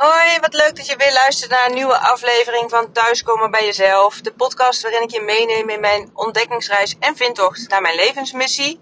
Hoi, 0.00 0.40
wat 0.40 0.54
leuk 0.54 0.76
dat 0.76 0.86
je 0.86 0.96
weer 0.96 1.12
luistert 1.12 1.50
naar 1.50 1.66
een 1.66 1.74
nieuwe 1.74 1.98
aflevering 1.98 2.70
van 2.70 2.92
Thuiskomen 2.92 3.50
bij 3.50 3.64
Jezelf. 3.64 4.20
De 4.20 4.32
podcast 4.32 4.82
waarin 4.82 5.02
ik 5.02 5.10
je 5.10 5.20
meeneem 5.20 5.68
in 5.68 5.80
mijn 5.80 6.10
ontdekkingsreis 6.14 6.96
en 6.98 7.16
vindtocht 7.16 7.68
naar 7.68 7.80
mijn 7.80 7.94
levensmissie. 7.94 8.80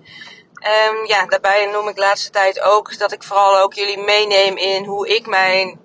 Um, 0.91 1.07
ja, 1.07 1.27
daarbij 1.27 1.67
noem 1.67 1.89
ik 1.89 1.95
de 1.95 2.01
laatste 2.01 2.31
tijd 2.31 2.61
ook 2.61 2.99
dat 2.99 3.13
ik 3.13 3.23
vooral 3.23 3.59
ook 3.59 3.75
jullie 3.75 3.99
meeneem 3.99 4.57
in 4.57 4.85
hoe 4.85 5.09
ik 5.09 5.27
mijn 5.27 5.81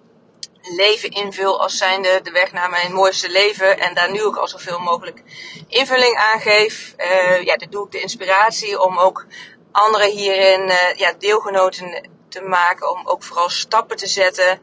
leven 0.61 1.09
invul 1.09 1.61
als 1.61 1.77
zijnde 1.77 2.19
de 2.23 2.31
weg 2.31 2.51
naar 2.51 2.69
mijn 2.69 2.93
mooiste 2.93 3.29
leven. 3.29 3.79
En 3.79 3.93
daar 3.93 4.11
nu 4.11 4.23
ook 4.23 4.37
al 4.37 4.47
zoveel 4.47 4.79
mogelijk 4.79 5.23
invulling 5.67 6.17
aan 6.17 6.39
geef. 6.39 6.93
Uh, 6.97 7.41
ja, 7.41 7.55
dit 7.55 7.71
doe 7.71 7.85
ik 7.85 7.91
de 7.91 8.01
inspiratie 8.01 8.81
om 8.81 8.97
ook 8.97 9.25
anderen 9.71 10.09
hierin 10.09 10.69
uh, 10.69 10.93
ja, 10.95 11.13
deelgenoten 11.13 12.09
te 12.29 12.41
maken. 12.41 12.91
Om 12.91 13.07
ook 13.07 13.23
vooral 13.23 13.49
stappen 13.49 13.97
te 13.97 14.07
zetten 14.07 14.59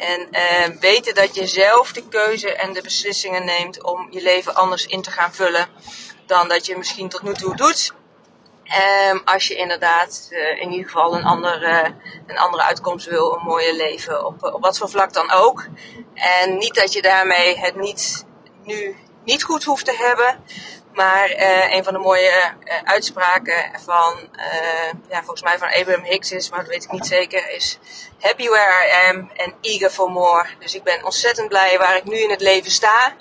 en 0.00 0.28
uh, 0.30 0.80
weten 0.80 1.14
dat 1.14 1.34
je 1.34 1.46
zelf 1.46 1.92
de 1.92 2.08
keuze 2.08 2.54
en 2.54 2.72
de 2.72 2.82
beslissingen 2.82 3.44
neemt 3.44 3.82
om 3.82 4.06
je 4.10 4.22
leven 4.22 4.54
anders 4.54 4.86
in 4.86 5.02
te 5.02 5.10
gaan 5.10 5.34
vullen 5.34 5.68
dan 6.26 6.48
dat 6.48 6.66
je 6.66 6.76
misschien 6.76 7.08
tot 7.08 7.22
nu 7.22 7.34
toe 7.34 7.56
doet. 7.56 7.92
Um, 9.10 9.22
als 9.24 9.48
je 9.48 9.54
inderdaad 9.54 10.28
uh, 10.30 10.60
in 10.60 10.70
ieder 10.70 10.86
geval 10.86 11.16
een, 11.16 11.24
ander, 11.24 11.62
uh, 11.62 11.90
een 12.26 12.38
andere 12.38 12.62
uitkomst 12.62 13.06
wil, 13.06 13.34
een 13.34 13.44
mooie 13.44 13.76
leven, 13.76 14.26
op, 14.26 14.44
op 14.44 14.62
wat 14.62 14.78
voor 14.78 14.88
vlak 14.88 15.12
dan 15.12 15.30
ook. 15.30 15.66
En 16.14 16.58
niet 16.58 16.74
dat 16.74 16.92
je 16.92 17.02
daarmee 17.02 17.58
het 17.58 17.76
niet 17.76 18.24
nu 18.64 18.96
niet 19.24 19.42
goed 19.42 19.64
hoeft 19.64 19.84
te 19.84 19.96
hebben, 19.96 20.44
maar 20.94 21.30
uh, 21.30 21.74
een 21.74 21.84
van 21.84 21.92
de 21.92 21.98
mooie 21.98 22.52
uh, 22.64 22.74
uitspraken 22.84 23.70
van, 23.84 24.14
uh, 24.36 24.92
ja, 25.08 25.18
volgens 25.18 25.42
mij 25.42 25.58
van 25.58 25.68
Abraham 25.68 26.04
Hicks 26.04 26.32
is, 26.32 26.50
maar 26.50 26.58
dat 26.58 26.68
weet 26.68 26.84
ik 26.84 26.92
niet 26.92 27.06
zeker, 27.06 27.50
is 27.50 27.78
happy 28.20 28.48
where 28.48 28.86
I 28.86 29.08
am 29.08 29.30
and 29.36 29.54
eager 29.60 29.90
for 29.90 30.10
more. 30.10 30.46
Dus 30.58 30.74
ik 30.74 30.82
ben 30.82 31.04
ontzettend 31.04 31.48
blij 31.48 31.78
waar 31.78 31.96
ik 31.96 32.04
nu 32.04 32.16
in 32.16 32.30
het 32.30 32.40
leven 32.40 32.70
sta, 32.70 33.14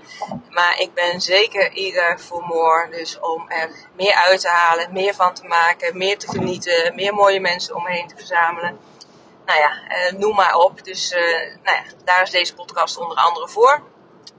maar 0.49 0.79
ik 0.79 0.93
ben 0.93 1.21
zeker 1.21 1.71
eager 1.71 2.19
for 2.19 2.43
more. 2.43 2.89
Dus 2.89 3.19
om 3.19 3.49
er 3.49 3.69
meer 3.95 4.13
uit 4.13 4.41
te 4.41 4.49
halen, 4.49 4.93
meer 4.93 5.13
van 5.13 5.33
te 5.33 5.47
maken, 5.47 5.97
meer 5.97 6.17
te 6.17 6.27
genieten, 6.27 6.95
meer 6.95 7.13
mooie 7.13 7.39
mensen 7.39 7.75
om 7.75 7.83
me 7.83 7.91
heen 7.91 8.07
te 8.07 8.15
verzamelen. 8.17 8.79
Nou 9.45 9.59
ja, 9.59 9.71
noem 10.17 10.35
maar 10.35 10.55
op. 10.55 10.83
Dus 10.83 11.09
nou 11.63 11.77
ja, 11.77 11.83
daar 12.03 12.21
is 12.21 12.31
deze 12.31 12.53
podcast 12.53 12.97
onder 12.97 13.17
andere 13.17 13.47
voor. 13.47 13.81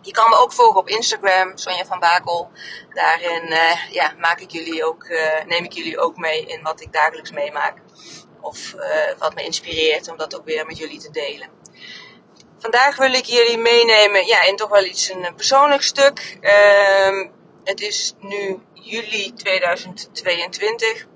Je 0.02 0.12
kan 0.12 0.28
me 0.28 0.36
ook 0.36 0.52
volgen 0.52 0.80
op 0.80 0.88
Instagram, 0.88 1.56
Sonja 1.56 1.84
van 1.84 1.98
Bakel. 1.98 2.50
Daarin 2.90 3.46
uh, 3.50 3.90
ja, 3.90 4.14
maak 4.18 4.40
ik 4.40 4.50
jullie 4.50 4.84
ook, 4.84 5.04
uh, 5.04 5.44
neem 5.46 5.64
ik 5.64 5.72
jullie 5.72 5.98
ook 5.98 6.16
mee 6.16 6.46
in 6.46 6.62
wat 6.62 6.80
ik 6.80 6.92
dagelijks 6.92 7.30
meemaak. 7.30 7.78
Of 8.40 8.74
uh, 8.76 9.18
wat 9.18 9.34
me 9.34 9.44
inspireert 9.44 10.08
om 10.10 10.16
dat 10.16 10.36
ook 10.36 10.44
weer 10.44 10.66
met 10.66 10.78
jullie 10.78 11.00
te 11.00 11.10
delen. 11.10 11.48
Vandaag 12.58 12.96
wil 12.96 13.12
ik 13.12 13.24
jullie 13.24 13.58
meenemen 13.58 14.26
ja, 14.26 14.42
in 14.42 14.56
toch 14.56 14.68
wel 14.68 14.84
iets 14.84 15.08
een 15.08 15.34
persoonlijk 15.34 15.82
stuk. 15.82 16.38
Uh, 16.40 17.28
het 17.64 17.80
is 17.80 18.14
nu 18.18 18.62
juli 18.72 19.32
2022. 19.34 21.06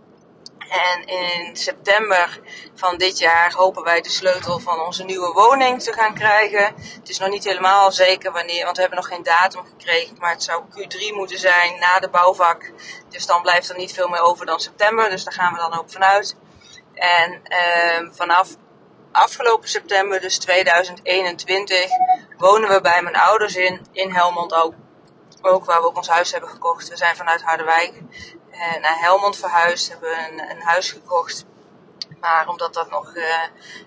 En 0.74 1.06
in 1.06 1.56
september 1.56 2.40
van 2.74 2.96
dit 2.96 3.18
jaar 3.18 3.52
hopen 3.52 3.82
wij 3.82 4.00
de 4.00 4.08
sleutel 4.08 4.58
van 4.58 4.80
onze 4.80 5.04
nieuwe 5.04 5.32
woning 5.32 5.82
te 5.82 5.92
gaan 5.92 6.14
krijgen. 6.14 6.74
Het 7.00 7.08
is 7.08 7.18
nog 7.18 7.28
niet 7.28 7.44
helemaal 7.44 7.92
zeker 7.92 8.32
wanneer, 8.32 8.64
want 8.64 8.76
we 8.76 8.80
hebben 8.80 9.00
nog 9.00 9.08
geen 9.08 9.22
datum 9.22 9.64
gekregen. 9.64 10.16
Maar 10.18 10.30
het 10.30 10.42
zou 10.42 10.62
Q3 10.64 11.14
moeten 11.14 11.38
zijn 11.38 11.78
na 11.78 11.98
de 12.00 12.08
bouwvak. 12.08 12.72
Dus 13.08 13.26
dan 13.26 13.42
blijft 13.42 13.68
er 13.68 13.76
niet 13.76 13.92
veel 13.92 14.08
meer 14.08 14.20
over 14.20 14.46
dan 14.46 14.60
september. 14.60 15.10
Dus 15.10 15.24
daar 15.24 15.32
gaan 15.32 15.52
we 15.52 15.58
dan 15.58 15.78
ook 15.78 15.90
vanuit. 15.90 16.36
En 16.94 17.42
uh, 17.48 18.10
vanaf 18.10 18.48
afgelopen 19.12 19.68
september, 19.68 20.20
dus 20.20 20.38
2021, 20.38 21.90
wonen 22.36 22.68
we 22.68 22.80
bij 22.80 23.02
mijn 23.02 23.16
ouders 23.16 23.56
in, 23.56 23.86
in 23.92 24.12
Helmond 24.12 24.54
ook. 24.54 24.74
Ook 25.42 25.64
waar 25.64 25.80
we 25.80 25.86
ook 25.86 25.96
ons 25.96 26.08
huis 26.08 26.32
hebben 26.32 26.50
gekocht. 26.50 26.88
We 26.88 26.96
zijn 26.96 27.16
vanuit 27.16 27.42
Harderwijk 27.42 27.92
naar 28.80 29.00
Helmond 29.00 29.36
verhuisd, 29.36 29.88
hebben 29.88 30.18
een, 30.18 30.50
een 30.50 30.62
huis 30.62 30.90
gekocht. 30.90 31.44
Maar 32.20 32.48
omdat 32.48 32.74
dat 32.74 32.90
nog 32.90 33.14
uh, 33.14 33.24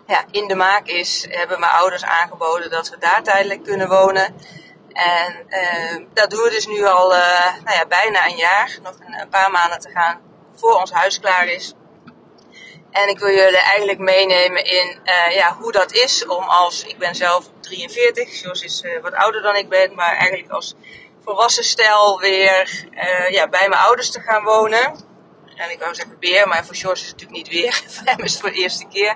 ja, 0.07 0.23
in 0.31 0.47
de 0.47 0.55
maak 0.55 0.87
is, 0.87 1.25
hebben 1.29 1.59
mijn 1.59 1.71
ouders 1.71 2.03
aangeboden 2.03 2.69
dat 2.69 2.89
we 2.89 2.97
daar 2.97 3.23
tijdelijk 3.23 3.63
kunnen 3.63 3.89
wonen. 3.89 4.35
En 4.93 5.45
uh, 5.49 6.05
dat 6.13 6.29
doen 6.29 6.43
we 6.43 6.49
dus 6.49 6.67
nu 6.67 6.85
al 6.85 7.09
nou 7.09 7.75
ja, 7.77 7.85
bijna 7.87 8.25
een 8.25 8.35
jaar, 8.35 8.77
nog 8.83 8.95
een, 8.99 9.19
een, 9.21 9.29
paar 9.29 9.51
maanden 9.51 9.79
te 9.79 9.89
gaan 9.89 10.21
voor 10.55 10.73
ons 10.73 10.91
huis 10.91 11.19
klaar 11.19 11.47
is. 11.47 11.73
En 12.91 13.09
ik 13.09 13.19
wil 13.19 13.29
jullie 13.29 13.57
eigenlijk 13.57 13.99
meenemen 13.99 14.65
in 14.65 14.99
ja, 15.29 15.55
hoe 15.59 15.71
dat 15.71 15.91
is 15.91 16.25
om 16.25 16.43
als, 16.43 16.83
ik 16.83 16.97
ben 16.97 17.15
zelf 17.15 17.49
43, 17.61 18.41
Jos 18.41 18.63
is 18.63 18.83
wat 19.01 19.13
ouder 19.13 19.41
dan 19.41 19.55
ik 19.55 19.69
ben, 19.69 19.95
maar 19.95 20.15
eigenlijk 20.15 20.51
als 20.51 20.75
volwassen 21.27 21.63
stijl 21.63 22.19
weer 22.19 22.85
uh, 22.91 23.29
ja, 23.29 23.47
bij 23.47 23.69
mijn 23.69 23.81
ouders 23.81 24.11
te 24.11 24.19
gaan 24.19 24.43
wonen. 24.43 25.05
En 25.55 25.71
ik 25.71 25.79
wou 25.79 25.95
zeggen 25.95 26.17
weer, 26.19 26.47
maar 26.47 26.65
voor 26.65 26.75
George 26.75 27.01
is 27.01 27.07
het 27.07 27.19
natuurlijk 27.19 27.37
niet 27.37 27.61
weer. 27.61 27.73
voor 27.93 28.05
hem 28.05 28.19
is 28.19 28.31
het 28.31 28.41
voor 28.41 28.49
de 28.49 28.55
eerste 28.55 28.87
keer. 28.87 29.15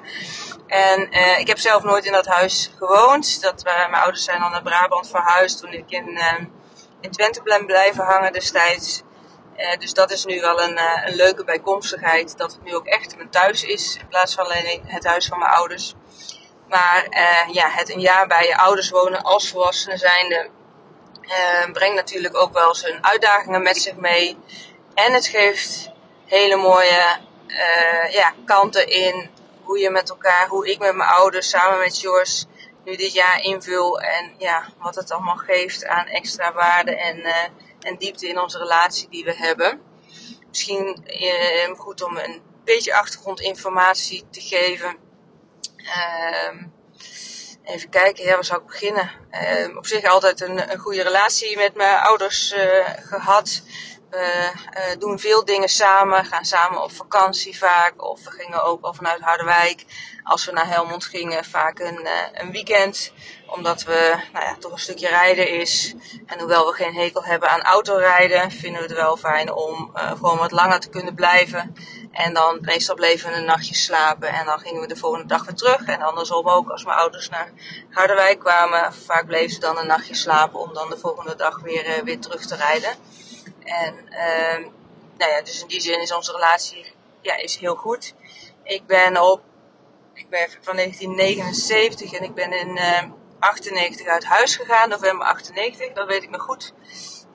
En 0.67 1.17
uh, 1.17 1.39
ik 1.39 1.47
heb 1.47 1.57
zelf 1.57 1.83
nooit 1.83 2.05
in 2.05 2.11
dat 2.11 2.25
huis 2.25 2.71
gewoond. 2.77 3.41
Dat, 3.41 3.65
uh, 3.67 3.73
mijn 3.73 4.01
ouders 4.01 4.23
zijn 4.23 4.39
dan 4.39 4.51
naar 4.51 4.61
Brabant 4.61 5.09
verhuisd 5.09 5.59
toen 5.59 5.73
ik 5.73 5.89
in, 5.91 6.21
in 7.01 7.11
Twente 7.11 7.41
ben 7.43 7.65
blijven 7.65 8.03
hangen 8.03 8.33
destijds. 8.33 9.01
dus 9.79 9.93
dat 9.93 10.11
is 10.11 10.25
nu 10.25 10.39
wel 10.39 10.61
een, 10.61 10.79
een 11.05 11.15
leuke 11.15 11.43
bijkomstigheid. 11.43 12.37
Dat 12.37 12.51
het 12.51 12.63
nu 12.63 12.75
ook 12.75 12.85
echt 12.85 13.15
mijn 13.15 13.29
thuis 13.29 13.63
is. 13.63 13.97
In 13.99 14.07
plaats 14.07 14.33
van 14.33 14.45
alleen 14.45 14.81
het 14.85 15.05
huis 15.05 15.25
van 15.25 15.39
mijn 15.39 15.51
ouders. 15.51 15.93
Maar 16.67 17.07
ja, 17.51 17.69
het 17.69 17.93
een 17.93 17.99
jaar 17.99 18.27
bij 18.27 18.47
je 18.47 18.57
ouders 18.57 18.89
wonen 18.89 19.21
als 19.21 19.49
volwassene 19.49 19.97
zijnde 19.97 20.49
uh, 21.21 21.71
brengt 21.71 21.95
natuurlijk 21.95 22.37
ook 22.37 22.53
wel 22.53 22.75
zijn 22.75 23.05
uitdagingen 23.05 23.61
met 23.61 23.77
zich 23.77 23.95
mee. 23.95 24.37
En 24.93 25.13
het 25.13 25.27
geeft 25.27 25.91
hele 26.25 26.55
mooie 26.55 27.17
uh, 27.47 28.11
ja, 28.11 28.33
kanten 28.45 28.87
in 28.87 29.29
hoe 29.63 29.79
je 29.79 29.89
met 29.89 30.09
elkaar, 30.09 30.47
hoe 30.47 30.69
ik 30.69 30.79
met 30.79 30.95
mijn 30.95 31.09
ouders 31.09 31.49
samen 31.49 31.79
met 31.79 32.01
Jos 32.01 32.45
nu 32.83 32.95
dit 32.95 33.13
jaar 33.13 33.41
invul. 33.41 34.01
En 34.01 34.33
ja, 34.37 34.65
wat 34.77 34.95
het 34.95 35.11
allemaal 35.11 35.35
geeft 35.35 35.85
aan 35.85 36.05
extra 36.05 36.53
waarde 36.53 36.95
en, 36.95 37.17
uh, 37.17 37.35
en 37.81 37.97
diepte 37.97 38.27
in 38.27 38.39
onze 38.39 38.57
relatie 38.57 39.09
die 39.09 39.23
we 39.23 39.33
hebben. 39.33 39.81
Misschien 40.47 41.03
goed 41.77 42.03
om 42.03 42.17
een 42.17 42.41
beetje 42.63 42.95
achtergrondinformatie 42.95 44.23
te 44.29 44.41
geven. 44.41 44.97
Uh, 45.77 46.63
Even 47.63 47.89
kijken, 47.89 48.23
ja, 48.23 48.33
waar 48.33 48.45
zou 48.45 48.61
ik 48.61 48.67
beginnen? 48.67 49.11
Uh, 49.31 49.77
op 49.77 49.85
zich 49.85 50.05
altijd 50.05 50.41
een, 50.41 50.71
een 50.71 50.79
goede 50.79 51.03
relatie 51.03 51.57
met 51.57 51.75
mijn 51.75 51.99
ouders 51.99 52.53
uh, 52.53 52.61
gehad. 52.95 53.61
We 54.09 54.51
uh, 54.77 54.99
doen 54.99 55.19
veel 55.19 55.45
dingen 55.45 55.69
samen, 55.69 56.25
gaan 56.25 56.45
samen 56.45 56.83
op 56.83 56.91
vakantie 56.91 57.57
vaak. 57.57 58.03
Of 58.03 58.23
we 58.23 58.31
gingen 58.31 58.63
ook 58.63 58.83
al 58.83 58.93
vanuit 58.93 59.21
Harderwijk, 59.21 59.85
als 60.23 60.45
we 60.45 60.51
naar 60.51 60.67
Helmond 60.67 61.05
gingen, 61.05 61.45
vaak 61.45 61.79
een, 61.79 62.07
een 62.33 62.51
weekend. 62.51 63.11
Omdat 63.47 63.83
we 63.83 64.15
nou 64.33 64.45
ja, 64.45 64.55
toch 64.59 64.71
een 64.71 64.79
stukje 64.79 65.07
rijden 65.07 65.49
is. 65.49 65.93
En 66.25 66.39
hoewel 66.39 66.65
we 66.65 66.73
geen 66.73 66.95
hekel 66.95 67.23
hebben 67.23 67.49
aan 67.49 67.61
autorijden, 67.61 68.51
vinden 68.51 68.81
we 68.81 68.87
het 68.87 68.97
wel 68.97 69.17
fijn 69.17 69.53
om 69.53 69.91
gewoon 69.93 70.37
wat 70.37 70.51
langer 70.51 70.79
te 70.79 70.89
kunnen 70.89 71.15
blijven. 71.15 71.75
En 72.11 72.33
dan 72.33 72.57
meestal 72.61 72.95
bleven 72.95 73.29
we 73.29 73.35
een 73.35 73.45
nachtje 73.45 73.75
slapen 73.75 74.29
en 74.29 74.45
dan 74.45 74.59
gingen 74.59 74.81
we 74.81 74.87
de 74.87 74.95
volgende 74.95 75.27
dag 75.27 75.45
weer 75.45 75.55
terug. 75.55 75.85
En 75.85 76.01
andersom 76.01 76.47
ook, 76.47 76.69
als 76.69 76.85
mijn 76.85 76.97
ouders 76.97 77.29
naar 77.29 77.51
Harderwijk 77.89 78.39
kwamen, 78.39 78.93
vaak 78.93 79.25
bleven 79.25 79.49
ze 79.49 79.59
dan 79.59 79.77
een 79.77 79.87
nachtje 79.87 80.15
slapen 80.15 80.59
om 80.59 80.73
dan 80.73 80.89
de 80.89 80.97
volgende 80.97 81.35
dag 81.35 81.61
weer, 81.61 81.87
uh, 81.87 82.03
weer 82.03 82.19
terug 82.19 82.45
te 82.45 82.55
rijden. 82.55 82.95
En 83.63 83.95
uh, 84.09 84.67
nou 85.17 85.31
ja, 85.31 85.41
dus 85.41 85.61
in 85.61 85.67
die 85.67 85.81
zin 85.81 86.01
is 86.01 86.13
onze 86.13 86.31
relatie 86.31 86.93
ja, 87.21 87.37
is 87.37 87.55
heel 87.55 87.75
goed. 87.75 88.13
Ik 88.63 88.85
ben 88.85 89.21
op, 89.21 89.41
ik 90.13 90.29
ben 90.29 90.49
van 90.61 90.75
1979 90.75 92.13
en 92.13 92.23
ik 92.23 92.33
ben 92.33 92.51
in 92.51 92.77
uh, 92.77 93.01
98 93.39 94.07
uit 94.07 94.25
huis 94.25 94.55
gegaan, 94.55 94.89
november 94.89 95.27
98, 95.27 95.93
dat 95.93 96.07
weet 96.07 96.23
ik 96.23 96.29
nog 96.29 96.41
goed. 96.41 96.73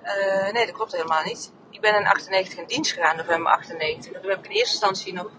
Uh, 0.02 0.52
nee, 0.52 0.66
dat 0.66 0.74
klopt 0.74 0.92
helemaal 0.92 1.22
niet 1.22 1.52
ik 1.76 1.82
ben 1.82 1.94
in 1.94 2.06
98 2.06 2.58
in 2.58 2.66
dienst 2.66 2.92
gegaan, 2.92 3.16
november 3.16 3.52
98. 3.52 4.12
Dat 4.12 4.22
heb 4.22 4.38
ik 4.38 4.44
in 4.44 4.50
eerste 4.50 4.72
instantie 4.72 5.12
nog. 5.12 5.30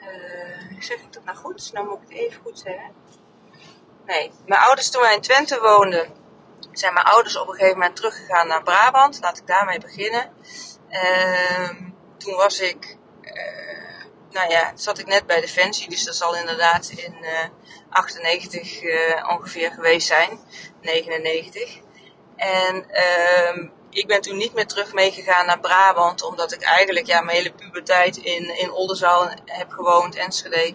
Uh, 0.00 0.82
zeg 0.82 0.96
ik 0.96 1.12
dat 1.12 1.24
nou 1.24 1.36
goed? 1.36 1.70
Nou 1.72 1.86
moet 1.86 1.96
ik 1.96 2.08
het 2.08 2.18
even 2.18 2.42
goed 2.42 2.58
zeggen. 2.58 2.92
Nee, 4.06 4.30
mijn 4.46 4.60
ouders 4.60 4.90
toen 4.90 5.02
wij 5.02 5.14
in 5.14 5.20
Twente 5.20 5.60
woonden, 5.60 6.12
zijn 6.72 6.92
mijn 6.92 7.06
ouders 7.06 7.36
op 7.36 7.48
een 7.48 7.54
gegeven 7.54 7.78
moment 7.78 7.96
teruggegaan 7.96 8.46
naar 8.46 8.62
Brabant. 8.62 9.18
Laat 9.20 9.38
ik 9.38 9.46
daarmee 9.46 9.80
beginnen. 9.80 10.32
Uh, 10.90 11.70
toen 12.16 12.34
was 12.34 12.60
ik, 12.60 12.96
uh, 13.22 14.04
nou 14.30 14.50
ja, 14.50 14.72
zat 14.74 14.98
ik 14.98 15.06
net 15.06 15.26
bij 15.26 15.40
Defensie, 15.40 15.88
dus 15.88 16.04
dat 16.04 16.16
zal 16.16 16.36
inderdaad 16.36 16.88
in 16.88 17.16
uh, 17.20 17.44
98 17.90 18.82
ongeveer 19.28 19.72
geweest 19.72 20.06
zijn, 20.06 20.40
99. 20.80 21.78
En 22.36 22.90
ehm, 22.90 23.68
ik 23.90 24.06
ben 24.06 24.20
toen 24.20 24.36
niet 24.36 24.54
meer 24.54 24.66
terug 24.66 24.92
meegegaan 24.92 25.46
naar 25.46 25.60
Brabant, 25.60 26.22
omdat 26.22 26.52
ik 26.52 26.62
eigenlijk 26.62 27.06
ja, 27.06 27.20
mijn 27.20 27.36
hele 27.36 27.52
puberteit 27.52 28.16
in, 28.16 28.58
in 28.58 28.72
Oldenzaal 28.72 29.30
heb 29.44 29.70
gewoond, 29.70 30.14
Enschede. 30.14 30.74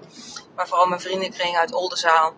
Maar 0.56 0.67
vooral 0.67 0.88
mijn 0.88 1.01
vriendenkring 1.01 1.57
uit 1.57 1.73
Oldenzaal. 1.73 2.33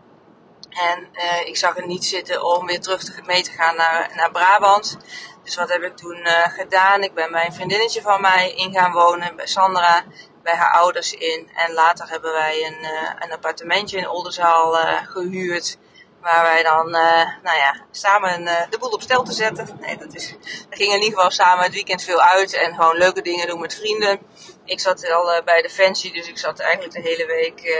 En 0.69 1.07
uh, 1.13 1.47
ik 1.47 1.57
zag 1.57 1.77
er 1.77 1.87
niet 1.87 2.05
zitten 2.05 2.43
om 2.43 2.65
weer 2.65 2.81
terug 2.81 3.03
te, 3.03 3.21
mee 3.25 3.43
te 3.43 3.51
gaan 3.51 3.75
naar, 3.75 4.11
naar 4.15 4.31
Brabant. 4.31 4.97
Dus 5.43 5.55
wat 5.55 5.69
heb 5.69 5.81
ik 5.81 5.97
toen 5.97 6.17
uh, 6.17 6.47
gedaan? 6.47 7.03
Ik 7.03 7.13
ben 7.13 7.31
bij 7.31 7.45
een 7.45 7.53
vriendinnetje 7.53 8.01
van 8.01 8.21
mij 8.21 8.51
in 8.51 8.73
gaan 8.73 8.91
wonen, 8.91 9.35
bij 9.35 9.47
Sandra, 9.47 10.03
bij 10.43 10.55
haar 10.55 10.73
ouders 10.73 11.13
in. 11.13 11.49
En 11.55 11.73
later 11.73 12.09
hebben 12.09 12.31
wij 12.31 12.65
een, 12.65 12.79
uh, 12.81 13.11
een 13.19 13.31
appartementje 13.31 13.97
in 13.97 14.09
Oldenzaal 14.09 14.73
gehuurd. 15.05 15.77
Waar 16.21 16.43
wij 16.43 16.63
dan, 16.63 16.91
nou 16.91 17.57
ja, 17.57 17.75
samen 17.91 18.45
de 18.69 18.77
boel 18.79 18.89
op 18.89 19.01
stel 19.01 19.23
te 19.23 19.33
zetten. 19.33 19.77
Nee, 19.79 19.97
dat 19.97 20.15
is, 20.15 20.35
we 20.69 20.75
gingen 20.75 20.95
in 20.95 21.01
ieder 21.01 21.17
geval 21.17 21.31
samen 21.31 21.63
het 21.63 21.73
weekend 21.73 22.03
veel 22.03 22.21
uit 22.21 22.53
en 22.53 22.75
gewoon 22.75 22.97
leuke 22.97 23.21
dingen 23.21 23.47
doen 23.47 23.59
met 23.59 23.75
vrienden. 23.75 24.19
Ik 24.65 24.79
zat 24.79 25.11
al 25.11 25.43
bij 25.43 25.61
Defensie, 25.61 26.13
dus 26.13 26.27
ik 26.27 26.37
zat 26.37 26.59
eigenlijk 26.59 26.93
de 26.93 27.01
hele 27.01 27.25
week 27.25 27.77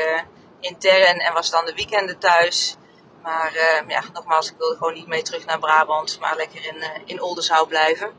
intern 0.60 1.20
en 1.20 1.34
was 1.34 1.50
dan 1.50 1.66
de 1.66 1.74
weekenden 1.74 2.20
thuis. 2.20 2.78
Maar 3.22 3.54
ja, 3.88 4.04
nogmaals, 4.14 4.50
ik 4.52 4.58
wilde 4.58 4.78
gewoon 4.78 4.94
niet 4.94 5.08
mee 5.08 5.22
terug 5.22 5.46
naar 5.46 5.60
Brabant, 5.60 6.20
maar 6.20 6.36
lekker 6.36 6.66
in, 6.66 6.76
uh, 6.76 6.88
in 7.06 7.22
Oldenzaal 7.22 7.66
blijven. 7.66 8.12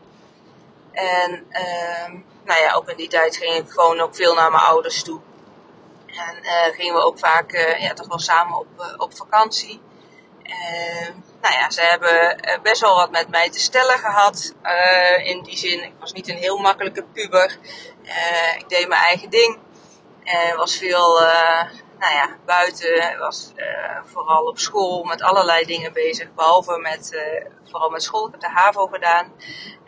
En 0.93 1.47
uh, 1.50 2.20
nou 2.44 2.61
ja, 2.61 2.73
ook 2.75 2.88
in 2.88 2.97
die 2.97 3.09
tijd 3.09 3.37
ging 3.37 3.55
ik 3.55 3.70
gewoon 3.70 4.00
ook 4.00 4.15
veel 4.15 4.35
naar 4.35 4.50
mijn 4.50 4.62
ouders 4.62 5.03
toe. 5.03 5.20
En 6.06 6.73
gingen 6.75 6.94
we 6.94 7.05
ook 7.05 7.19
vaak 7.19 7.53
ja, 7.79 7.94
toch 7.94 8.09
wel 8.09 8.19
samen 8.19 8.59
op, 8.59 8.94
op 8.97 9.17
vakantie. 9.17 9.81
Ehm, 10.48 11.12
nou 11.40 11.54
ja, 11.54 11.70
ze 11.70 11.80
hebben 11.80 12.38
best 12.62 12.80
wel 12.80 12.94
wat 12.94 13.10
met 13.10 13.28
mij 13.28 13.50
te 13.50 13.60
stellen 13.60 13.98
gehad. 13.98 14.54
in 15.24 15.42
die 15.42 15.56
zin, 15.56 15.82
ik 15.82 15.94
was 16.00 16.12
niet 16.12 16.28
een 16.28 16.36
heel 16.36 16.58
makkelijke 16.58 17.04
puber. 17.04 17.58
ik 18.58 18.68
deed 18.68 18.88
mijn 18.88 19.02
eigen 19.02 19.30
ding. 19.30 19.58
En 20.24 20.56
was 20.56 20.76
veel 20.76 21.20
nou 21.98 22.14
ja, 22.14 22.36
buiten 22.44 23.18
was 23.18 23.52
vooral 24.04 24.42
op 24.42 24.58
school 24.58 25.04
met 25.04 25.22
allerlei 25.22 25.64
dingen 25.64 25.92
bezig. 25.92 26.34
Behalve 26.34 26.78
met, 26.78 27.18
vooral 27.64 27.90
met 27.90 28.02
school. 28.02 28.26
Ik 28.26 28.32
heb 28.32 28.40
de 28.40 28.48
HAVO 28.48 28.86
gedaan. 28.86 29.32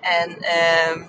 En 0.00 0.36
uh, 0.40 1.06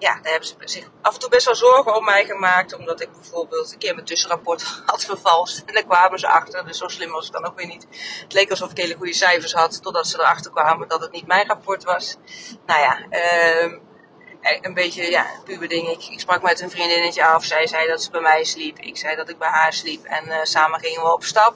ja, 0.00 0.14
daar 0.14 0.30
hebben 0.30 0.48
ze 0.48 0.54
zich 0.64 0.90
af 1.02 1.14
en 1.14 1.20
toe 1.20 1.28
best 1.28 1.44
wel 1.44 1.54
zorgen 1.54 1.96
om 1.96 2.04
mij 2.04 2.24
gemaakt. 2.24 2.74
Omdat 2.74 3.00
ik 3.00 3.12
bijvoorbeeld 3.12 3.72
een 3.72 3.78
keer 3.78 3.94
mijn 3.94 4.06
tussenrapport 4.06 4.62
had 4.86 5.04
vervalst. 5.04 5.62
En 5.66 5.74
daar 5.74 5.84
kwamen 5.84 6.18
ze 6.18 6.28
achter. 6.28 6.66
Dus 6.66 6.78
zo 6.78 6.88
slim 6.88 7.10
was 7.10 7.26
ik 7.26 7.32
dan 7.32 7.46
ook 7.46 7.56
weer 7.56 7.66
niet. 7.66 7.86
Het 8.22 8.32
leek 8.32 8.50
alsof 8.50 8.70
ik 8.70 8.76
hele 8.76 8.94
goede 8.94 9.12
cijfers 9.12 9.52
had. 9.52 9.82
Totdat 9.82 10.06
ze 10.06 10.18
erachter 10.18 10.50
kwamen 10.50 10.88
dat 10.88 11.00
het 11.00 11.12
niet 11.12 11.26
mijn 11.26 11.46
rapport 11.46 11.84
was. 11.84 12.16
Nou 12.66 12.80
ja, 12.80 12.98
uh, 13.10 13.64
eh, 14.40 14.58
een 14.60 14.74
beetje, 14.74 15.10
ja, 15.10 15.26
puber. 15.44 15.72
Ik, 15.72 16.12
sprak 16.16 16.42
met 16.42 16.60
een 16.60 16.70
vriendinnetje 16.70 17.24
af. 17.24 17.44
Zij 17.44 17.66
zei 17.66 17.88
dat 17.88 18.02
ze 18.02 18.10
bij 18.10 18.20
mij 18.20 18.44
sliep. 18.44 18.78
Ik 18.78 18.96
zei 18.96 19.16
dat 19.16 19.28
ik 19.28 19.38
bij 19.38 19.48
haar 19.48 19.72
sliep. 19.72 20.04
En 20.04 20.26
uh, 20.26 20.36
samen 20.42 20.80
gingen 20.80 21.02
we 21.02 21.12
op 21.12 21.24
stap. 21.24 21.54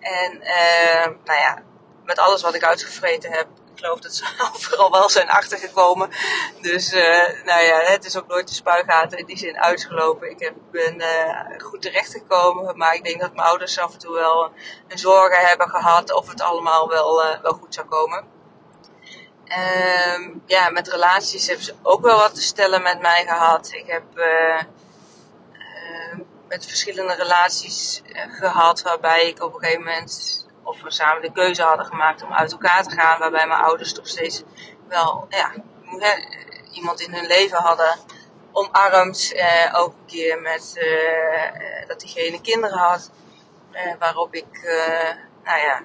En 0.00 0.40
uh, 0.42 1.06
nou 1.24 1.38
ja, 1.38 1.62
met 2.04 2.18
alles 2.18 2.42
wat 2.42 2.54
ik 2.54 2.64
uitgevreten 2.64 3.32
heb, 3.32 3.46
ik 3.74 3.80
geloof 3.80 4.00
dat 4.00 4.14
ze 4.14 4.24
overal 4.54 4.90
wel 4.90 5.08
zijn 5.08 5.28
achtergekomen. 5.28 6.10
Dus 6.60 6.92
uh, 6.92 7.44
nou 7.44 7.62
ja, 7.62 7.78
het 7.78 8.04
is 8.04 8.16
ook 8.16 8.26
nooit 8.26 8.48
de 8.48 8.54
spuigaten 8.54 9.18
in 9.18 9.26
die 9.26 9.38
zin 9.38 9.58
uitgelopen. 9.58 10.30
Ik 10.30 10.40
heb, 10.40 10.54
ben 10.70 11.02
goed 11.60 11.82
terechtgekomen. 11.82 12.76
Maar 12.76 12.94
ik 12.94 13.04
denk 13.04 13.20
dat 13.20 13.34
mijn 13.34 13.46
ouders 13.46 13.78
af 13.78 13.92
en 13.92 13.98
toe 13.98 14.14
wel 14.14 14.52
een 14.88 14.98
zorgen 14.98 15.46
hebben 15.46 15.68
gehad 15.68 16.12
of 16.12 16.28
het 16.28 16.40
allemaal 16.40 16.88
wel, 16.88 17.22
wel 17.42 17.52
goed 17.52 17.74
zou 17.74 17.86
komen. 17.86 18.34
Um, 19.44 20.42
ja, 20.46 20.70
met 20.70 20.88
relaties 20.88 21.46
hebben 21.46 21.64
ze 21.64 21.74
ook 21.82 22.00
wel 22.00 22.18
wat 22.18 22.34
te 22.34 22.42
stellen 22.42 22.82
met 22.82 23.00
mij 23.00 23.24
gehad. 23.26 23.72
Ik 23.72 23.86
heb 23.86 24.02
uh, 24.14 24.62
uh, 25.52 26.18
met 26.48 26.66
verschillende 26.66 27.14
relaties 27.14 28.02
uh, 28.06 28.34
gehad 28.38 28.82
waarbij 28.82 29.28
ik 29.28 29.42
op 29.42 29.54
een 29.54 29.60
gegeven 29.60 29.84
moment, 29.84 30.43
of 30.64 30.82
we 30.82 30.90
samen 30.90 31.22
de 31.22 31.32
keuze 31.32 31.62
hadden 31.62 31.86
gemaakt 31.86 32.22
om 32.22 32.32
uit 32.32 32.52
elkaar 32.52 32.82
te 32.82 32.90
gaan, 32.90 33.18
waarbij 33.18 33.46
mijn 33.46 33.60
ouders 33.60 33.92
toch 33.92 34.08
steeds 34.08 34.42
wel 34.88 35.26
ja, 35.28 35.52
iemand 36.72 37.00
in 37.00 37.14
hun 37.14 37.26
leven 37.26 37.58
hadden 37.58 37.98
omarmd. 38.52 39.34
ook 39.72 39.92
een 39.92 40.06
keer 40.06 40.40
met 40.40 40.80
dat 41.86 42.00
diegene 42.00 42.40
kinderen 42.40 42.78
had, 42.78 43.10
waarop 43.98 44.34
ik, 44.34 44.60
nou 45.44 45.60
ja, 45.60 45.82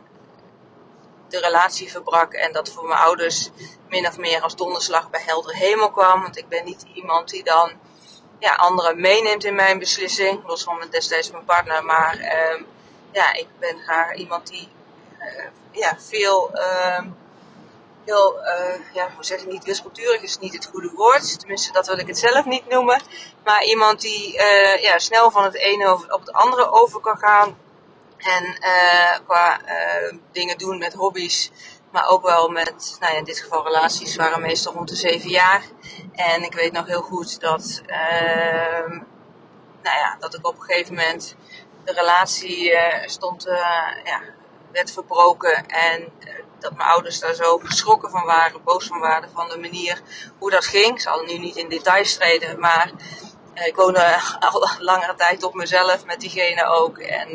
de 1.30 1.40
relatie 1.40 1.92
verbrak 1.92 2.34
en 2.34 2.52
dat 2.52 2.70
voor 2.70 2.88
mijn 2.88 3.00
ouders 3.00 3.50
min 3.90 4.08
of 4.08 4.18
meer 4.18 4.42
als 4.42 4.56
donderslag 4.56 5.10
bij 5.10 5.22
helder 5.26 5.56
hemel 5.56 5.92
kwam. 5.92 6.22
Want 6.22 6.38
ik 6.38 6.48
ben 6.48 6.66
niet 6.66 6.86
iemand 6.94 7.30
die 7.30 7.44
dan 7.44 7.72
ja, 8.40 8.56
anderen 8.56 9.02
meeneemt 9.02 9.44
in 9.44 9.56
mijn 9.56 9.80
beslissing, 9.80 10.48
los 10.48 10.64
van 10.64 10.88
destijds 10.90 11.32
mijn 11.32 11.46
partner. 11.46 11.84
Maar 11.86 12.18
uh, 12.18 12.62
ja, 13.12 13.34
ik 13.34 13.48
ben 13.60 13.80
graag 13.80 14.16
iemand 14.16 14.48
die 14.48 14.70
uh, 15.20 15.46
ja, 15.72 15.98
veel, 15.98 16.52
uh, 16.54 17.02
heel, 18.06 18.38
uh, 18.38 18.94
ja, 18.94 19.10
hoe 19.16 19.26
zeg 19.26 19.40
ik 19.40 19.48
niet, 19.48 19.64
wispelturig 19.64 20.22
is 20.22 20.38
niet 20.40 20.54
het 20.54 20.66
goede 20.66 20.92
woord. 20.96 21.40
Tenminste, 21.40 21.72
dat 21.72 21.88
wil 21.88 21.98
ik 21.98 22.08
het 22.08 22.18
zelf 22.18 22.46
niet 22.46 22.70
noemen. 22.70 23.02
Maar 23.44 23.64
iemand 23.64 24.02
die 24.02 24.34
uh, 24.34 24.82
ja, 24.82 25.00
snel 25.00 25.32
van 25.32 25.44
het 25.44 25.56
ene 25.56 25.94
op 25.94 26.20
het 26.20 26.32
andere 26.32 26.72
over 26.72 27.00
kan 27.00 27.18
gaan 27.18 27.58
en 28.18 28.58
qua 29.26 29.62
dingen 30.32 30.58
doen 30.58 30.78
met 30.78 30.94
hobby's, 30.94 31.52
maar 31.92 32.08
ook 32.08 32.24
wel 32.24 32.50
met, 32.50 32.98
nou 33.00 33.14
ja, 33.14 33.18
in 33.18 33.24
dit 33.24 33.40
geval 33.40 33.64
relaties, 33.64 34.16
waren 34.16 34.42
meestal 34.42 34.74
rond 34.74 34.90
de 34.90 34.96
zeven 34.96 35.30
jaar. 35.30 35.64
En 36.12 36.44
ik 36.44 36.54
weet 36.54 36.72
nog 36.72 36.86
heel 36.86 37.02
goed 37.02 37.40
dat, 37.40 37.82
uh, 37.88 38.90
nou 39.82 39.98
ja, 39.98 40.16
dat 40.20 40.34
ik 40.34 40.48
op 40.48 40.56
een 40.56 40.62
gegeven 40.62 40.96
moment 40.96 41.36
de 41.90 41.96
relatie 41.96 42.72
uh, 42.72 42.80
stond, 43.06 43.44
ja, 44.04 44.22
werd 44.72 44.92
verbroken. 44.92 45.66
En 45.68 46.12
dat 46.60 46.76
mijn 46.76 46.90
ouders 46.90 47.20
daar 47.20 47.34
zo 47.34 47.58
geschrokken 47.58 48.10
van 48.10 48.26
waren, 48.26 48.64
boos 48.64 48.88
van 48.88 49.00
waren 49.00 49.30
van 49.34 49.50
de 49.50 49.58
manier 49.58 50.02
hoe 50.38 50.50
dat 50.50 50.66
ging. 50.66 50.96
Ik 50.96 51.02
zal 51.02 51.24
nu 51.24 51.38
niet 51.38 51.56
in 51.56 51.70
details 51.70 52.16
treden, 52.16 52.60
maar 52.60 52.92
ik 53.54 53.76
woonde 53.76 54.20
al 54.50 54.70
langere 54.80 55.16
tijd 55.16 55.44
op 55.44 55.54
mezelf 55.54 56.06
met 56.06 56.20
diegene 56.20 56.66
ook. 56.66 56.98
En 56.98 57.34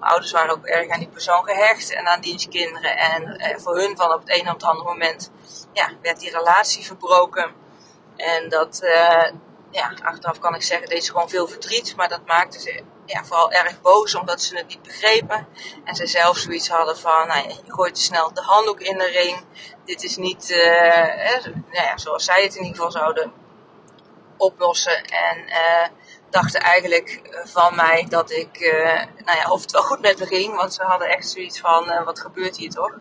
mijn 0.00 0.12
ouders 0.12 0.32
waren 0.32 0.54
ook 0.54 0.66
erg 0.66 0.88
aan 0.88 0.98
die 0.98 1.08
persoon 1.08 1.44
gehecht 1.44 1.92
en 1.92 2.06
aan 2.06 2.20
dienstkinderen. 2.20 2.96
En 2.96 3.36
eh, 3.36 3.58
voor 3.58 3.76
hun 3.78 3.96
van 3.96 4.12
op 4.12 4.20
het 4.20 4.30
een 4.30 4.48
op 4.48 4.54
het 4.54 4.62
andere 4.62 4.88
moment 4.88 5.30
ja, 5.72 5.88
werd 6.02 6.20
die 6.20 6.30
relatie 6.30 6.84
verbroken. 6.84 7.54
En 8.16 8.48
dat, 8.48 8.78
ja, 9.70 9.92
achteraf 10.02 10.38
kan 10.38 10.54
ik 10.54 10.62
zeggen, 10.62 10.88
deed 10.88 11.04
ze 11.04 11.12
gewoon 11.12 11.28
veel 11.28 11.48
verdriet. 11.48 11.96
Maar 11.96 12.08
dat 12.08 12.26
maakte 12.26 12.60
ze 12.60 12.82
ja, 13.10 13.24
vooral 13.24 13.52
erg 13.52 13.80
boos 13.80 14.14
omdat 14.14 14.42
ze 14.42 14.56
het 14.56 14.66
niet 14.66 14.82
begrepen. 14.82 15.46
En 15.84 15.94
ze 15.94 16.06
zelf 16.06 16.36
zoiets 16.36 16.68
hadden 16.68 16.98
van, 16.98 17.26
nou 17.26 17.48
ja, 17.48 17.54
je 17.64 17.72
gooit 17.72 17.94
te 17.94 18.02
snel 18.02 18.34
de 18.34 18.42
handdoek 18.42 18.80
in 18.80 18.98
de 18.98 19.10
ring. 19.10 19.44
Dit 19.84 20.02
is 20.02 20.16
niet, 20.16 20.50
uh, 20.50 21.44
nou 21.44 21.84
ja, 21.86 21.96
zoals 21.96 22.24
zij 22.24 22.42
het 22.42 22.54
in 22.54 22.62
ieder 22.62 22.76
geval 22.76 22.90
zouden 22.90 23.32
oplossen. 24.36 25.04
En 25.04 25.38
uh, 25.48 25.86
dachten 26.30 26.60
eigenlijk 26.60 27.08
eh, 27.08 27.46
van 27.46 27.74
mij 27.74 28.06
dat 28.08 28.30
ik, 28.30 28.60
uh, 28.60 29.02
nou 29.24 29.38
ja, 29.38 29.50
of 29.50 29.60
het 29.60 29.72
wel 29.72 29.82
goed 29.82 30.00
met 30.00 30.18
me 30.18 30.26
ging. 30.26 30.56
Want 30.56 30.74
ze 30.74 30.82
hadden 30.82 31.08
echt 31.08 31.28
zoiets 31.28 31.60
van, 31.60 32.04
wat 32.04 32.20
gebeurt 32.20 32.56
hier 32.56 32.70
toch? 32.70 32.92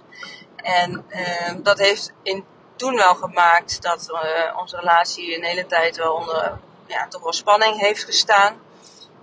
En 0.55 1.05
uh, 1.10 1.63
dat 1.63 1.77
heeft 1.77 2.12
in, 2.24 2.45
toen 2.75 2.95
wel 2.95 3.15
gemaakt 3.15 3.81
dat 3.81 4.10
onze 4.55 4.77
relatie 4.77 5.36
een 5.36 5.43
hele 5.43 5.65
tijd 5.65 5.98
wel 5.98 6.13
onder, 6.13 6.60
ja, 6.88 7.07
toch 7.07 7.22
wel 7.22 7.33
spanning 7.33 7.79
heeft 7.79 8.03
gestaan. 8.03 8.60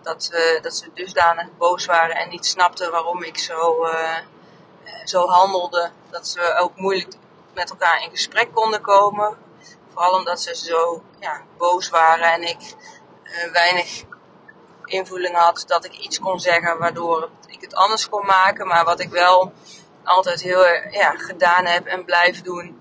Dat, 0.07 0.31
dat 0.63 0.75
ze 0.75 0.91
dusdanig 0.95 1.47
boos 1.59 1.87
waren 1.87 2.17
en 2.17 2.29
niet 2.29 2.47
snapten 2.47 2.91
waarom 2.91 3.23
ik 3.23 3.39
zo, 3.39 3.87
zo 5.05 5.27
handelde. 5.27 5.91
Dat 6.11 6.29
ze 6.29 6.57
ook 6.59 6.77
moeilijk 6.77 7.15
met 7.55 7.71
elkaar 7.71 8.03
in 8.03 8.11
gesprek 8.11 8.55
konden 8.55 8.81
komen. 8.81 9.37
Vooral 9.93 10.13
omdat 10.13 10.41
ze 10.41 10.55
zo 10.55 11.03
ja, 11.19 11.43
boos 11.57 11.89
waren 11.89 12.33
en 12.33 12.43
ik 12.43 12.75
uh, 13.25 13.53
weinig 13.53 14.03
invulling 14.85 15.37
had 15.37 15.65
dat 15.67 15.85
ik 15.85 15.93
iets 15.99 16.19
kon 16.19 16.41
zeggen 16.41 16.79
waardoor 16.79 17.29
ik 17.47 17.61
het 17.61 17.75
anders 17.75 18.09
kon 18.09 18.27
maken. 18.27 18.67
Maar 18.67 18.85
wat 18.85 19.01
ik 19.01 19.11
wel 19.11 19.53
altijd 20.05 20.43
heel 20.43 20.65
ja, 20.91 21.11
gedaan 21.17 21.67
heb 21.67 21.87
en 21.87 22.05
blijf 22.05 22.43
doen, 22.43 22.81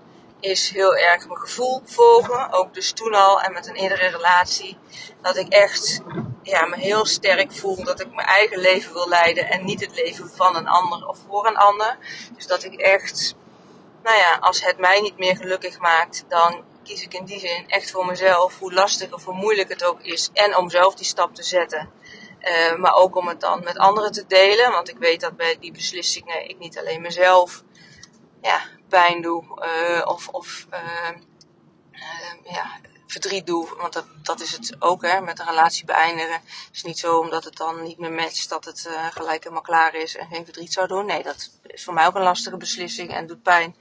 is 0.50 0.70
heel 0.70 0.96
erg 0.96 1.26
mijn 1.26 1.40
gevoel 1.40 1.82
volgen. 1.84 2.52
Ook 2.52 2.74
dus 2.74 2.92
toen 2.92 3.14
al 3.14 3.40
en 3.40 3.52
met 3.52 3.66
een 3.66 3.74
eerdere 3.74 4.06
relatie. 4.06 4.78
Dat 5.22 5.36
ik 5.36 5.48
echt 5.48 6.00
ja, 6.42 6.66
me 6.66 6.76
heel 6.76 7.04
sterk 7.04 7.52
voel 7.52 7.84
dat 7.84 8.00
ik 8.00 8.14
mijn 8.14 8.26
eigen 8.26 8.58
leven 8.58 8.92
wil 8.92 9.08
leiden 9.08 9.48
en 9.48 9.64
niet 9.64 9.80
het 9.80 9.94
leven 9.94 10.30
van 10.30 10.56
een 10.56 10.68
ander 10.68 11.08
of 11.08 11.18
voor 11.28 11.46
een 11.46 11.56
ander. 11.56 11.98
Dus 12.34 12.46
dat 12.46 12.64
ik 12.64 12.74
echt, 12.74 13.34
nou 14.02 14.16
ja, 14.16 14.36
als 14.40 14.64
het 14.64 14.78
mij 14.78 15.00
niet 15.00 15.18
meer 15.18 15.36
gelukkig 15.36 15.78
maakt, 15.78 16.24
dan 16.28 16.64
kies 16.82 17.02
ik 17.02 17.14
in 17.14 17.24
die 17.24 17.38
zin 17.38 17.64
echt 17.68 17.90
voor 17.90 18.06
mezelf, 18.06 18.58
hoe 18.58 18.72
lastig 18.72 19.12
of 19.12 19.24
hoe 19.24 19.34
moeilijk 19.34 19.68
het 19.68 19.84
ook 19.84 20.00
is. 20.00 20.30
En 20.32 20.56
om 20.56 20.70
zelf 20.70 20.94
die 20.94 21.06
stap 21.06 21.34
te 21.34 21.42
zetten. 21.42 21.90
Uh, 22.40 22.76
maar 22.76 22.94
ook 22.94 23.16
om 23.16 23.28
het 23.28 23.40
dan 23.40 23.64
met 23.64 23.78
anderen 23.78 24.12
te 24.12 24.24
delen. 24.26 24.70
Want 24.70 24.88
ik 24.88 24.98
weet 24.98 25.20
dat 25.20 25.36
bij 25.36 25.56
die 25.60 25.72
beslissingen 25.72 26.48
ik 26.48 26.58
niet 26.58 26.78
alleen 26.78 27.00
mezelf 27.00 27.62
ja, 28.42 28.60
pijn 28.88 29.22
doe. 29.22 29.44
Uh, 29.44 30.06
of 30.06 30.28
of 30.28 30.66
uh, 30.72 31.16
ja, 32.44 32.80
verdriet 33.06 33.46
doe. 33.46 33.76
Want 33.76 33.92
dat, 33.92 34.06
dat 34.22 34.40
is 34.40 34.52
het 34.52 34.76
ook, 34.78 35.02
hè, 35.02 35.20
met 35.20 35.38
een 35.38 35.46
relatie 35.46 35.84
beëindigen. 35.84 36.32
Het 36.32 36.68
is 36.72 36.82
niet 36.82 36.98
zo 36.98 37.18
omdat 37.18 37.44
het 37.44 37.56
dan 37.56 37.82
niet 37.82 37.98
meer 37.98 38.12
matcht 38.12 38.48
dat 38.48 38.64
het 38.64 38.88
gelijk 39.10 39.42
helemaal 39.42 39.62
klaar 39.62 39.94
is 39.94 40.16
en 40.16 40.26
geen 40.26 40.44
verdriet 40.44 40.72
zou 40.72 40.86
doen. 40.86 41.06
Nee, 41.06 41.22
dat 41.22 41.50
is 41.62 41.84
voor 41.84 41.94
mij 41.94 42.06
ook 42.06 42.14
een 42.14 42.22
lastige 42.22 42.56
beslissing 42.56 43.14
en 43.14 43.26
doet 43.26 43.42
pijn. 43.42 43.76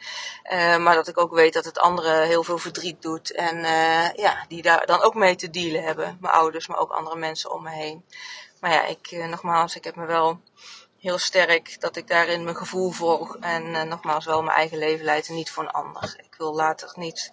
Maar 0.81 0.95
dat 0.95 1.07
ik 1.07 1.17
ook 1.17 1.33
weet 1.33 1.53
dat 1.53 1.65
het 1.65 1.79
anderen 1.79 2.27
heel 2.27 2.43
veel 2.43 2.57
verdriet 2.57 3.01
doet. 3.01 3.31
En 3.31 3.57
ja, 4.15 4.45
die 4.47 4.61
daar 4.61 4.85
dan 4.85 5.01
ook 5.01 5.15
mee 5.15 5.35
te 5.35 5.49
dealen 5.49 5.83
hebben. 5.83 6.17
Mijn 6.21 6.33
ouders, 6.33 6.67
maar 6.67 6.79
ook 6.79 6.91
andere 6.91 7.15
mensen 7.15 7.51
om 7.51 7.63
me 7.63 7.71
heen. 7.71 8.05
Maar 8.59 8.71
ja, 8.71 8.85
ik, 8.85 9.11
nogmaals, 9.29 9.75
ik 9.75 9.83
heb 9.83 9.95
me 9.95 10.05
wel 10.05 10.39
heel 11.05 11.17
sterk 11.17 11.81
dat 11.81 11.95
ik 11.95 12.07
daarin 12.07 12.43
mijn 12.43 12.55
gevoel 12.55 12.91
volg. 12.91 13.37
En 13.39 13.87
nogmaals 13.87 14.25
wel 14.25 14.43
mijn 14.43 14.57
eigen 14.57 14.77
leven 14.77 15.05
leid 15.05 15.27
en 15.27 15.35
niet 15.35 15.51
voor 15.51 15.63
een 15.63 15.69
ander. 15.69 16.15
Ik 16.17 16.35
wil 16.37 16.55
later 16.55 16.93
niet 16.95 17.31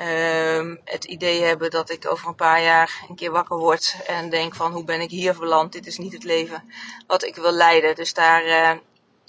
uh, 0.00 0.74
het 0.84 1.04
idee 1.04 1.42
hebben 1.42 1.70
dat 1.70 1.90
ik 1.90 2.10
over 2.10 2.28
een 2.28 2.34
paar 2.34 2.62
jaar 2.62 3.04
een 3.08 3.14
keer 3.14 3.30
wakker 3.30 3.56
word 3.56 3.96
en 4.06 4.30
denk 4.30 4.54
van 4.54 4.72
hoe 4.72 4.84
ben 4.84 5.00
ik 5.00 5.10
hier 5.10 5.34
verland? 5.34 5.72
Dit 5.72 5.86
is 5.86 5.98
niet 5.98 6.12
het 6.12 6.24
leven 6.24 6.72
wat 7.06 7.24
ik 7.24 7.36
wil 7.36 7.52
leiden. 7.52 7.94
Dus 7.94 8.14
daar 8.14 8.44
uh, 8.44 8.78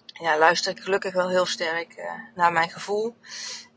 ja, 0.03 0.37
luister 0.37 0.71
ik 0.71 0.83
gelukkig 0.83 1.13
wel 1.13 1.29
heel 1.29 1.45
sterk 1.45 1.97
uh, 1.97 2.11
naar 2.35 2.51
mijn 2.51 2.69
gevoel. 2.69 3.15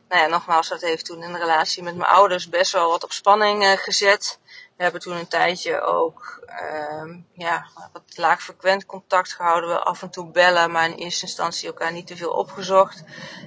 Nou 0.09 0.23
ja, 0.23 0.29
nogmaals, 0.29 0.69
dat 0.69 0.81
heeft 0.81 1.05
toen 1.05 1.23
in 1.23 1.33
de 1.33 1.39
relatie 1.39 1.83
met 1.83 1.97
mijn 1.97 2.11
ouders 2.11 2.49
best 2.49 2.73
wel 2.73 2.89
wat 2.89 3.05
op 3.05 3.13
spanning 3.13 3.81
gezet. 3.81 4.39
We 4.79 4.85
hebben 4.85 5.03
toen 5.03 5.17
een 5.17 5.29
tijdje 5.29 5.81
ook 5.81 6.47
uh, 6.49 7.15
ja, 7.33 7.67
wat 7.93 8.03
laagfrequent 8.15 8.87
contact 8.87 9.33
gehouden. 9.33 9.71
We 9.71 9.79
af 9.79 10.03
en 10.03 10.11
toe 10.11 10.31
bellen, 10.31 10.71
maar 10.71 10.85
in 10.85 10.95
eerste 10.95 11.27
instantie 11.27 11.69
elkaar 11.69 11.93
niet 11.93 12.07
te 12.07 12.17
veel 12.17 12.31
opgezocht. 12.31 13.03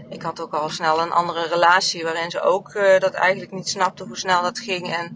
Ik 0.09 0.21
had 0.21 0.39
ook 0.39 0.53
al 0.53 0.69
snel 0.69 1.01
een 1.01 1.11
andere 1.11 1.47
relatie 1.47 2.03
waarin 2.03 2.31
ze 2.31 2.41
ook 2.41 2.73
uh, 2.73 2.99
dat 2.99 3.13
eigenlijk 3.13 3.51
niet 3.51 3.69
snapte 3.69 4.03
hoe 4.03 4.17
snel 4.17 4.41
dat 4.41 4.59
ging. 4.59 4.93
En 4.95 5.13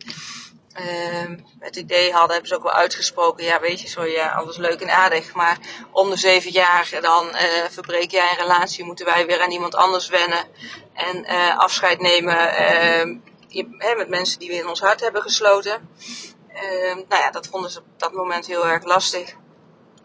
uh, 0.79 1.37
het 1.59 1.75
idee 1.75 2.11
hadden, 2.11 2.31
hebben 2.31 2.49
ze 2.49 2.55
ook 2.55 2.63
wel 2.63 2.71
uitgesproken. 2.71 3.43
Ja, 3.43 3.59
weet 3.59 3.81
je, 3.81 3.87
zo 3.87 4.03
ja, 4.03 4.31
alles 4.31 4.57
leuk 4.57 4.81
en 4.81 4.95
aardig. 4.95 5.33
Maar 5.33 5.57
om 5.91 6.09
de 6.09 6.17
zeven 6.17 6.51
jaar 6.51 6.89
dan 7.01 7.27
uh, 7.27 7.39
verbreek 7.69 8.11
jij 8.11 8.29
een 8.29 8.41
relatie, 8.41 8.85
moeten 8.85 9.05
wij 9.05 9.25
weer 9.25 9.41
aan 9.41 9.51
iemand 9.51 9.75
anders 9.75 10.07
wennen. 10.07 10.45
En 10.93 11.25
afscheid 11.57 11.99
nemen 11.99 12.37
met 13.95 14.09
mensen 14.09 14.39
die 14.39 14.49
we 14.49 14.55
in 14.55 14.67
ons 14.67 14.79
hart 14.79 15.01
hebben 15.01 15.21
gesloten. 15.21 15.89
Uh, 16.53 16.95
nou 16.95 17.21
ja, 17.21 17.31
dat 17.31 17.47
vonden 17.47 17.71
ze 17.71 17.79
op 17.79 17.85
dat 17.97 18.13
moment 18.13 18.45
heel 18.45 18.67
erg 18.67 18.83
lastig. 18.83 19.35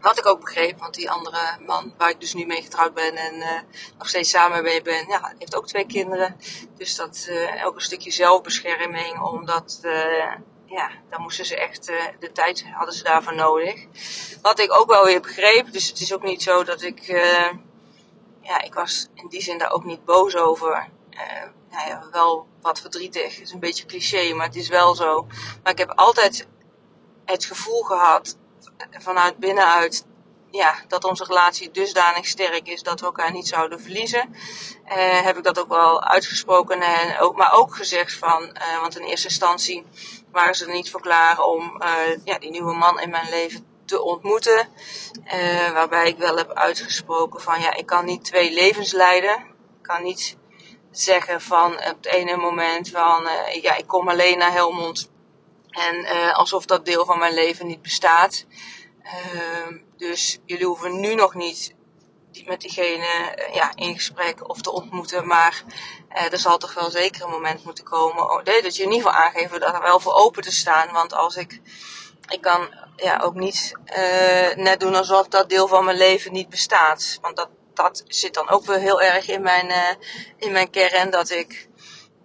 Wat 0.01 0.17
ik 0.17 0.25
ook 0.25 0.39
begreep, 0.39 0.79
want 0.79 0.93
die 0.93 1.11
andere 1.11 1.57
man 1.65 1.93
waar 1.97 2.09
ik 2.09 2.19
dus 2.19 2.33
nu 2.33 2.45
mee 2.45 2.61
getrouwd 2.61 2.93
ben 2.93 3.15
en 3.15 3.35
uh, 3.35 3.59
nog 3.97 4.09
steeds 4.09 4.29
samen 4.29 4.63
mee 4.63 4.81
ben, 4.81 5.07
ja, 5.07 5.33
heeft 5.37 5.55
ook 5.55 5.67
twee 5.67 5.85
kinderen. 5.85 6.37
Dus 6.77 6.95
dat 6.95 7.27
uh, 7.29 7.65
ook 7.65 7.75
een 7.75 7.81
stukje 7.81 8.11
zelfbescherming, 8.11 9.21
omdat 9.21 9.79
uh, 9.81 10.33
ja, 10.65 10.89
dan 11.09 11.21
moesten 11.21 11.45
ze 11.45 11.55
echt 11.55 11.85
de 12.19 12.31
tijd 12.31 12.65
hadden 12.71 12.95
ze 12.95 13.03
daarvoor 13.03 13.35
nodig. 13.35 13.85
Wat 14.41 14.59
ik 14.59 14.79
ook 14.79 14.89
wel 14.89 15.05
weer 15.05 15.21
begreep, 15.21 15.71
dus 15.71 15.87
het 15.87 15.99
is 15.99 16.13
ook 16.13 16.23
niet 16.23 16.41
zo 16.41 16.63
dat 16.63 16.81
ik, 16.81 17.05
ja, 18.41 18.61
ik 18.61 18.73
was 18.73 19.07
in 19.13 19.27
die 19.27 19.41
zin 19.41 19.57
daar 19.57 19.71
ook 19.71 19.83
niet 19.83 20.05
boos 20.05 20.35
over 20.35 20.89
nou 21.71 21.87
ja, 21.87 22.07
wel 22.11 22.47
wat 22.61 22.79
verdrietig. 22.79 23.35
Het 23.35 23.47
is 23.47 23.51
een 23.51 23.59
beetje 23.59 23.85
cliché, 23.85 24.33
maar 24.33 24.45
het 24.45 24.55
is 24.55 24.69
wel 24.69 24.95
zo. 24.95 25.27
Maar 25.63 25.71
ik 25.71 25.77
heb 25.77 25.91
altijd 25.95 26.47
het 27.25 27.45
gevoel 27.45 27.81
gehad, 27.81 28.37
vanuit 28.99 29.37
binnenuit, 29.37 30.05
ja, 30.51 30.75
dat 30.87 31.03
onze 31.03 31.23
relatie 31.23 31.71
dusdanig 31.71 32.25
sterk 32.25 32.67
is 32.67 32.83
dat 32.83 32.99
we 32.99 33.05
elkaar 33.05 33.31
niet 33.31 33.47
zouden 33.47 33.81
verliezen. 33.81 34.35
Uh, 34.85 35.21
heb 35.21 35.37
ik 35.37 35.43
dat 35.43 35.59
ook 35.59 35.69
wel 35.69 36.03
uitgesproken 36.03 36.81
en 36.81 37.19
ook, 37.19 37.35
maar 37.35 37.53
ook 37.53 37.75
gezegd 37.75 38.13
van, 38.13 38.43
uh, 38.43 38.81
want 38.81 38.99
in 38.99 39.05
eerste 39.05 39.27
instantie 39.27 39.85
waren 40.31 40.55
ze 40.55 40.65
er 40.65 40.71
niet 40.71 40.91
voor 40.91 41.01
klaar 41.01 41.39
om 41.39 41.81
uh, 41.81 42.17
ja, 42.23 42.39
die 42.39 42.51
nieuwe 42.51 42.73
man 42.73 42.99
in 42.99 43.09
mijn 43.09 43.29
leven 43.29 43.65
te 43.85 44.01
ontmoeten. 44.01 44.67
waarbij 45.73 46.07
ik 46.07 46.17
wel 46.17 46.37
heb 46.37 46.51
uitgesproken 46.51 47.41
van, 47.41 47.61
ja, 47.61 47.73
ik 47.73 47.85
kan 47.85 48.05
niet 48.05 48.23
twee 48.23 48.53
levens 48.53 48.91
leiden. 48.91 49.35
Ik 49.77 49.81
kan 49.81 50.03
niet 50.03 50.37
zeggen 50.91 51.41
van 51.41 51.73
op 51.73 51.95
het 52.01 52.05
ene 52.05 52.35
moment 52.35 52.89
van 52.89 53.23
uh, 53.23 53.61
ja, 53.61 53.75
ik 53.75 53.87
kom 53.87 54.09
alleen 54.09 54.37
naar 54.37 54.51
Helmond. 54.51 55.09
En 55.69 55.95
uh, 55.95 56.33
alsof 56.33 56.65
dat 56.65 56.85
deel 56.85 57.05
van 57.05 57.19
mijn 57.19 57.33
leven 57.33 57.67
niet 57.67 57.81
bestaat. 57.81 58.45
Uh, 59.03 59.77
dus 59.97 60.39
jullie 60.45 60.65
hoeven 60.65 60.99
nu 60.99 61.15
nog 61.15 61.33
niet 61.35 61.73
met 62.45 62.61
diegene 62.61 63.35
uh, 63.47 63.55
ja, 63.55 63.71
in 63.75 63.95
gesprek 63.95 64.49
of 64.49 64.61
te 64.61 64.71
ontmoeten. 64.71 65.27
Maar 65.27 65.63
er 66.09 66.37
zal 66.37 66.57
toch 66.57 66.73
wel 66.73 66.89
zeker 66.89 67.23
een 67.23 67.29
moment 67.29 67.63
moeten 67.63 67.83
komen. 67.83 68.23
Oh, 68.31 68.43
dat 68.43 68.75
je 68.75 68.83
in 68.83 68.91
ieder 68.91 69.07
geval 69.07 69.23
aangeven 69.23 69.59
dat 69.59 69.73
er 69.73 69.81
wel 69.81 69.99
voor 69.99 70.13
open 70.13 70.43
te 70.43 70.51
staan. 70.51 70.91
Want 70.91 71.13
als 71.13 71.35
ik. 71.35 71.61
Ik 72.27 72.41
kan 72.41 72.73
ja, 72.95 73.19
ook 73.19 73.33
niet 73.33 73.73
net 74.55 74.79
doen 74.79 74.95
alsof 74.95 75.27
dat 75.27 75.49
deel 75.49 75.67
van 75.67 75.85
mijn 75.85 75.97
leven 75.97 76.31
niet 76.31 76.49
bestaat. 76.49 77.17
Want 77.21 77.35
dat, 77.35 77.49
dat 77.73 78.03
zit 78.07 78.33
dan 78.33 78.49
ook 78.49 78.65
wel 78.65 78.77
heel 78.77 79.01
erg 79.01 79.27
in 79.27 79.41
mijn, 79.41 79.69
uh, 79.69 79.89
in 80.37 80.51
mijn 80.51 80.69
kern. 80.69 81.09
Dat 81.09 81.29
ik 81.29 81.69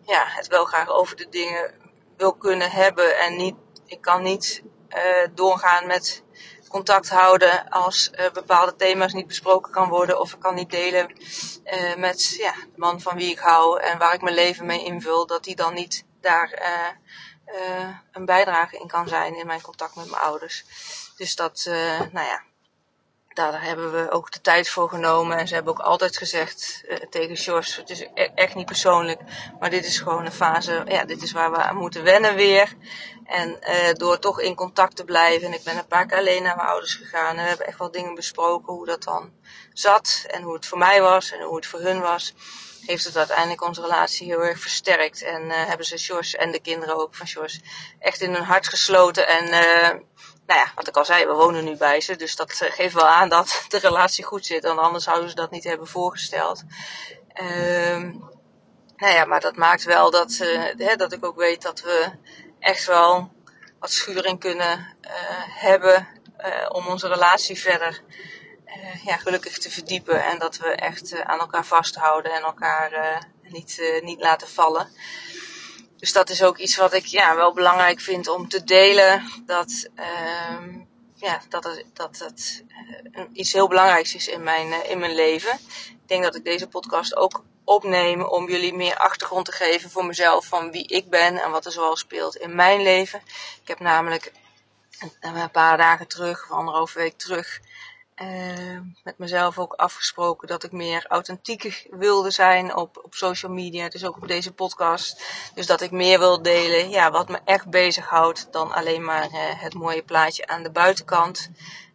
ja, 0.06 0.24
het 0.26 0.46
wel 0.46 0.64
graag 0.64 0.88
over 0.88 1.16
de 1.16 1.28
dingen 1.28 1.74
wil 2.16 2.32
kunnen 2.32 2.70
hebben. 2.70 3.18
En 3.18 3.36
niet, 3.36 3.54
ik 3.86 4.00
kan 4.00 4.22
niet 4.22 4.62
uh, 4.88 5.26
doorgaan 5.34 5.86
met 5.86 6.22
contact 6.68 7.08
houden 7.08 7.68
als 7.68 8.10
uh, 8.12 8.30
bepaalde 8.30 8.76
thema's 8.76 9.12
niet 9.12 9.26
besproken 9.26 9.72
kan 9.72 9.88
worden. 9.88 10.20
Of 10.20 10.32
ik 10.32 10.40
kan 10.40 10.54
niet 10.54 10.70
delen 10.70 11.12
met 11.96 12.34
ja, 12.38 12.52
de 12.52 12.78
man 12.78 13.00
van 13.00 13.16
wie 13.16 13.30
ik 13.30 13.38
hou 13.38 13.80
en 13.80 13.98
waar 13.98 14.14
ik 14.14 14.22
mijn 14.22 14.34
leven 14.34 14.66
mee 14.66 14.84
invul. 14.84 15.26
Dat 15.26 15.44
die 15.44 15.56
dan 15.56 15.74
niet 15.74 16.04
daar 16.20 16.62
een 18.12 18.24
bijdrage 18.24 18.78
in 18.78 18.88
kan 18.88 19.08
zijn 19.08 19.36
in 19.36 19.46
mijn 19.46 19.60
contact 19.60 19.94
met 19.94 20.10
mijn 20.10 20.22
ouders. 20.22 20.64
Dus 21.16 21.36
dat, 21.36 21.62
nou 22.12 22.26
ja, 22.26 22.42
daar 23.36 23.62
hebben 23.62 23.92
we 23.92 24.10
ook 24.10 24.32
de 24.32 24.40
tijd 24.40 24.68
voor 24.68 24.88
genomen. 24.88 25.38
En 25.38 25.48
ze 25.48 25.54
hebben 25.54 25.72
ook 25.72 25.80
altijd 25.80 26.16
gezegd 26.16 26.82
uh, 26.88 26.96
tegen 26.96 27.34
Jos, 27.34 27.76
het 27.76 27.90
is 27.90 28.00
e-, 28.00 28.30
echt 28.34 28.54
niet 28.54 28.66
persoonlijk, 28.66 29.20
maar 29.60 29.70
dit 29.70 29.84
is 29.84 29.98
gewoon 29.98 30.24
een 30.24 30.32
fase, 30.32 30.84
ja, 30.88 31.04
dit 31.04 31.22
is 31.22 31.32
waar 31.32 31.50
we 31.50 31.56
aan 31.56 31.76
moeten 31.76 32.02
wennen 32.02 32.34
weer. 32.34 32.74
En 33.24 33.58
uh, 33.60 33.92
door 33.92 34.18
toch 34.18 34.40
in 34.40 34.54
contact 34.54 34.96
te 34.96 35.04
blijven, 35.04 35.46
en 35.46 35.54
ik 35.54 35.64
ben 35.64 35.76
een 35.76 35.86
paar 35.86 36.06
keer 36.06 36.18
alleen 36.18 36.42
naar 36.42 36.56
mijn 36.56 36.68
ouders 36.68 36.94
gegaan 36.94 37.36
en 37.36 37.42
we 37.42 37.48
hebben 37.48 37.66
echt 37.66 37.78
wel 37.78 37.90
dingen 37.90 38.14
besproken, 38.14 38.72
hoe 38.72 38.86
dat 38.86 39.02
dan 39.02 39.32
zat 39.72 40.24
en 40.28 40.42
hoe 40.42 40.54
het 40.54 40.66
voor 40.66 40.78
mij 40.78 41.00
was 41.00 41.30
en 41.30 41.42
hoe 41.42 41.56
het 41.56 41.66
voor 41.66 41.80
hun 41.80 42.00
was. 42.00 42.34
Heeft 42.86 43.04
het 43.04 43.16
uiteindelijk 43.16 43.62
onze 43.62 43.80
relatie 43.80 44.26
heel 44.26 44.44
erg 44.44 44.58
versterkt. 44.58 45.22
En 45.22 45.42
uh, 45.42 45.64
hebben 45.66 45.86
ze 45.86 45.96
Jos 45.96 46.34
en 46.34 46.52
de 46.52 46.60
kinderen 46.60 46.96
ook 46.96 47.14
van 47.14 47.26
Jos 47.26 47.60
echt 47.98 48.20
in 48.20 48.34
hun 48.34 48.42
hart 48.42 48.68
gesloten. 48.68 49.28
En 49.28 49.44
nou 50.46 50.60
ja, 50.60 50.72
wat 50.74 50.88
ik 50.88 50.96
al 50.96 51.04
zei, 51.04 51.26
we 51.26 51.32
wonen 51.32 51.64
nu 51.64 51.76
bij 51.76 52.00
ze. 52.00 52.16
Dus 52.16 52.36
dat 52.36 52.60
eh, 52.60 52.72
geeft 52.72 52.94
wel 52.94 53.06
aan 53.06 53.28
dat 53.28 53.64
de 53.68 53.78
relatie 53.78 54.24
goed 54.24 54.46
zit. 54.46 54.64
Anders 54.64 55.04
zouden 55.04 55.28
ze 55.28 55.34
dat 55.34 55.50
niet 55.50 55.64
hebben 55.64 55.86
voorgesteld. 55.86 56.62
Um, 57.40 58.24
nou 58.96 59.12
ja, 59.12 59.24
maar 59.24 59.40
dat 59.40 59.56
maakt 59.56 59.84
wel 59.84 60.10
dat, 60.10 60.38
uh, 60.42 60.62
hè, 60.76 60.96
dat 60.96 61.12
ik 61.12 61.24
ook 61.24 61.36
weet 61.36 61.62
dat 61.62 61.80
we 61.80 62.10
echt 62.58 62.86
wel 62.86 63.32
wat 63.78 63.90
schuring 63.90 64.40
kunnen 64.40 64.96
uh, 65.02 65.10
hebben 65.46 66.08
om 66.68 66.86
onze 66.86 67.08
relatie 67.08 67.58
verder 67.58 68.02
ja, 69.04 69.16
gelukkig 69.16 69.58
te 69.58 69.70
verdiepen. 69.70 70.24
En 70.24 70.38
dat 70.38 70.56
we 70.56 70.68
echt 70.68 71.22
aan 71.22 71.38
elkaar 71.38 71.64
vasthouden 71.64 72.32
en 72.32 72.42
elkaar 72.42 73.22
niet, 73.42 74.00
niet 74.02 74.20
laten 74.20 74.48
vallen. 74.48 74.88
Dus 75.96 76.12
dat 76.12 76.30
is 76.30 76.42
ook 76.42 76.58
iets 76.58 76.76
wat 76.76 76.92
ik 76.92 77.06
ja, 77.06 77.36
wel 77.36 77.52
belangrijk 77.52 78.00
vind 78.00 78.28
om 78.28 78.48
te 78.48 78.64
delen. 78.64 79.22
Dat, 79.46 79.88
uh, 79.96 80.76
ja, 81.14 81.40
dat, 81.48 81.64
het, 81.64 81.84
dat 81.92 82.18
het 82.18 82.64
uh, 83.12 83.22
iets 83.32 83.52
heel 83.52 83.68
belangrijks 83.68 84.14
is 84.14 84.28
in 84.28 84.42
mijn, 84.42 84.68
uh, 84.68 84.90
in 84.90 84.98
mijn 84.98 85.14
leven. 85.14 85.52
Ik 85.88 86.08
denk 86.08 86.22
dat 86.22 86.34
ik 86.34 86.44
deze 86.44 86.68
podcast 86.68 87.16
ook 87.16 87.44
opneem 87.64 88.22
om 88.22 88.48
jullie 88.48 88.74
meer 88.74 88.96
achtergrond 88.96 89.44
te 89.44 89.52
geven 89.52 89.90
voor 89.90 90.04
mezelf 90.04 90.46
van 90.46 90.70
wie 90.70 90.86
ik 90.86 91.10
ben 91.10 91.42
en 91.42 91.50
wat 91.50 91.66
er 91.66 91.72
zoal 91.72 91.96
speelt 91.96 92.36
in 92.36 92.54
mijn 92.54 92.82
leven. 92.82 93.22
Ik 93.62 93.68
heb 93.68 93.80
namelijk 93.80 94.32
een, 94.98 95.36
een 95.36 95.50
paar 95.50 95.76
dagen 95.76 96.08
terug, 96.08 96.44
of 96.44 96.50
anderhalve 96.50 96.98
week 96.98 97.18
terug, 97.18 97.60
uh, 98.22 98.80
met 99.04 99.18
mezelf 99.18 99.58
ook 99.58 99.72
afgesproken 99.72 100.48
dat 100.48 100.64
ik 100.64 100.72
meer 100.72 101.06
authentiek 101.08 101.86
wilde 101.90 102.30
zijn 102.30 102.76
op, 102.76 103.00
op 103.02 103.14
social 103.14 103.52
media. 103.52 103.88
Dus 103.88 104.04
ook 104.04 104.16
op 104.16 104.28
deze 104.28 104.52
podcast. 104.52 105.24
Dus 105.54 105.66
dat 105.66 105.80
ik 105.80 105.90
meer 105.90 106.18
wil 106.18 106.42
delen 106.42 106.90
ja, 106.90 107.10
wat 107.10 107.28
me 107.28 107.40
echt 107.44 107.68
bezighoudt 107.68 108.48
dan 108.50 108.72
alleen 108.72 109.04
maar 109.04 109.30
uh, 109.30 109.38
het 109.62 109.74
mooie 109.74 110.02
plaatje 110.02 110.46
aan 110.46 110.62
de 110.62 110.70
buitenkant. 110.70 111.50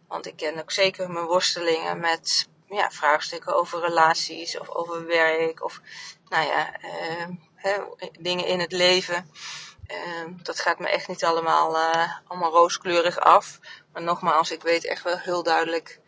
Want 0.08 0.26
ik 0.26 0.36
ken 0.36 0.60
ook 0.60 0.72
zeker 0.72 1.10
mijn 1.10 1.26
worstelingen 1.26 2.00
met 2.00 2.48
ja, 2.68 2.90
vraagstukken 2.90 3.54
over 3.54 3.80
relaties 3.80 4.58
of 4.58 4.68
over 4.68 5.06
werk 5.06 5.64
of 5.64 5.80
nou 6.28 6.46
ja, 6.46 6.72
hè, 7.54 7.76
dingen 8.20 8.46
in 8.46 8.60
het 8.60 8.72
leven. 8.72 9.30
Uh, 9.86 10.26
dat 10.42 10.60
gaat 10.60 10.78
me 10.78 10.88
echt 10.88 11.08
niet 11.08 11.24
allemaal, 11.24 11.76
uh, 11.76 12.12
allemaal 12.26 12.50
rooskleurig 12.50 13.18
af. 13.18 13.58
Maar 13.92 14.02
nogmaals, 14.02 14.50
ik 14.50 14.62
weet 14.62 14.84
echt 14.84 15.02
wel 15.02 15.18
heel 15.18 15.42
duidelijk 15.42 16.00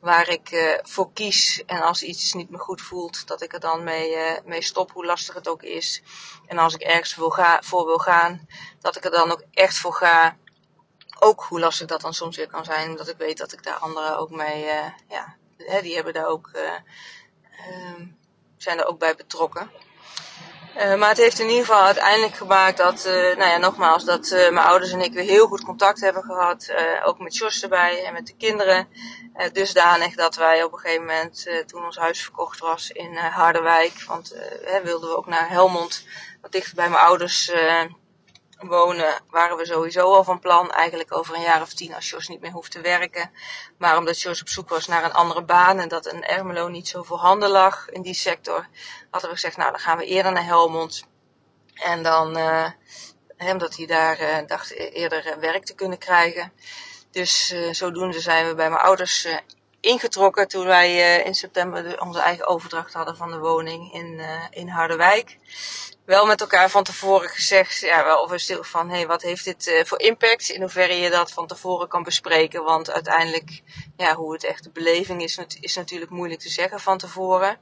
waar 0.00 0.28
ik 0.28 0.78
voor 0.82 1.12
kies. 1.12 1.62
En 1.66 1.80
als 1.80 2.02
iets 2.02 2.32
niet 2.32 2.50
meer 2.50 2.60
goed 2.60 2.82
voelt, 2.82 3.26
dat 3.26 3.42
ik 3.42 3.52
er 3.52 3.60
dan 3.60 3.84
mee, 3.84 4.40
mee 4.44 4.62
stop, 4.62 4.90
hoe 4.92 5.06
lastig 5.06 5.34
het 5.34 5.48
ook 5.48 5.62
is. 5.62 6.02
En 6.46 6.58
als 6.58 6.74
ik 6.74 6.80
ergens 6.80 7.14
wil 7.14 7.34
voor 7.60 7.86
wil 7.86 7.98
gaan, 7.98 8.46
dat 8.80 8.96
ik 8.96 9.04
er 9.04 9.10
dan 9.10 9.30
ook 9.30 9.42
echt 9.50 9.78
voor 9.78 9.94
ga. 9.94 10.36
Ook 11.18 11.42
hoe 11.42 11.60
lastig 11.60 11.86
dat 11.86 12.00
dan 12.00 12.14
soms 12.14 12.36
weer 12.36 12.48
kan 12.48 12.64
zijn, 12.64 12.90
omdat 12.90 13.08
ik 13.08 13.16
weet 13.16 13.38
dat 13.38 13.52
ik 13.52 13.62
daar 13.62 13.76
anderen 13.76 14.18
ook 14.18 14.30
mee, 14.30 14.64
ja, 15.08 15.36
die 15.80 15.94
hebben 15.94 16.12
daar 16.12 16.26
ook, 16.26 16.50
ehm, 16.52 18.06
zijn 18.56 18.78
er 18.78 18.86
ook 18.86 18.98
bij 18.98 19.14
betrokken. 19.14 19.70
Uh, 20.76 20.94
maar 20.94 21.08
het 21.08 21.18
heeft 21.18 21.38
in 21.38 21.48
ieder 21.48 21.64
geval 21.64 21.84
uiteindelijk 21.84 22.34
gemaakt 22.34 22.76
dat, 22.76 23.06
uh, 23.06 23.12
nou 23.12 23.50
ja, 23.50 23.58
nogmaals, 23.58 24.04
dat 24.04 24.24
uh, 24.24 24.50
mijn 24.50 24.66
ouders 24.66 24.92
en 24.92 25.00
ik 25.00 25.12
weer 25.12 25.24
heel 25.24 25.46
goed 25.46 25.64
contact 25.64 26.00
hebben 26.00 26.22
gehad. 26.22 26.72
ook 27.04 27.18
met 27.18 27.36
Jos 27.36 27.62
erbij 27.62 28.04
en 28.04 28.12
met 28.12 28.26
de 28.26 28.36
kinderen. 28.36 28.88
dusdanig 29.52 30.14
dat 30.14 30.36
wij 30.36 30.62
op 30.62 30.72
een 30.72 30.78
gegeven 30.78 31.06
moment, 31.06 31.46
toen 31.66 31.84
ons 31.84 31.96
huis 31.96 32.22
verkocht 32.22 32.58
was 32.58 32.90
in 32.90 33.16
Harderwijk, 33.16 34.04
want 34.06 34.34
wilden 34.82 35.08
we 35.08 35.16
ook 35.16 35.26
naar 35.26 35.48
Helmond, 35.48 36.06
wat 36.40 36.52
dichter 36.52 36.74
bij 36.74 36.88
mijn 36.88 37.02
ouders 37.02 37.52
wonen, 38.68 39.20
waren 39.30 39.56
we 39.56 39.66
sowieso 39.66 40.14
al 40.14 40.24
van 40.24 40.38
plan. 40.38 40.70
Eigenlijk 40.70 41.16
over 41.16 41.34
een 41.34 41.42
jaar 41.42 41.62
of 41.62 41.72
tien 41.72 41.94
als 41.94 42.10
Jos 42.10 42.28
niet 42.28 42.40
meer 42.40 42.50
hoeft 42.50 42.70
te 42.70 42.80
werken. 42.80 43.30
Maar 43.78 43.96
omdat 43.98 44.20
Jos 44.20 44.40
op 44.40 44.48
zoek 44.48 44.68
was 44.68 44.86
naar 44.86 45.04
een 45.04 45.12
andere 45.12 45.42
baan 45.44 45.78
en 45.78 45.88
dat 45.88 46.06
een 46.06 46.24
Ermelo 46.24 46.68
niet 46.68 46.88
zo 46.88 47.02
voorhanden 47.02 47.48
lag 47.48 47.88
in 47.88 48.02
die 48.02 48.14
sector, 48.14 48.68
hadden 49.10 49.30
we 49.30 49.36
gezegd, 49.36 49.56
nou 49.56 49.70
dan 49.70 49.80
gaan 49.80 49.98
we 49.98 50.04
eerder 50.04 50.32
naar 50.32 50.44
Helmond. 50.44 51.04
En 51.74 52.02
dan, 52.02 52.38
uh, 52.38 52.70
omdat 53.38 53.76
hij 53.76 53.86
daar 53.86 54.20
uh, 54.20 54.46
dacht 54.46 54.70
eerder 54.70 55.26
uh, 55.26 55.34
werk 55.34 55.64
te 55.64 55.74
kunnen 55.74 55.98
krijgen. 55.98 56.52
Dus 57.10 57.54
zodoende 57.70 58.20
zijn 58.20 58.46
we 58.46 58.54
bij 58.54 58.70
mijn 58.70 58.82
ouders 58.82 59.26
ingetrokken 59.82 60.48
toen 60.48 60.66
wij 60.66 61.22
in 61.22 61.34
september 61.34 62.00
onze 62.00 62.20
eigen 62.20 62.46
overdracht 62.46 62.92
hadden 62.92 63.16
van 63.16 63.30
de 63.30 63.38
woning 63.38 63.92
in, 63.92 64.20
in 64.50 64.68
Harderwijk 64.68 65.38
wel 66.04 66.26
met 66.26 66.40
elkaar 66.40 66.70
van 66.70 66.84
tevoren 66.84 67.28
gezegd, 67.28 67.78
ja, 67.78 68.04
wel 68.04 68.22
of 68.22 68.32
stil 68.34 68.64
van, 68.64 68.88
hé, 68.88 68.96
hey, 68.96 69.06
wat 69.06 69.22
heeft 69.22 69.44
dit 69.44 69.66
uh, 69.66 69.84
voor 69.84 70.00
impact? 70.00 70.48
In 70.48 70.60
hoeverre 70.60 70.94
je 70.94 71.10
dat 71.10 71.32
van 71.32 71.46
tevoren 71.46 71.88
kan 71.88 72.02
bespreken. 72.02 72.64
Want 72.64 72.90
uiteindelijk, 72.90 73.62
ja, 73.96 74.14
hoe 74.14 74.32
het 74.32 74.44
echt 74.44 74.64
de 74.64 74.70
beleving 74.70 75.22
is, 75.22 75.38
is 75.60 75.76
natuurlijk 75.76 76.10
moeilijk 76.10 76.40
te 76.40 76.48
zeggen 76.48 76.80
van 76.80 76.98
tevoren. 76.98 77.58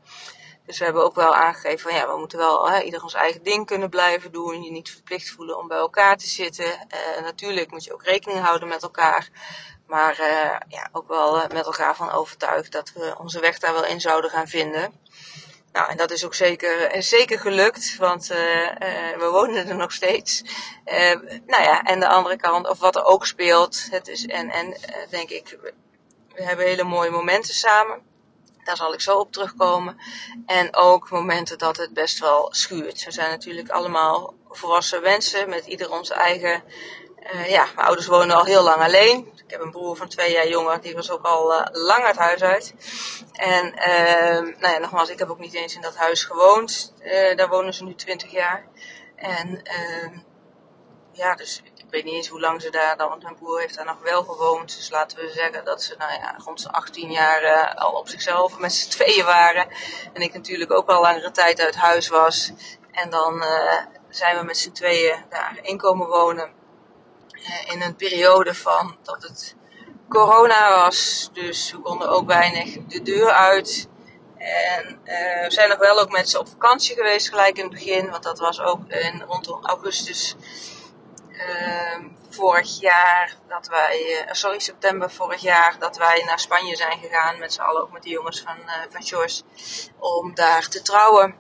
Dus 0.66 0.78
we 0.78 0.84
hebben 0.84 1.04
ook 1.04 1.14
wel 1.14 1.34
aangegeven 1.34 1.78
van, 1.78 1.94
ja, 1.94 2.12
we 2.12 2.18
moeten 2.18 2.38
wel 2.38 2.70
hè, 2.70 2.80
ieder 2.80 3.02
ons 3.02 3.14
eigen 3.14 3.42
ding 3.42 3.66
kunnen 3.66 3.90
blijven 3.90 4.32
doen. 4.32 4.62
Je 4.62 4.70
niet 4.70 4.90
verplicht 4.90 5.30
voelen 5.30 5.58
om 5.58 5.68
bij 5.68 5.78
elkaar 5.78 6.16
te 6.16 6.26
zitten. 6.26 6.86
Natuurlijk 7.22 7.70
moet 7.70 7.84
je 7.84 7.92
ook 7.92 8.04
rekening 8.04 8.40
houden 8.40 8.68
met 8.68 8.82
elkaar. 8.82 9.28
Maar 9.90 10.20
uh, 10.20 10.56
ja, 10.68 10.88
ook 10.92 11.08
wel 11.08 11.46
met 11.52 11.66
elkaar 11.66 11.96
van 11.96 12.10
overtuigd 12.10 12.72
dat 12.72 12.92
we 12.92 13.14
onze 13.18 13.40
weg 13.40 13.58
daar 13.58 13.72
wel 13.72 13.84
in 13.84 14.00
zouden 14.00 14.30
gaan 14.30 14.48
vinden. 14.48 14.92
Nou, 15.72 15.90
en 15.90 15.96
dat 15.96 16.10
is 16.10 16.24
ook 16.24 16.34
zeker, 16.34 16.82
eh, 16.82 17.00
zeker 17.02 17.38
gelukt, 17.38 17.96
want 17.96 18.26
we 18.26 19.28
wonen 19.30 19.68
er 19.68 19.76
nog 19.76 19.92
steeds. 19.92 20.42
Nou 21.46 21.62
ja, 21.62 21.82
en 21.82 22.00
de 22.00 22.08
andere 22.08 22.36
kant, 22.36 22.68
of 22.68 22.78
wat 22.78 22.96
er 22.96 23.04
ook 23.04 23.26
speelt, 23.26 23.86
het 23.90 24.08
is, 24.08 24.26
en, 24.26 24.50
en 24.50 24.76
denk 25.10 25.30
ik, 25.30 25.58
we 26.34 26.42
hebben 26.42 26.66
hele 26.66 26.84
mooie 26.84 27.10
momenten 27.10 27.54
samen. 27.54 28.02
Daar 28.64 28.76
zal 28.76 28.92
ik 28.92 29.00
zo 29.00 29.18
op 29.18 29.32
terugkomen. 29.32 29.96
En 30.46 30.76
ook 30.76 31.10
momenten 31.10 31.58
dat 31.58 31.76
het 31.76 31.92
best 31.92 32.18
wel 32.18 32.48
schuurt. 32.54 33.04
We 33.04 33.10
zijn 33.10 33.30
natuurlijk 33.30 33.68
allemaal 33.68 34.34
volwassen 34.48 35.02
mensen 35.02 35.48
met 35.48 35.66
ieder 35.66 35.90
onze 35.90 36.14
eigen 36.14 36.62
uh, 37.22 37.50
ja, 37.50 37.66
mijn 37.74 37.86
ouders 37.86 38.06
wonen 38.06 38.36
al 38.36 38.44
heel 38.44 38.62
lang 38.62 38.82
alleen. 38.82 39.32
Ik 39.44 39.50
heb 39.50 39.60
een 39.60 39.70
broer 39.70 39.96
van 39.96 40.08
twee 40.08 40.32
jaar 40.32 40.48
jonger, 40.48 40.80
die 40.80 40.94
was 40.94 41.10
ook 41.10 41.24
al 41.24 41.52
uh, 41.52 41.66
lang 41.70 42.06
het 42.06 42.16
huis 42.16 42.42
uit. 42.42 42.74
En 43.32 43.66
uh, 43.66 44.58
nou 44.60 44.74
ja, 44.74 44.78
nogmaals, 44.78 45.08
ik 45.08 45.18
heb 45.18 45.30
ook 45.30 45.38
niet 45.38 45.54
eens 45.54 45.74
in 45.74 45.80
dat 45.80 45.96
huis 45.96 46.24
gewoond. 46.24 46.94
Uh, 47.02 47.36
daar 47.36 47.48
wonen 47.48 47.74
ze 47.74 47.84
nu 47.84 47.94
20 47.94 48.30
jaar. 48.30 48.66
En 49.16 49.62
ehm, 49.62 50.18
ja, 51.12 51.34
dus 51.34 51.62
ik 51.74 51.84
weet 51.90 52.04
niet 52.04 52.14
eens 52.14 52.28
hoe 52.28 52.40
lang 52.40 52.62
ze 52.62 52.70
daar 52.70 52.96
dan, 52.96 53.08
want 53.08 53.22
mijn 53.22 53.36
broer 53.36 53.60
heeft 53.60 53.76
daar 53.76 53.84
nog 53.84 54.02
wel 54.02 54.22
gewoond. 54.22 54.76
Dus 54.76 54.90
laten 54.90 55.18
we 55.18 55.30
zeggen 55.30 55.64
dat 55.64 55.82
ze 55.82 55.94
nou 55.98 56.12
ja, 56.12 56.34
rond 56.44 56.60
zijn 56.60 56.74
18 56.74 57.10
jaar 57.10 57.74
al 57.74 57.92
op 57.92 58.08
zichzelf 58.08 58.58
met 58.58 58.72
z'n 58.72 58.90
tweeën 58.90 59.24
waren. 59.24 59.68
En 60.12 60.22
ik 60.22 60.32
natuurlijk 60.32 60.72
ook 60.72 60.88
al 60.88 61.00
langere 61.00 61.30
tijd 61.30 61.60
uit 61.60 61.76
huis 61.76 62.08
was. 62.08 62.52
En 62.90 63.10
dan 63.10 63.44
zijn 64.08 64.38
we 64.38 64.44
met 64.44 64.58
z'n 64.58 64.72
tweeën 64.72 65.24
daar 65.28 65.58
inkomen 65.62 66.06
wonen. 66.06 66.59
Eh, 67.44 67.72
in 67.72 67.82
een 67.82 67.96
periode 67.96 68.54
van 68.54 68.96
dat 69.02 69.22
het 69.22 69.54
corona 70.08 70.84
was. 70.84 71.30
Dus 71.32 71.72
we 71.72 71.78
konden 71.78 72.08
ook 72.08 72.26
weinig 72.26 72.76
de 72.86 73.02
deur 73.02 73.30
uit. 73.30 73.88
En 74.36 75.00
uh, 75.04 75.44
we 75.44 75.46
zijn 75.48 75.68
nog 75.68 75.78
wel 75.78 76.00
ook 76.00 76.10
met 76.10 76.28
ze 76.28 76.38
op 76.38 76.48
vakantie 76.48 76.94
geweest 76.94 77.28
gelijk 77.28 77.56
in 77.56 77.64
het 77.64 77.72
begin. 77.72 78.10
Want 78.10 78.22
dat 78.22 78.38
was 78.38 78.60
ook 78.60 78.88
in, 78.88 79.22
rondom 79.26 79.64
augustus 79.64 80.34
uh, 81.30 81.98
vorig 82.28 82.80
jaar. 82.80 83.34
Dat 83.48 83.68
wij, 83.68 84.26
sorry, 84.30 84.58
september 84.58 85.10
vorig 85.10 85.40
jaar. 85.40 85.76
Dat 85.78 85.96
wij 85.96 86.22
naar 86.26 86.38
Spanje 86.38 86.76
zijn 86.76 86.98
gegaan. 86.98 87.38
Met 87.38 87.52
z'n 87.52 87.60
allen 87.60 87.82
ook 87.82 87.92
met 87.92 88.02
de 88.02 88.08
jongens 88.08 88.40
van, 88.40 88.56
van 88.90 89.02
George. 89.02 89.42
Om 89.98 90.34
daar 90.34 90.68
te 90.68 90.82
trouwen 90.82 91.39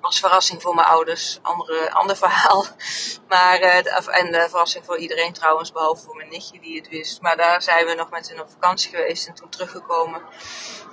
als 0.00 0.20
verrassing 0.20 0.62
voor 0.62 0.74
mijn 0.74 0.86
ouders. 0.86 1.38
Andere, 1.42 1.92
ander 1.92 2.16
verhaal. 2.16 2.66
Maar, 3.28 3.60
uh, 3.60 4.18
en 4.18 4.32
de 4.32 4.46
verrassing 4.48 4.84
voor 4.84 4.98
iedereen 4.98 5.32
trouwens, 5.32 5.72
behalve 5.72 6.04
voor 6.04 6.16
mijn 6.16 6.28
nichtje 6.28 6.60
die 6.60 6.78
het 6.78 6.88
wist. 6.88 7.20
Maar 7.20 7.36
daar 7.36 7.62
zijn 7.62 7.86
we 7.86 7.94
nog 7.94 8.10
met 8.10 8.28
hen 8.28 8.40
op 8.40 8.50
vakantie 8.50 8.90
geweest 8.90 9.26
en 9.26 9.34
toen 9.34 9.48
teruggekomen. 9.48 10.22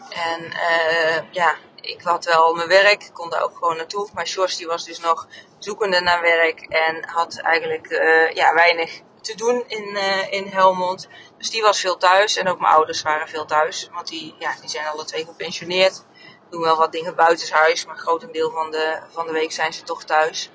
En 0.09 0.43
uh, 0.45 1.31
ja, 1.31 1.55
ik 1.81 2.01
had 2.01 2.25
wel 2.25 2.53
mijn 2.53 2.67
werk, 2.67 3.03
ik 3.03 3.13
kon 3.13 3.29
daar 3.29 3.43
ook 3.43 3.57
gewoon 3.57 3.77
naartoe. 3.77 4.09
Maar 4.13 4.27
Sjors 4.27 4.57
die 4.57 4.67
was 4.67 4.85
dus 4.85 4.99
nog 4.99 5.27
zoekende 5.57 6.01
naar 6.01 6.21
werk 6.21 6.59
en 6.59 7.09
had 7.09 7.37
eigenlijk 7.37 7.89
uh, 7.89 8.31
ja, 8.31 8.53
weinig 8.53 9.01
te 9.21 9.35
doen 9.35 9.63
in, 9.67 9.97
in 10.29 10.47
Helmond. 10.47 11.07
Dus 11.37 11.49
die 11.49 11.61
was 11.61 11.79
veel 11.79 11.97
thuis 11.97 12.35
en 12.35 12.47
ook 12.47 12.59
mijn 12.59 12.73
ouders 12.73 13.01
waren 13.01 13.27
veel 13.27 13.45
thuis. 13.45 13.89
Want 13.91 14.07
die, 14.07 14.35
ja, 14.39 14.55
die 14.61 14.69
zijn 14.69 14.87
alle 14.87 15.05
twee 15.05 15.25
gepensioneerd 15.25 16.03
doen 16.49 16.61
wel 16.61 16.77
wat 16.77 16.91
dingen 16.91 17.15
buitenshuis, 17.15 17.85
maar 17.85 17.97
grotendeel 17.97 18.51
van 18.51 18.71
de, 18.71 18.99
van 19.09 19.25
de 19.25 19.31
week 19.31 19.51
zijn 19.51 19.73
ze 19.73 19.83
toch 19.83 20.03
thuis. 20.03 20.49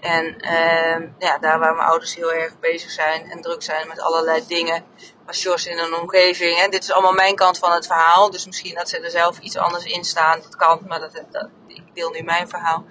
En 0.00 0.36
uh, 0.44 1.08
ja, 1.18 1.38
daar 1.38 1.58
waar 1.58 1.74
mijn 1.74 1.88
ouders 1.88 2.14
heel 2.14 2.32
erg 2.32 2.58
bezig 2.58 2.90
zijn 2.90 3.30
en 3.30 3.40
druk 3.40 3.62
zijn 3.62 3.88
met 3.88 4.00
allerlei 4.00 4.46
dingen, 4.46 4.84
was 5.26 5.42
Jos 5.42 5.66
in 5.66 5.78
een 5.78 5.94
omgeving. 5.94 6.58
En 6.58 6.70
dit 6.70 6.82
is 6.82 6.90
allemaal 6.92 7.12
mijn 7.12 7.34
kant 7.34 7.58
van 7.58 7.72
het 7.72 7.86
verhaal, 7.86 8.30
dus 8.30 8.46
misschien 8.46 8.74
dat 8.74 8.88
ze 8.88 8.98
er 8.98 9.10
zelf 9.10 9.38
iets 9.38 9.56
anders 9.56 9.84
in 9.84 10.04
staan. 10.04 10.40
Dat 10.40 10.56
kan, 10.56 10.80
maar 10.86 11.00
dat, 11.00 11.24
dat, 11.30 11.48
ik 11.66 11.94
deel 11.94 12.10
nu 12.10 12.22
mijn 12.22 12.48
verhaal. 12.48 12.84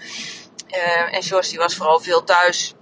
Uh, 0.67 1.15
en 1.15 1.21
Jos 1.21 1.49
die 1.49 1.59
was 1.59 1.75
vooral 1.75 1.99
veel 1.99 2.23
thuis 2.23 2.73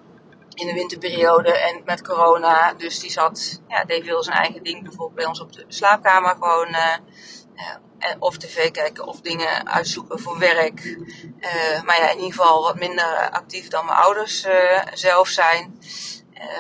in 0.54 0.68
de 0.68 0.74
winterperiode 0.74 1.58
en 1.58 1.82
met 1.86 2.02
corona. 2.02 2.74
Dus 2.74 3.00
die 3.00 3.12
zat, 3.12 3.62
ja, 3.68 3.84
deed 3.84 4.06
veel 4.06 4.24
zijn 4.24 4.38
eigen 4.38 4.64
ding. 4.64 4.84
Bijvoorbeeld 4.84 5.16
bij 5.16 5.26
ons 5.26 5.42
op 5.42 5.54
de 5.54 5.66
slaapkamer 5.68 6.32
gewoon 6.32 6.68
uh, 6.68 6.96
of 8.20 8.38
tv 8.38 8.72
kijken 8.72 9.08
of 9.08 9.22
dingen 9.22 9.70
uitzoeken 9.70 10.20
voor 10.20 10.40
werk. 10.40 10.86
Uh, 10.86 11.82
maar 11.84 11.98
ja, 11.98 12.10
in 12.10 12.18
ieder 12.18 12.34
geval 12.34 12.64
wat 12.64 12.80
minder 12.80 13.30
actief 13.32 13.68
dan 13.68 13.86
mijn 13.86 13.98
ouders 13.98 14.46
zelf 14.94 15.28
zijn. 15.28 15.80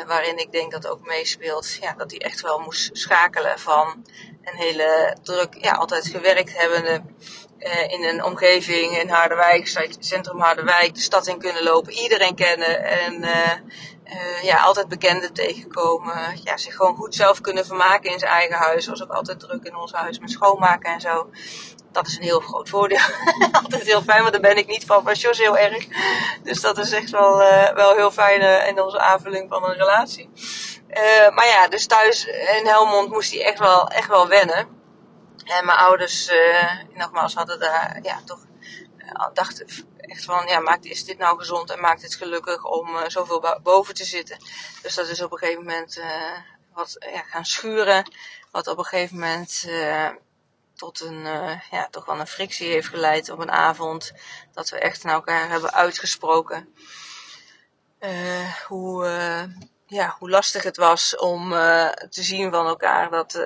Waarin 0.07 0.37
ik 0.37 0.51
denk 0.51 0.71
dat 0.71 0.87
ook 0.87 1.05
meespeelt 1.05 1.77
ja, 1.81 1.93
dat 1.93 2.11
hij 2.11 2.19
echt 2.19 2.41
wel 2.41 2.59
moest 2.59 2.89
schakelen 2.97 3.59
van 3.59 4.05
een 4.43 4.55
hele 4.55 5.17
druk, 5.23 5.55
ja, 5.61 5.71
altijd 5.71 6.07
gewerkt 6.07 6.57
hebbende 6.57 7.01
in 7.87 8.03
een 8.03 8.23
omgeving 8.23 8.97
in 8.97 9.09
Harderwijk, 9.09 9.87
centrum 9.99 10.39
Harderwijk, 10.39 10.93
de 10.93 11.01
stad 11.01 11.27
in 11.27 11.39
kunnen 11.39 11.63
lopen, 11.63 11.93
iedereen 11.93 12.35
kennen 12.35 12.83
en 12.83 13.23
ja, 14.41 14.57
altijd 14.57 14.87
bekenden 14.87 15.33
tegenkomen. 15.33 16.39
Ja, 16.43 16.57
zich 16.57 16.75
gewoon 16.75 16.95
goed 16.95 17.15
zelf 17.15 17.41
kunnen 17.41 17.65
vermaken 17.65 18.11
in 18.11 18.19
zijn 18.19 18.31
eigen 18.31 18.55
huis. 18.55 18.87
Was 18.87 19.03
ook 19.03 19.11
altijd 19.11 19.39
druk 19.39 19.63
in 19.63 19.75
ons 19.75 19.91
huis 19.91 20.19
met 20.19 20.31
schoonmaken 20.31 20.93
en 20.93 21.01
zo. 21.01 21.29
Dat 21.91 22.07
is 22.07 22.17
een 22.17 22.23
heel 22.23 22.39
groot 22.39 22.69
voordeel. 22.69 22.99
altijd 23.63 23.83
heel 23.83 24.01
fijn, 24.01 24.21
want 24.21 24.31
daar 24.31 24.41
ben 24.41 24.57
ik 24.57 24.67
niet 24.67 24.85
van. 24.85 25.03
Maar 25.03 25.15
Jos 25.15 25.37
heel 25.37 25.57
erg. 25.57 25.87
Dus 26.43 26.61
dat 26.61 26.77
is 26.77 26.91
echt 26.91 27.09
wel, 27.09 27.41
uh, 27.41 27.69
wel 27.69 27.95
heel 27.95 28.11
fijn 28.11 28.41
uh, 28.41 28.67
in 28.67 28.81
onze 28.81 28.99
aanvulling 28.99 29.49
van 29.49 29.63
een 29.63 29.77
relatie. 29.77 30.29
Maar 31.33 31.47
ja, 31.47 31.67
dus 31.67 31.85
thuis 31.85 32.25
in 32.25 32.65
Helmond 32.65 33.09
moest 33.09 33.31
hij 33.31 33.43
echt 33.43 33.59
wel, 33.59 33.87
echt 33.87 34.07
wel 34.07 34.27
wennen. 34.27 34.81
En 35.45 35.65
mijn 35.65 35.77
ouders, 35.77 36.31
nogmaals, 36.93 37.33
hadden 37.33 37.59
daar 37.59 37.99
ja, 38.01 38.19
toch 38.25 38.39
dachten 39.33 39.67
echt 39.97 40.23
van, 40.23 40.47
ja, 40.47 40.59
maakt, 40.59 40.85
is 40.85 41.05
dit 41.05 41.17
nou 41.17 41.37
gezond 41.37 41.69
en 41.69 41.79
maakt 41.79 42.01
het 42.01 42.15
gelukkig 42.15 42.63
om 42.63 42.95
uh, 42.95 43.01
zoveel 43.07 43.59
boven 43.63 43.93
te 43.93 44.03
zitten. 44.03 44.37
Dus 44.81 44.95
dat 44.95 45.07
is 45.07 45.21
op 45.21 45.31
een 45.31 45.37
gegeven 45.37 45.63
moment 45.63 45.97
uh, 45.97 46.37
wat 46.73 46.95
ja, 46.99 47.21
gaan 47.21 47.45
schuren. 47.45 48.11
Wat 48.51 48.67
op 48.67 48.77
een 48.77 48.85
gegeven 48.85 49.19
moment 49.19 49.63
uh, 49.67 50.09
tot 50.75 50.99
een, 50.99 51.23
ja, 51.71 51.87
toch 51.91 52.05
wel 52.05 52.19
een 52.19 52.27
frictie 52.27 52.67
heeft 52.67 52.87
geleid 52.87 53.29
op 53.29 53.39
een 53.39 53.51
avond. 53.51 54.11
Dat 54.51 54.69
we 54.69 54.79
echt 54.79 55.03
naar 55.03 55.13
elkaar 55.13 55.49
hebben 55.49 55.73
uitgesproken. 55.73 56.73
hoe, 58.67 59.05
ja, 59.85 60.15
hoe 60.19 60.29
lastig 60.29 60.63
het 60.63 60.77
was 60.77 61.17
om 61.17 61.49
te 62.09 62.23
zien 62.23 62.51
van 62.51 62.67
elkaar 62.67 63.09
dat, 63.09 63.39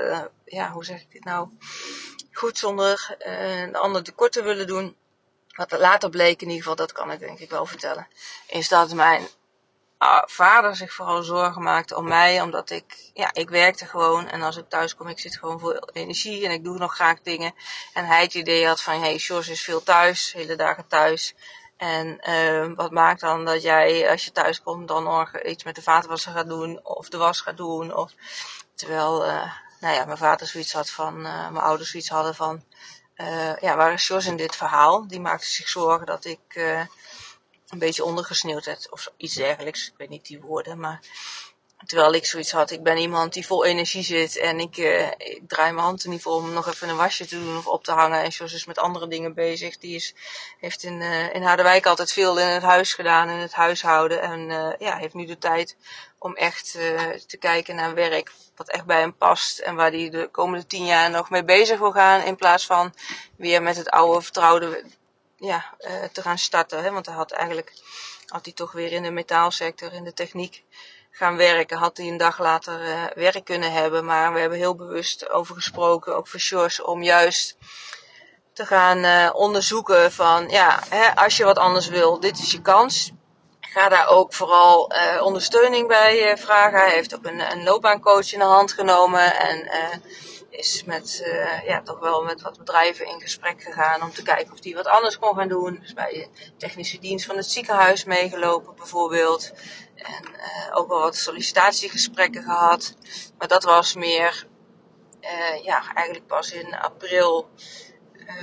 ja, 0.46 0.72
hoe 0.72 0.86
zeg 0.86 1.02
ik 1.02 1.12
dit 1.12 1.24
nou? 1.24 1.50
goed 2.32 2.58
zonder 2.58 3.16
de 3.72 3.78
ander 3.78 4.04
tekort 4.04 4.32
te 4.32 4.44
willen 4.44 4.68
doen. 4.68 4.96
Wat 5.58 5.72
later 5.72 6.10
bleek 6.10 6.42
in 6.42 6.48
ieder 6.48 6.62
geval, 6.62 6.76
dat 6.76 6.92
kan 6.92 7.12
ik 7.12 7.20
denk 7.20 7.40
ik 7.40 7.50
wel 7.50 7.66
vertellen, 7.66 8.08
is 8.48 8.68
dat 8.68 8.94
mijn 8.94 9.28
uh, 10.00 10.22
vader 10.26 10.76
zich 10.76 10.94
vooral 10.94 11.24
zorgen 11.24 11.62
maakte 11.62 11.96
om 11.96 12.08
mij, 12.08 12.42
omdat 12.42 12.70
ik, 12.70 13.12
ja, 13.14 13.30
ik 13.34 13.50
werkte 13.50 13.86
gewoon 13.86 14.28
en 14.28 14.42
als 14.42 14.58
ik 14.58 14.70
thuis 14.70 14.96
kom, 14.96 15.08
ik 15.08 15.20
zit 15.20 15.38
gewoon 15.38 15.60
vol 15.60 15.90
energie 15.94 16.46
en 16.46 16.52
ik 16.52 16.64
doe 16.64 16.78
nog 16.78 16.96
graag 16.96 17.22
dingen. 17.22 17.54
En 17.94 18.06
hij 18.06 18.22
het 18.22 18.34
idee 18.34 18.68
had 18.68 18.82
van, 18.82 19.00
hey, 19.00 19.18
Sjors 19.18 19.48
is 19.48 19.64
veel 19.64 19.84
thuis, 19.84 20.34
hele 20.34 20.56
dagen 20.56 20.88
thuis. 20.88 21.36
En 21.78 22.20
uh, 22.30 22.76
wat 22.76 22.92
maakt 22.92 23.22
dan 23.22 23.46
dat 23.46 23.62
jij, 23.62 24.10
als 24.10 24.26
je 24.26 24.32
thuis 24.32 24.62
komt, 24.62 24.88
dan 24.88 25.04
nog 25.04 25.42
iets 25.42 25.64
met 25.64 25.76
de 25.76 25.82
vaatwasser 25.82 26.32
gaat 26.32 26.48
doen 26.48 26.80
of 26.84 27.10
de 27.10 27.18
was 27.18 27.42
gaat 27.42 27.58
doen? 27.58 27.96
Of, 27.96 28.12
terwijl, 28.76 29.26
uh, 29.26 29.52
nou 29.80 29.96
ja, 29.96 30.06
mijn 30.06 30.18
vader 30.18 30.48
zoiets 30.48 30.74
had 30.74 30.90
van, 30.90 31.18
uh, 31.18 31.50
mijn 31.50 31.66
ouders 31.66 31.92
zoiets 31.92 32.10
hadden 32.10 32.36
van, 32.36 32.64
uh, 33.18 33.58
ja, 33.58 33.76
waar 33.76 33.94
is 33.94 34.08
Jos 34.08 34.26
in 34.26 34.38
dit 34.38 34.56
verhaal? 34.56 35.08
Die 35.08 35.20
maakte 35.20 35.50
zich 35.50 35.70
zorgen 35.70 36.06
dat 36.06 36.26
ik 36.26 36.40
uh, 36.56 36.86
een 37.68 37.80
beetje 37.80 38.04
ondergesneeuwd 38.04 38.66
werd 38.66 38.92
of 38.92 39.12
iets 39.18 39.36
dergelijks. 39.36 39.88
Ik 39.88 39.98
weet 39.98 40.10
niet 40.10 40.26
die 40.26 40.42
woorden, 40.42 40.80
maar 40.80 41.00
terwijl 41.86 42.14
ik 42.14 42.26
zoiets 42.26 42.52
had, 42.52 42.72
ik 42.72 42.84
ben 42.84 42.98
iemand 42.98 43.34
die 43.34 43.46
vol 43.46 43.66
energie 43.66 44.04
zit 44.04 44.38
en 44.38 44.60
ik, 44.60 44.78
ik 45.18 45.42
draai 45.48 45.72
mijn 45.72 45.86
hand 45.86 46.04
er 46.04 46.10
niet 46.10 46.22
voor 46.22 46.34
om 46.34 46.54
nog 46.54 46.68
even 46.68 46.90
een 46.90 46.96
wasje 46.96 47.26
te 47.26 47.44
doen 47.44 47.58
of 47.58 47.68
op 47.68 47.84
te 47.84 47.92
hangen. 47.92 48.24
En 48.24 48.30
Jos 48.30 48.54
is 48.54 48.66
met 48.66 48.78
andere 48.78 49.08
dingen 49.08 49.34
bezig. 49.34 49.78
Die 49.78 49.96
is, 49.96 50.14
heeft 50.60 50.84
in, 50.84 51.02
uh, 51.02 51.34
in 51.34 51.42
Harderwijk 51.42 51.86
altijd 51.86 52.12
veel 52.12 52.40
in 52.40 52.48
het 52.48 52.64
huis 52.64 52.94
gedaan, 52.94 53.30
in 53.30 53.38
het 53.38 53.54
huishouden. 53.54 54.22
En 54.22 54.50
uh, 54.50 54.74
ja, 54.78 54.98
heeft 54.98 55.14
nu 55.14 55.26
de 55.26 55.38
tijd 55.38 55.76
om 56.18 56.36
echt 56.36 56.72
te 57.28 57.38
kijken 57.40 57.76
naar 57.76 57.94
werk 57.94 58.32
wat 58.56 58.70
echt 58.70 58.86
bij 58.86 59.00
hem 59.00 59.16
past 59.16 59.60
en 59.60 59.76
waar 59.76 59.92
hij 59.92 60.10
de 60.10 60.30
komende 60.32 60.68
tien 60.68 60.86
jaar 60.86 61.10
nog 61.10 61.30
mee 61.30 61.44
bezig 61.44 61.80
wil 61.80 61.92
gaan. 61.92 62.22
In 62.22 62.36
plaats 62.36 62.66
van 62.66 62.94
weer 63.36 63.62
met 63.62 63.78
het 63.78 63.90
oude 63.90 64.22
vertrouwde 64.22 64.84
ja, 65.38 65.74
te 66.12 66.22
gaan 66.22 66.38
starten. 66.38 66.84
Hè? 66.84 66.92
Want 66.92 67.06
hij 67.06 67.16
had 67.16 67.32
eigenlijk, 67.32 67.74
had 68.26 68.46
hij 68.46 68.54
toch 68.54 68.72
weer 68.72 68.92
in 68.92 69.04
de 69.04 69.12
metaalsector, 69.12 69.94
in 69.94 70.04
de 70.04 70.14
techniek 70.14 70.64
gaan 71.18 71.38
werken, 71.38 71.78
had 71.78 71.98
hij 71.98 72.08
een 72.08 72.18
dag 72.18 72.40
later 72.40 72.82
uh, 72.82 73.04
werk 73.16 73.46
kunnen 73.46 73.72
hebben. 73.72 74.06
Maar 74.06 74.34
we 74.34 74.40
hebben 74.40 74.58
heel 74.58 74.76
bewust 74.76 75.30
over 75.30 75.56
gesproken, 75.56 76.16
ook 76.16 76.28
voor 76.28 76.40
Sjors, 76.40 76.82
om 76.82 77.04
juist 77.04 77.58
te 78.54 78.66
gaan 78.66 78.98
uh, 78.98 79.30
onderzoeken 79.34 80.12
van, 80.12 80.50
ja, 80.50 80.80
hè, 80.90 81.16
als 81.16 81.38
je 81.38 81.44
wat 81.44 81.58
anders 81.58 81.88
wil, 81.88 82.20
dit 82.20 82.40
is 82.40 82.52
je 82.52 82.62
kans. 82.62 83.12
Ga 83.60 83.90
daar 83.90 84.08
ook 84.08 84.34
vooral 84.34 84.92
uh, 84.94 85.22
ondersteuning 85.24 85.88
bij 85.88 86.38
vragen. 86.38 86.80
Hij 86.80 86.94
heeft 86.94 87.16
ook 87.16 87.26
een, 87.26 87.52
een 87.52 87.64
loopbaancoach 87.64 88.34
in 88.34 88.40
de 88.40 88.46
hand 88.46 88.72
genomen 88.72 89.40
en 89.40 89.70
is 90.50 90.84
met, 90.84 91.24
ja, 91.66 91.82
toch 91.82 92.00
wel 92.00 92.24
met 92.24 92.42
wat 92.42 92.58
bedrijven 92.58 93.08
in 93.08 93.22
gesprek 93.22 93.64
gegaan 93.64 94.02
om 94.02 94.14
te 94.14 94.24
kijken 94.24 94.54
of 94.54 94.60
die 94.60 94.76
wat 94.76 94.88
anders 94.88 95.20
kon 95.20 95.36
gaan 95.36 95.48
doen. 95.48 95.80
Dus 95.82 95.94
bij 95.94 96.12
de 96.12 96.56
technische 96.58 97.00
dienst 97.00 97.26
van 97.26 97.36
het 97.38 97.52
ziekenhuis 97.52 98.04
meegelopen 98.04 98.76
bijvoorbeeld. 98.76 99.52
En 99.98 100.24
uh, 100.36 100.78
ook 100.78 100.88
wel 100.88 101.00
wat 101.00 101.16
sollicitatiegesprekken 101.16 102.44
gehad. 102.44 102.96
Maar 103.38 103.48
dat 103.48 103.64
was 103.64 103.94
meer, 103.94 104.48
uh, 105.22 105.64
ja, 105.64 105.94
eigenlijk 105.94 106.28
pas 106.28 106.52
in 106.52 106.76
april 106.76 107.50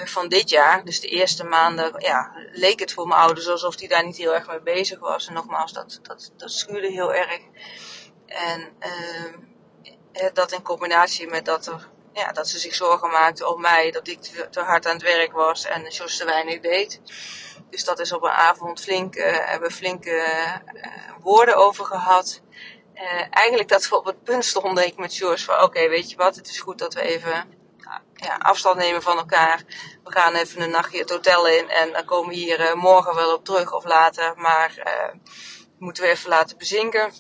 van 0.05 0.29
dit 0.29 0.51
jaar. 0.51 0.85
Dus 0.85 1.01
de 1.01 1.09
eerste 1.09 1.45
maanden, 1.45 1.95
ja, 1.99 2.33
leek 2.53 2.81
het 2.81 2.93
voor 2.93 3.07
mijn 3.07 3.21
ouders 3.21 3.49
alsof 3.49 3.77
die 3.77 3.89
daar 3.89 4.05
niet 4.05 4.17
heel 4.17 4.35
erg 4.35 4.47
mee 4.47 4.61
bezig 4.61 4.99
was. 4.99 5.27
En 5.27 5.35
nogmaals, 5.35 5.73
dat, 5.73 5.99
dat, 6.03 6.33
dat 6.37 6.51
schuurde 6.51 6.91
heel 6.91 7.15
erg. 7.15 7.41
En 8.27 8.73
dat 10.33 10.53
in 10.53 10.63
combinatie 10.63 11.27
met 11.27 11.45
dat 11.45 11.67
er 11.67 11.89
ja, 12.15 12.33
dat 12.33 12.49
ze 12.49 12.59
zich 12.59 12.75
zorgen 12.75 13.11
maakte 13.11 13.49
om 13.49 13.61
mij, 13.61 13.91
dat 13.91 14.09
ik 14.09 14.21
te, 14.51 14.61
hard 14.61 14.87
aan 14.87 14.93
het 14.93 15.03
werk 15.03 15.33
was 15.33 15.65
en 15.65 15.83
Jos 15.89 16.17
te 16.17 16.25
weinig 16.25 16.61
deed. 16.61 17.01
Dus 17.71 17.85
dat 17.85 17.99
is 18.01 18.13
op 18.13 18.23
een 18.23 18.31
avond 18.31 18.81
flink, 18.81 19.17
uh, 19.17 19.25
hebben 19.27 19.69
we 19.69 19.75
flinke 19.75 20.11
uh, 20.11 20.91
woorden 21.21 21.57
over 21.57 21.85
gehad. 21.85 22.41
Uh, 22.95 23.27
eigenlijk 23.31 23.69
dat 23.69 23.89
we 23.89 23.97
op 23.97 24.05
het 24.05 24.23
punt 24.23 24.45
stonden, 24.45 24.87
ik 24.87 24.97
met 24.97 25.17
Jos, 25.17 25.45
van 25.45 25.63
oké, 25.63 25.89
weet 25.89 26.11
je 26.11 26.17
wat, 26.17 26.37
het 26.37 26.49
is 26.49 26.61
goed 26.61 26.79
dat 26.79 26.95
we 26.95 27.01
even 27.01 27.63
ja, 28.15 28.37
afstand 28.37 28.77
nemen 28.77 29.03
van 29.03 29.17
elkaar. 29.17 29.63
We 30.05 30.13
gaan 30.13 30.35
even 30.35 30.63
een 30.63 30.71
nachtje 30.71 30.99
het 30.99 31.11
hotel 31.11 31.49
in 31.49 31.69
en 31.69 31.93
dan 31.93 32.05
komen 32.05 32.29
we 32.29 32.35
hier 32.35 32.77
morgen 32.77 33.15
wel 33.15 33.35
op 33.35 33.45
terug 33.45 33.73
of 33.73 33.85
later. 33.85 34.33
Maar 34.37 34.83
moeten 35.79 36.03
we 36.03 36.09
even 36.09 36.29
laten 36.29 36.59
bezinken 36.59 37.13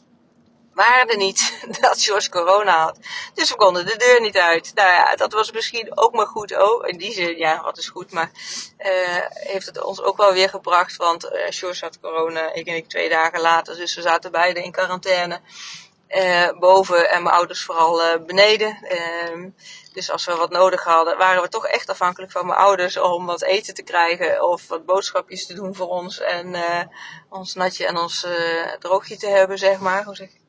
waren 0.74 1.08
er 1.08 1.16
niet 1.16 1.58
dat 1.80 2.02
George 2.02 2.28
corona 2.30 2.82
had. 2.82 2.98
Dus 3.34 3.50
we 3.50 3.56
konden 3.56 3.87
de 3.87 3.96
deur 3.96 4.20
niet 4.20 4.37
uit. 4.37 4.70
Nou 4.74 4.88
ja, 4.88 5.16
dat 5.16 5.32
was 5.32 5.52
misschien 5.52 5.98
ook 5.98 6.14
maar 6.14 6.26
goed. 6.26 6.58
Oh, 6.58 6.88
in 6.88 6.98
die 6.98 7.12
zin, 7.12 7.38
ja, 7.38 7.62
wat 7.62 7.78
is 7.78 7.88
goed. 7.88 8.12
Maar 8.12 8.30
uh, 8.78 8.88
heeft 9.30 9.66
het 9.66 9.82
ons 9.82 10.02
ook 10.02 10.16
wel 10.16 10.32
weer 10.32 10.48
gebracht. 10.48 10.96
Want 10.96 11.24
uh, 11.24 11.30
George 11.48 11.84
had 11.84 12.00
corona, 12.00 12.52
ik 12.52 12.66
en 12.66 12.76
ik 12.76 12.88
twee 12.88 13.08
dagen 13.08 13.40
later. 13.40 13.76
Dus 13.76 13.94
we 13.94 14.02
zaten 14.02 14.30
beide 14.30 14.62
in 14.62 14.72
quarantaine. 14.72 15.40
Uh, 16.08 16.58
boven 16.58 17.10
en 17.10 17.22
mijn 17.22 17.34
ouders 17.34 17.64
vooral 17.64 18.20
beneden. 18.26 18.78
Uh, 18.82 19.50
dus 19.92 20.10
als 20.10 20.24
we 20.24 20.34
wat 20.34 20.50
nodig 20.50 20.84
hadden, 20.84 21.18
waren 21.18 21.42
we 21.42 21.48
toch 21.48 21.66
echt 21.66 21.88
afhankelijk 21.88 22.32
van 22.32 22.46
mijn 22.46 22.58
ouders 22.58 22.96
om 22.96 23.26
wat 23.26 23.42
eten 23.42 23.74
te 23.74 23.82
krijgen 23.82 24.48
of 24.48 24.68
wat 24.68 24.84
boodschapjes 24.84 25.46
te 25.46 25.54
doen 25.54 25.74
voor 25.74 25.88
ons 25.88 26.20
en 26.20 26.54
ons 27.28 27.54
natje 27.54 27.87
en 27.87 27.96
ons 27.96 28.26
droogje 28.78 29.16
te 29.16 29.28
hebben, 29.28 29.58
zeg 29.58 29.78
maar. 29.78 30.04
Hoe 30.04 30.14
zeg 30.14 30.28
ik? 30.28 30.43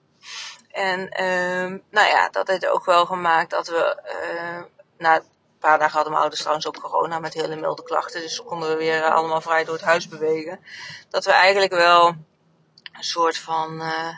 En 0.75 1.23
um, 1.23 1.83
nou 1.89 2.07
ja, 2.07 2.29
dat 2.29 2.47
heeft 2.47 2.67
ook 2.67 2.85
wel 2.85 3.05
gemaakt 3.05 3.49
dat 3.49 3.67
we 3.67 4.01
uh, 4.05 4.63
na 4.97 5.15
een 5.15 5.23
paar 5.59 5.77
dagen 5.77 5.93
hadden 5.93 6.09
mijn 6.09 6.21
ouders 6.21 6.41
trouwens 6.41 6.67
ook 6.67 6.81
corona 6.81 7.19
met 7.19 7.33
hele 7.33 7.55
milde 7.55 7.83
klachten. 7.83 8.21
Dus 8.21 8.43
konden 8.43 8.69
we 8.69 8.75
weer 8.75 9.03
allemaal 9.11 9.41
vrij 9.41 9.63
door 9.63 9.73
het 9.73 9.83
huis 9.83 10.07
bewegen. 10.07 10.59
Dat 11.09 11.25
we 11.25 11.31
eigenlijk 11.31 11.71
wel 11.71 12.07
een 12.93 13.03
soort 13.03 13.38
van, 13.38 13.81
uh, 13.81 14.17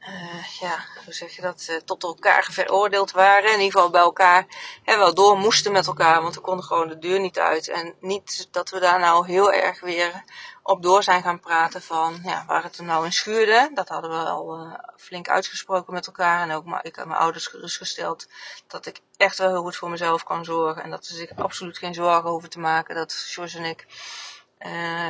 uh, 0.00 0.44
ja, 0.60 0.84
hoe 1.04 1.12
zeg 1.14 1.36
je 1.36 1.42
dat, 1.42 1.66
uh, 1.70 1.76
tot 1.76 2.02
elkaar 2.02 2.48
veroordeeld 2.50 3.10
waren. 3.10 3.52
In 3.52 3.60
ieder 3.60 3.72
geval 3.72 3.90
bij 3.90 4.00
elkaar 4.00 4.46
en 4.84 4.98
wel 4.98 5.14
door 5.14 5.38
moesten 5.38 5.72
met 5.72 5.86
elkaar, 5.86 6.22
want 6.22 6.34
we 6.34 6.40
konden 6.40 6.64
gewoon 6.64 6.88
de 6.88 6.98
deur 6.98 7.20
niet 7.20 7.38
uit. 7.38 7.68
En 7.68 7.94
niet 8.00 8.48
dat 8.50 8.70
we 8.70 8.80
daar 8.80 8.98
nou 8.98 9.26
heel 9.26 9.52
erg 9.52 9.80
weer 9.80 10.24
op 10.62 10.82
door 10.82 11.02
zijn 11.02 11.22
gaan 11.22 11.40
praten 11.40 11.82
van 11.82 12.20
ja, 12.24 12.44
waar 12.46 12.62
het 12.62 12.78
er 12.78 12.84
nou 12.84 13.04
in 13.04 13.12
schuurde. 13.12 13.70
Dat 13.74 13.88
hadden 13.88 14.10
we 14.10 14.16
al 14.16 14.60
uh, 14.60 14.72
flink 14.96 15.28
uitgesproken 15.28 15.92
met 15.92 16.06
elkaar. 16.06 16.42
En 16.42 16.52
ook 16.52 16.64
maar, 16.64 16.84
ik 16.84 16.96
had 16.96 17.06
mijn 17.06 17.20
ouders 17.20 17.46
gerustgesteld 17.46 18.28
dat 18.66 18.86
ik 18.86 19.00
echt 19.16 19.38
wel 19.38 19.48
heel 19.48 19.62
goed 19.62 19.76
voor 19.76 19.90
mezelf 19.90 20.24
kan 20.24 20.44
zorgen. 20.44 20.82
En 20.82 20.90
dat 20.90 21.06
ze 21.06 21.14
zich 21.14 21.36
absoluut 21.36 21.78
geen 21.78 21.94
zorgen 21.94 22.30
hoeven 22.30 22.50
te 22.50 22.58
maken. 22.58 22.94
Dat 22.94 23.12
George 23.12 23.58
en 23.58 23.64
ik, 23.64 23.86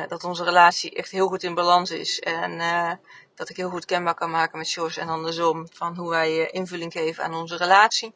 dat 0.09 0.23
onze 0.23 0.43
relatie 0.43 0.95
echt 0.95 1.11
heel 1.11 1.27
goed 1.27 1.43
in 1.43 1.53
balans 1.53 1.91
is. 1.91 2.19
En 2.19 2.61
dat 3.39 3.49
ik 3.49 3.55
heel 3.55 3.69
goed 3.69 3.85
kenbaar 3.85 4.13
kan 4.13 4.29
maken 4.29 4.57
met 4.57 4.69
George 4.69 4.99
en 5.01 5.09
andersom. 5.09 5.67
Van 5.73 5.95
hoe 5.95 6.09
wij 6.09 6.51
invulling 6.51 6.91
geven 6.91 7.23
aan 7.23 7.33
onze 7.33 7.57
relatie. 7.57 8.15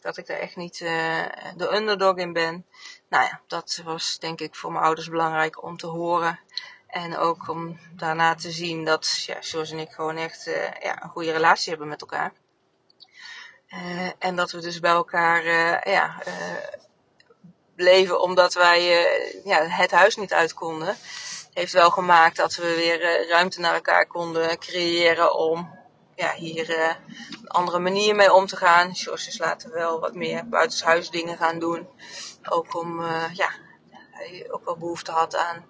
Dat 0.00 0.16
ik 0.16 0.26
daar 0.26 0.38
echt 0.38 0.56
niet 0.56 0.78
de 0.78 1.68
underdog 1.72 2.16
in 2.16 2.32
ben. 2.32 2.66
Nou 3.08 3.24
ja, 3.24 3.40
dat 3.46 3.80
was 3.84 4.18
denk 4.18 4.40
ik 4.40 4.54
voor 4.54 4.72
mijn 4.72 4.84
ouders 4.84 5.08
belangrijk 5.08 5.62
om 5.62 5.76
te 5.76 5.86
horen. 5.86 6.40
En 6.86 7.16
ook 7.16 7.48
om 7.48 7.78
daarna 7.92 8.34
te 8.34 8.50
zien 8.50 8.84
dat 8.84 9.24
ja, 9.26 9.36
George 9.40 9.72
en 9.72 9.78
ik 9.78 9.90
gewoon 9.90 10.16
echt 10.16 10.46
uh, 10.46 10.54
ja, 10.80 11.02
een 11.02 11.08
goede 11.08 11.32
relatie 11.32 11.70
hebben 11.70 11.88
met 11.88 12.00
elkaar. 12.00 12.32
En 14.18 14.36
dat 14.36 14.50
we 14.50 14.60
dus 14.60 14.80
bij 14.80 14.90
elkaar 14.90 15.44
ja, 15.90 16.22
bleven 17.74 18.20
omdat 18.20 18.54
wij 18.54 18.82
ja, 19.44 19.66
het 19.66 19.90
huis 19.90 20.16
niet 20.16 20.32
uit 20.32 20.54
konden. 20.54 20.96
Heeft 21.54 21.72
wel 21.72 21.90
gemaakt 21.90 22.36
dat 22.36 22.54
we 22.54 22.74
weer 22.74 23.28
ruimte 23.28 23.60
naar 23.60 23.74
elkaar 23.74 24.06
konden 24.06 24.58
creëren 24.58 25.34
om 25.34 25.78
ja, 26.14 26.32
hier 26.32 26.70
een 26.80 27.48
andere 27.48 27.78
manier 27.78 28.14
mee 28.14 28.32
om 28.32 28.46
te 28.46 28.56
gaan. 28.56 28.94
George 28.94 29.28
is 29.28 29.38
later 29.38 29.72
wel 29.72 30.00
wat 30.00 30.14
meer 30.14 30.48
buitenshuis 30.48 31.10
dingen 31.10 31.36
gaan 31.36 31.58
doen. 31.58 31.88
Ook 32.48 32.74
om, 32.74 33.00
ja, 33.32 33.50
hij 34.10 34.46
ook 34.50 34.64
wel 34.64 34.76
behoefte 34.76 35.10
had 35.10 35.36
aan 35.36 35.64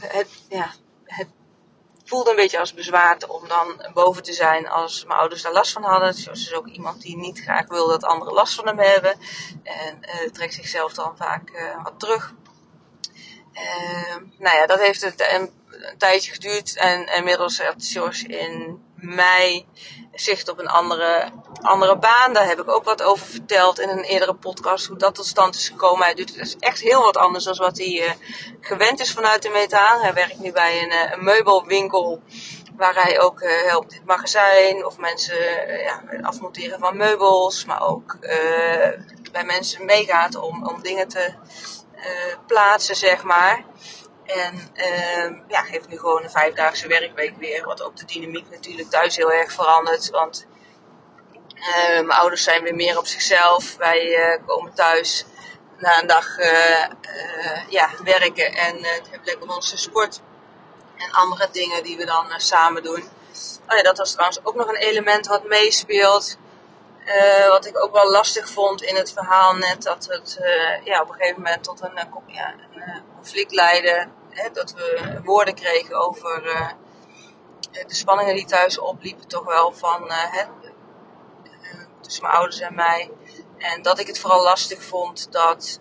het, 0.00 0.28
ja, 0.48 0.70
het 1.04 1.28
voelde 2.04 2.30
een 2.30 2.36
beetje 2.36 2.58
als 2.58 2.74
bezwaard 2.74 3.26
om 3.26 3.48
dan 3.48 3.90
boven 3.92 4.22
te 4.22 4.32
zijn 4.32 4.68
als 4.68 5.04
mijn 5.04 5.18
ouders 5.18 5.42
daar 5.42 5.52
last 5.52 5.72
van 5.72 5.82
hadden. 5.82 6.14
Zoals 6.14 6.40
is 6.40 6.54
ook 6.54 6.66
iemand 6.66 7.02
die 7.02 7.16
niet 7.16 7.40
graag 7.40 7.68
wil 7.68 7.88
dat 7.88 8.04
anderen 8.04 8.34
last 8.34 8.54
van 8.54 8.66
hem 8.66 8.78
hebben. 8.78 9.16
En 9.62 10.00
trekt 10.32 10.54
zichzelf 10.54 10.92
dan 10.92 11.16
vaak 11.16 11.74
wat 11.82 12.00
terug. 12.00 12.34
Uh, 13.54 14.16
nou 14.38 14.56
ja, 14.56 14.66
dat 14.66 14.80
heeft 14.80 15.00
het 15.00 15.28
een, 15.32 15.50
tijdje 15.98 16.32
geduurd. 16.32 16.76
En 16.76 17.06
inmiddels 17.06 17.60
had 17.60 17.74
George 17.78 18.26
in 18.26 18.82
mei 18.94 19.66
zicht 20.12 20.48
op 20.48 20.58
een 20.58 20.68
andere, 20.68 21.30
andere 21.60 21.96
baan. 21.98 22.32
Daar 22.32 22.46
heb 22.46 22.60
ik 22.60 22.68
ook 22.68 22.84
wat 22.84 23.02
over 23.02 23.26
verteld 23.26 23.78
in 23.78 23.88
een 23.88 24.02
eerdere 24.02 24.34
podcast. 24.34 24.86
Hoe 24.86 24.96
dat 24.96 25.14
tot 25.14 25.26
stand 25.26 25.54
is 25.54 25.68
gekomen. 25.68 26.04
Hij 26.04 26.14
doet 26.14 26.34
dus 26.34 26.56
echt 26.58 26.80
heel 26.80 27.02
wat 27.02 27.16
anders 27.16 27.44
dan 27.44 27.56
wat 27.56 27.78
hij 27.78 28.06
uh, 28.06 28.10
gewend 28.60 29.00
is 29.00 29.12
vanuit 29.12 29.42
de 29.42 29.48
metaal. 29.48 30.00
Hij 30.00 30.14
werkt 30.14 30.38
nu 30.38 30.52
bij 30.52 30.82
een, 30.82 30.92
uh, 30.92 31.12
een 31.12 31.24
meubelwinkel. 31.24 32.22
Waar 32.76 32.94
hij 32.94 33.20
ook 33.20 33.42
helpt 33.42 33.92
in 33.92 33.98
het 33.98 34.06
magazijn 34.06 34.86
of 34.86 34.98
mensen 34.98 35.36
ja, 35.82 36.02
afmonteren 36.22 36.78
van 36.78 36.96
meubels. 36.96 37.64
Maar 37.64 37.86
ook 37.86 38.16
bij 39.32 39.44
mensen 39.44 39.84
meegaat 39.84 40.36
om, 40.36 40.66
om 40.66 40.82
dingen 40.82 41.08
te 41.08 41.34
plaatsen, 42.46 42.96
zeg 42.96 43.22
maar. 43.22 43.64
En 44.24 44.70
uh, 44.74 45.38
ja, 45.48 45.62
heeft 45.62 45.88
nu 45.88 45.98
gewoon 45.98 46.22
een 46.22 46.30
vijfdaagse 46.30 46.88
werkweek 46.88 47.36
weer. 47.38 47.64
Wat 47.64 47.82
ook 47.82 47.96
de 47.96 48.04
dynamiek 48.04 48.50
natuurlijk 48.50 48.90
thuis 48.90 49.16
heel 49.16 49.32
erg 49.32 49.52
verandert. 49.52 50.10
Want 50.10 50.46
uh, 51.54 51.86
mijn 51.86 52.10
ouders 52.10 52.42
zijn 52.42 52.62
weer 52.62 52.74
meer 52.74 52.98
op 52.98 53.06
zichzelf. 53.06 53.76
Wij 53.76 54.06
uh, 54.06 54.46
komen 54.46 54.74
thuis 54.74 55.24
na 55.78 56.00
een 56.00 56.06
dag 56.06 56.26
ja, 57.68 57.90
werken 58.04 58.54
en 58.54 58.84
hebben 58.84 59.20
lekker 59.24 59.54
onze 59.54 59.76
sport. 59.76 60.20
En 60.96 61.12
andere 61.12 61.48
dingen 61.52 61.82
die 61.82 61.96
we 61.96 62.04
dan 62.04 62.26
samen 62.36 62.82
doen. 62.82 63.02
Oh 63.68 63.76
ja, 63.76 63.82
dat 63.82 63.98
was 63.98 64.12
trouwens 64.12 64.40
ook 64.42 64.54
nog 64.54 64.68
een 64.68 64.76
element 64.76 65.26
wat 65.26 65.44
meespeelt. 65.44 66.36
Wat 67.48 67.66
ik 67.66 67.84
ook 67.84 67.92
wel 67.92 68.10
lastig 68.10 68.48
vond 68.48 68.82
in 68.82 68.96
het 68.96 69.12
verhaal 69.12 69.54
net. 69.54 69.82
Dat 69.82 70.06
het 70.10 70.38
ja, 70.84 71.00
op 71.00 71.08
een 71.08 71.14
gegeven 71.14 71.42
moment 71.42 71.64
tot 71.64 71.82
een, 71.82 72.08
ja, 72.26 72.54
een 72.74 73.02
conflict 73.14 73.52
leidde. 73.52 74.08
Hè, 74.30 74.50
dat 74.50 74.72
we 74.72 75.20
woorden 75.24 75.54
kregen 75.54 76.06
over 76.06 76.42
de 77.70 77.94
spanningen 77.94 78.34
die 78.34 78.46
thuis 78.46 78.78
opliepen, 78.78 79.28
toch 79.28 79.44
wel 79.44 79.72
van 79.72 80.12
tussen 82.00 82.22
mijn 82.22 82.34
ouders 82.34 82.60
en 82.60 82.74
mij. 82.74 83.10
En 83.58 83.82
dat 83.82 83.98
ik 83.98 84.06
het 84.06 84.18
vooral 84.18 84.42
lastig 84.42 84.82
vond 84.82 85.32
dat 85.32 85.80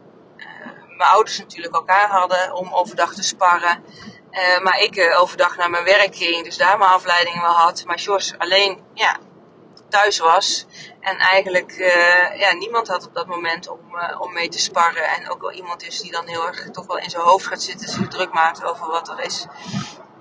mijn 0.98 1.10
ouders 1.10 1.40
natuurlijk 1.40 1.76
elkaar 1.76 2.10
hadden 2.10 2.54
om 2.54 2.74
overdag 2.74 3.14
te 3.14 3.24
sparren. 3.24 3.84
maar 4.62 4.80
ik 4.80 5.16
overdag 5.18 5.58
naar 5.58 5.70
mijn 5.70 5.84
werk 5.84 6.16
ging, 6.16 6.44
dus 6.44 6.58
daar 6.58 6.78
mijn 6.78 6.92
afleiding 6.92 7.42
wel 7.42 7.52
had. 7.52 7.86
Maar 7.86 7.98
Jos 7.98 8.34
alleen, 8.38 8.84
ja, 8.94 9.18
thuis 9.94 10.20
was. 10.20 10.66
En 11.00 11.18
eigenlijk 11.18 11.72
uh, 11.78 12.40
ja, 12.40 12.54
niemand 12.54 12.88
had 12.88 13.06
op 13.06 13.14
dat 13.14 13.28
moment 13.28 13.68
om, 13.68 13.80
uh, 13.92 14.22
om 14.22 14.34
mee 14.34 14.50
te 14.50 14.60
sparren. 14.60 15.04
En 15.04 15.30
ook 15.30 15.42
wel 15.42 15.52
iemand 15.52 15.84
is 15.88 16.02
die 16.02 16.12
dan 16.12 16.28
heel 16.28 16.48
erg 16.48 16.70
toch 16.72 16.88
wel 16.88 16.98
in 16.98 17.10
zijn 17.10 17.24
hoofd 17.24 17.46
gaat 17.46 17.62
zitten, 17.62 17.90
zich 17.90 18.08
druk 18.08 18.34
maakt 18.34 18.64
over 18.64 18.88
wat 18.88 19.10
er 19.10 19.20
is. 19.20 19.46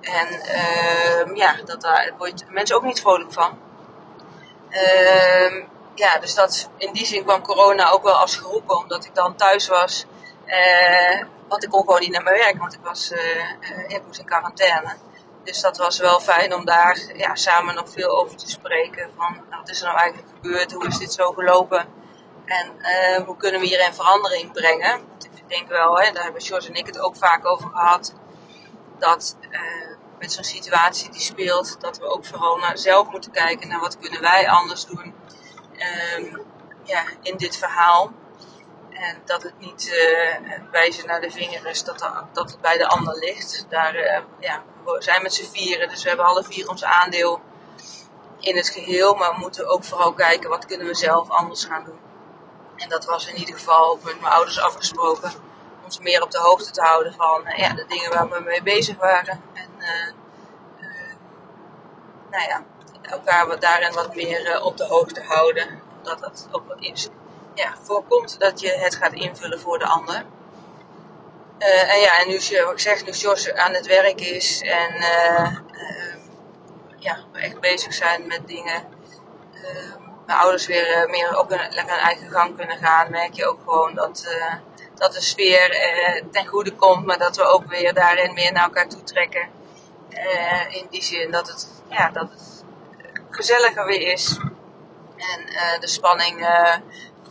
En 0.01 0.29
uh, 0.33 1.37
ja, 1.37 1.57
dat, 1.65 1.81
daar 1.81 2.13
word 2.19 2.41
je 2.41 2.47
mensen 2.49 2.77
ook 2.77 2.83
niet 2.83 3.01
vrolijk 3.01 3.33
van. 3.33 3.59
Ehm, 4.71 5.65
ja, 5.95 6.19
dus 6.19 6.35
dat, 6.35 6.71
in 6.77 6.93
die 6.93 7.07
zin 7.07 7.25
kwam 7.25 7.43
corona 7.43 7.91
ook 7.91 8.03
wel 8.03 8.17
als 8.17 8.37
geroepen, 8.37 8.77
omdat 8.77 9.05
ik 9.05 9.15
dan 9.15 9.37
thuis 9.37 9.69
was. 9.69 10.07
Uh, 10.47 11.23
want 11.49 11.65
ik 11.65 11.71
kon 11.71 11.81
gewoon 11.81 12.01
niet 12.01 12.13
naar 12.13 12.23
mijn 12.23 12.39
werk, 12.39 12.59
want 12.59 12.75
ik 12.75 12.81
was 12.83 13.13
ik 13.89 14.03
moest 14.07 14.19
in 14.19 14.25
quarantaine. 14.25 14.97
Dus 15.45 15.61
dat 15.61 15.77
was 15.77 15.99
wel 15.99 16.21
fijn 16.21 16.55
om 16.55 16.65
daar 16.65 17.13
ja, 17.17 17.35
samen 17.35 17.75
nog 17.75 17.91
veel 17.91 18.21
over 18.21 18.37
te 18.37 18.51
spreken. 18.51 19.11
Van 19.17 19.45
wat 19.51 19.71
is 19.71 19.81
er 19.81 19.87
nou 19.87 19.99
eigenlijk 19.99 20.29
gebeurd? 20.35 20.73
Hoe 20.73 20.87
is 20.87 20.99
dit 20.99 21.13
zo 21.13 21.33
gelopen? 21.33 21.87
En 22.45 22.73
uh, 22.79 23.27
hoe 23.27 23.37
kunnen 23.37 23.61
we 23.61 23.67
hier 23.67 23.93
verandering 23.93 24.53
brengen? 24.53 25.01
Ik 25.35 25.49
denk 25.49 25.69
wel, 25.69 25.99
hè, 25.99 26.13
daar 26.13 26.23
hebben 26.23 26.43
George 26.43 26.69
en 26.69 26.75
ik 26.75 26.87
het 26.87 26.99
ook 26.99 27.17
vaak 27.17 27.47
over 27.47 27.71
gehad. 27.71 28.15
Dat 28.99 29.37
uh, 29.51 29.61
met 30.19 30.33
zo'n 30.33 30.45
situatie 30.45 31.11
die 31.11 31.21
speelt, 31.21 31.81
dat 31.81 31.99
we 31.99 32.05
ook 32.05 32.25
vooral 32.25 32.57
naar 32.57 32.79
zelf 32.79 33.11
moeten 33.11 33.31
kijken 33.31 33.69
naar 33.69 33.81
wat 33.81 33.99
kunnen 33.99 34.21
wij 34.21 34.49
anders 34.49 34.87
doen 34.87 35.15
um, 36.17 36.43
ja, 36.85 37.03
in 37.23 37.37
dit 37.37 37.57
verhaal. 37.57 38.13
En 38.95 39.23
dat 39.25 39.43
het 39.43 39.59
niet 39.59 39.87
uh, 39.87 40.59
wijzen 40.71 41.07
naar 41.07 41.21
de 41.21 41.31
vinger 41.31 41.67
is 41.67 41.85
dat, 41.85 42.11
dat 42.33 42.51
het 42.51 42.61
bij 42.61 42.79
de 42.79 42.87
ander 42.87 43.19
ligt. 43.19 43.67
Daar, 43.69 43.95
uh, 43.95 44.19
ja, 44.39 44.63
we 44.85 44.97
zijn 44.99 45.23
met 45.23 45.35
z'n 45.35 45.51
vieren, 45.51 45.89
dus 45.89 46.03
we 46.03 46.09
hebben 46.09 46.27
alle 46.27 46.45
vier 46.45 46.69
ons 46.69 46.85
aandeel 46.85 47.41
in 48.39 48.57
het 48.57 48.69
geheel. 48.69 49.15
Maar 49.15 49.33
we 49.33 49.41
moeten 49.41 49.69
ook 49.69 49.85
vooral 49.85 50.13
kijken 50.13 50.51
wat 50.51 50.67
kunnen 50.67 50.87
we 50.87 50.95
zelf 50.95 51.31
anders 51.31 51.65
gaan 51.65 51.85
doen. 51.85 51.99
En 52.77 52.89
dat 52.89 53.05
was 53.05 53.27
in 53.27 53.37
ieder 53.37 53.55
geval 53.55 53.99
met 54.03 54.21
mijn 54.21 54.33
ouders 54.33 54.61
afgesproken. 54.61 55.33
Ons 55.85 55.99
meer 55.99 56.23
op 56.23 56.31
de 56.31 56.39
hoogte 56.39 56.71
te 56.71 56.83
houden 56.83 57.15
van 57.15 57.43
uh, 57.47 57.59
ja, 57.59 57.75
de 57.75 57.85
dingen 57.89 58.11
waar 58.11 58.29
we 58.29 58.41
mee 58.41 58.63
bezig 58.63 58.97
waren. 58.97 59.43
En 59.55 59.71
nou 62.31 62.49
ja, 62.49 62.65
elkaar 63.03 63.47
wat 63.47 63.61
daarin 63.61 63.93
wat 63.93 64.15
meer 64.15 64.63
op 64.63 64.77
de 64.77 64.87
hoogte 64.87 65.23
houden. 65.23 65.83
Dat 66.03 66.19
dat 66.19 66.49
ook 66.51 66.69
wat 66.69 66.81
is 66.81 67.09
ja, 67.55 67.75
voorkomt 67.83 68.41
dat 68.41 68.61
je 68.61 68.73
het 68.73 68.95
gaat 68.95 69.13
invullen 69.13 69.61
voor 69.61 69.79
de 69.79 69.87
ander. 69.87 70.25
Uh, 71.63 71.95
en 71.95 72.01
ja, 72.01 72.21
en 72.21 72.29
nu, 72.29 72.35
wat 72.65 72.73
ik 72.73 72.79
zeg, 72.79 73.05
nu 73.05 73.13
Jos 73.13 73.53
aan 73.53 73.73
het 73.73 73.87
werk 73.87 74.21
is 74.21 74.61
en 74.61 74.95
uh, 74.95 75.57
uh, 75.73 76.15
ja, 76.99 77.19
echt 77.33 77.61
bezig 77.61 77.95
zijn 77.95 78.27
met 78.27 78.49
dingen. 78.49 78.85
mijn 80.27 80.39
ouders 80.39 80.67
weer 80.67 81.09
meer 81.11 81.39
op 81.39 81.51
een, 81.51 81.69
lekker 81.71 81.99
eigen 81.99 82.31
gang 82.31 82.57
kunnen 82.57 82.79
gaan, 82.79 83.11
merk 83.11 83.33
je 83.33 83.47
ook 83.47 83.61
gewoon 83.65 83.95
dat, 83.95 84.27
dat 84.95 85.13
de 85.13 85.21
sfeer 85.21 85.71
ten 86.33 86.47
goede 86.47 86.73
komt, 86.73 87.07
maar 87.07 87.19
dat 87.19 87.37
we 87.37 87.43
ook 87.43 87.67
weer 87.67 87.95
daarin 87.95 88.35
meer 88.35 88.53
naar 88.53 88.65
elkaar 88.65 88.89
toe 88.89 89.03
trekken. 89.03 89.49
in 90.69 90.87
die 90.91 91.03
zin 91.03 91.31
dat 91.31 91.49
het, 91.49 91.69
ja, 91.89 92.11
dat 92.11 92.31
het 92.31 92.65
gezelliger 93.31 93.87
weer 93.87 94.13
is. 94.13 94.39
En 95.17 95.47
de 95.81 95.89
spanning 95.89 96.47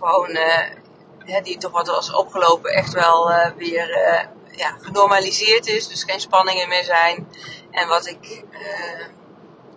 gewoon, 0.01 0.29
uh, 0.29 1.43
die 1.43 1.57
toch 1.57 1.71
wat 1.71 1.87
was 1.87 2.13
opgelopen, 2.13 2.71
echt 2.71 2.93
wel 2.93 3.31
uh, 3.31 3.47
weer 3.57 3.89
uh, 3.89 4.57
ja, 4.57 4.75
genormaliseerd 4.81 5.67
is. 5.67 5.87
Dus 5.87 6.03
geen 6.03 6.19
spanningen 6.19 6.67
meer 6.67 6.83
zijn. 6.83 7.27
En 7.71 7.87
wat 7.87 8.05
ik 8.07 8.43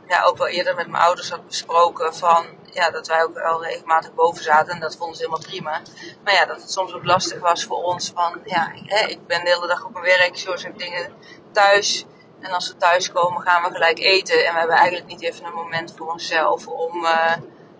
ja, 0.08 0.22
ook 0.22 0.38
wel 0.38 0.46
eerder 0.46 0.74
met 0.74 0.88
mijn 0.88 1.02
ouders 1.02 1.30
had 1.30 1.46
besproken 1.46 2.14
van 2.14 2.46
ja, 2.72 2.90
dat 2.90 3.06
wij 3.06 3.22
ook 3.22 3.34
wel 3.34 3.64
regelmatig 3.64 4.14
boven 4.14 4.42
zaten 4.42 4.74
en 4.74 4.80
dat 4.80 4.96
vonden 4.96 5.16
ze 5.16 5.22
helemaal 5.22 5.46
prima. 5.48 5.82
Maar 6.24 6.34
ja, 6.34 6.44
dat 6.44 6.60
het 6.60 6.70
soms 6.70 6.94
ook 6.94 7.04
lastig 7.04 7.40
was 7.40 7.64
voor 7.64 7.82
ons 7.82 8.12
van 8.14 8.40
ja, 8.44 8.72
ik 9.06 9.26
ben 9.26 9.44
de 9.44 9.50
hele 9.50 9.66
dag 9.66 9.84
op 9.84 9.92
mijn 9.92 10.04
werk, 10.04 10.38
George 10.38 10.66
heeft 10.66 10.78
dingen 10.78 11.12
thuis. 11.52 12.04
En 12.40 12.50
als 12.50 12.68
we 12.68 12.76
thuis 12.76 13.12
komen 13.12 13.42
gaan 13.42 13.62
we 13.62 13.70
gelijk 13.70 13.98
eten 13.98 14.46
en 14.46 14.52
we 14.52 14.58
hebben 14.58 14.76
eigenlijk 14.76 15.08
niet 15.08 15.22
even 15.22 15.44
een 15.44 15.52
moment 15.52 15.94
voor 15.96 16.12
onszelf 16.12 16.66
om 16.66 17.06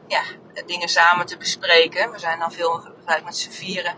ja, 0.07 0.23
dingen 0.67 0.89
samen 0.89 1.27
te 1.27 1.37
bespreken. 1.37 2.11
We 2.11 2.19
zijn 2.19 2.39
dan 2.39 2.53
veel 2.53 2.83
met 3.25 3.37
z'n 3.37 3.51
vieren. 3.51 3.95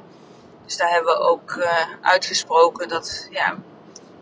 Dus 0.65 0.77
daar 0.77 0.91
hebben 0.91 1.15
we 1.15 1.21
ook 1.21 1.55
uh, 1.55 1.69
uitgesproken 2.03 2.89
dat 2.89 3.29
ja, 3.31 3.57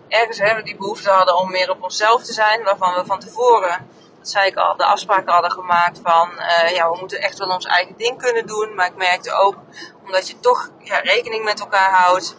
ergens 0.09 0.39
hebben 0.39 0.57
we 0.57 0.63
die 0.63 0.77
behoefte 0.77 1.11
hadden 1.11 1.37
om 1.37 1.51
meer 1.51 1.71
op 1.71 1.83
onszelf 1.83 2.23
te 2.23 2.33
zijn. 2.33 2.63
Waarvan 2.63 2.95
we 2.95 3.05
van 3.05 3.19
tevoren, 3.19 3.89
dat 4.19 4.29
zei 4.29 4.47
ik 4.47 4.57
al, 4.57 4.77
de 4.77 4.85
afspraken 4.85 5.33
hadden 5.33 5.53
gemaakt 5.53 6.01
van 6.03 6.31
uh, 6.39 6.75
ja, 6.75 6.91
we 6.91 6.97
moeten 6.99 7.21
echt 7.21 7.39
wel 7.39 7.49
ons 7.49 7.67
eigen 7.67 7.97
ding 7.97 8.19
kunnen 8.19 8.47
doen. 8.47 8.75
Maar 8.75 8.87
ik 8.87 8.97
merkte 8.97 9.33
ook, 9.33 9.57
omdat 10.05 10.29
je 10.29 10.41
toch 10.41 10.71
ja, 10.79 10.99
rekening 10.99 11.45
met 11.45 11.61
elkaar 11.61 11.91
houdt, 11.91 12.37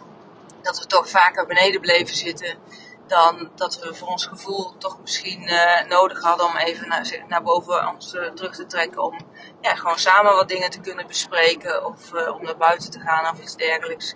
dat 0.62 0.78
we 0.78 0.86
toch 0.86 1.08
vaker 1.08 1.46
beneden 1.46 1.80
bleven 1.80 2.16
zitten 2.16 2.58
dan 3.06 3.50
dat 3.54 3.78
we 3.78 3.94
voor 3.94 4.08
ons 4.08 4.26
gevoel 4.26 4.78
toch 4.78 4.98
misschien 5.00 5.42
uh, 5.42 5.82
nodig 5.88 6.22
hadden 6.22 6.46
om 6.46 6.56
even 6.56 6.88
naar, 6.88 7.24
naar 7.28 7.42
boven 7.42 7.88
ons 7.88 8.14
uh, 8.14 8.30
terug 8.30 8.54
te 8.54 8.66
trekken. 8.66 9.02
Om 9.02 9.18
ja, 9.60 9.74
gewoon 9.74 9.98
samen 9.98 10.34
wat 10.34 10.48
dingen 10.48 10.70
te 10.70 10.80
kunnen 10.80 11.06
bespreken 11.06 11.84
of 11.84 12.12
uh, 12.12 12.34
om 12.34 12.42
naar 12.42 12.56
buiten 12.56 12.90
te 12.90 13.00
gaan 13.00 13.34
of 13.34 13.40
iets 13.40 13.56
dergelijks. 13.56 14.14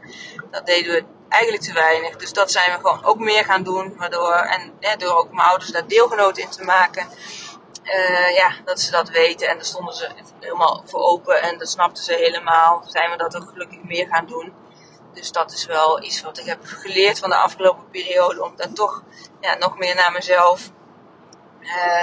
Dat 0.51 0.67
deden 0.67 0.93
we 0.93 1.05
eigenlijk 1.29 1.63
te 1.63 1.73
weinig. 1.73 2.17
Dus 2.17 2.33
dat 2.33 2.51
zijn 2.51 2.73
we 2.73 2.77
gewoon 2.77 3.05
ook 3.05 3.19
meer 3.19 3.45
gaan 3.45 3.63
doen. 3.63 3.97
Waardoor, 3.97 4.33
en 4.33 4.99
door 4.99 5.15
ook 5.15 5.33
mijn 5.33 5.49
ouders 5.49 5.71
daar 5.71 5.87
deelgenoot 5.87 6.39
in 6.39 6.51
te 6.51 6.65
maken. 6.65 7.09
ja, 8.35 8.53
dat 8.65 8.81
ze 8.81 8.91
dat 8.91 9.09
weten 9.09 9.49
en 9.49 9.55
daar 9.55 9.65
stonden 9.65 9.95
ze 9.95 10.09
helemaal 10.41 10.83
voor 10.87 11.01
open 11.01 11.43
en 11.43 11.59
dat 11.59 11.71
snapten 11.71 12.05
ze 12.05 12.15
helemaal. 12.15 12.83
Zijn 12.87 13.11
we 13.11 13.17
dat 13.17 13.37
ook 13.37 13.49
gelukkig 13.49 13.83
meer 13.83 14.07
gaan 14.07 14.27
doen. 14.27 14.53
Dus 15.13 15.33
dat 15.33 15.53
is 15.53 15.67
wel 15.67 16.03
iets 16.03 16.23
wat 16.23 16.39
ik 16.39 16.47
heb 16.47 16.59
geleerd 16.63 17.19
van 17.19 17.31
de 17.31 17.37
afgelopen 17.37 17.91
periode. 17.91 18.45
Om 18.45 18.57
dan 18.57 18.75
toch 18.75 19.03
ja, 19.41 19.55
nog 19.55 19.79
meer 19.79 19.95
naar 19.95 20.13
mezelf 20.13 20.71
uh, 21.61 22.03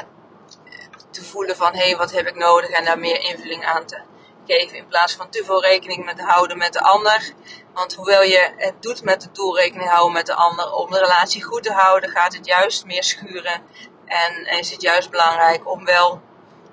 te 1.10 1.24
voelen 1.24 1.56
van 1.56 1.74
hé, 1.74 1.84
hey, 1.84 1.98
wat 1.98 2.12
heb 2.12 2.28
ik 2.28 2.36
nodig? 2.36 2.70
En 2.70 2.86
daar 2.86 3.00
meer 3.00 3.22
invulling 3.22 3.65
aan 3.65 3.86
te 3.86 4.02
geven. 4.46 4.78
In 4.78 4.88
plaats 4.88 5.15
van 5.15 5.30
te 5.30 5.43
veel 5.46 5.62
rekening 5.62 6.06
met 6.06 6.22
houden 6.22 6.58
met 6.58 6.74
de 6.74 6.82
ander. 6.82 7.34
Want 7.74 7.93
hoewel 7.93 8.24
je 8.24 8.54
het 8.58 8.82
doet 8.82 9.04
met 9.04 9.22
de 9.22 9.32
doel 9.32 9.58
rekening 9.58 9.89
houden 9.89 10.13
met 10.13 10.26
de 10.26 10.36
ander. 10.36 10.74
Om 10.74 10.91
de 10.91 11.00
relatie 11.00 11.43
goed 11.43 11.63
te 11.63 11.74
houden 11.74 12.10
gaat 12.10 12.34
het 12.34 12.46
juist 12.46 12.86
meer 12.86 13.04
schuren. 13.04 13.62
En 14.06 14.46
is 14.46 14.72
het 14.72 14.82
juist 14.82 15.10
belangrijk 15.10 15.70
om 15.70 15.86
wel 15.86 16.22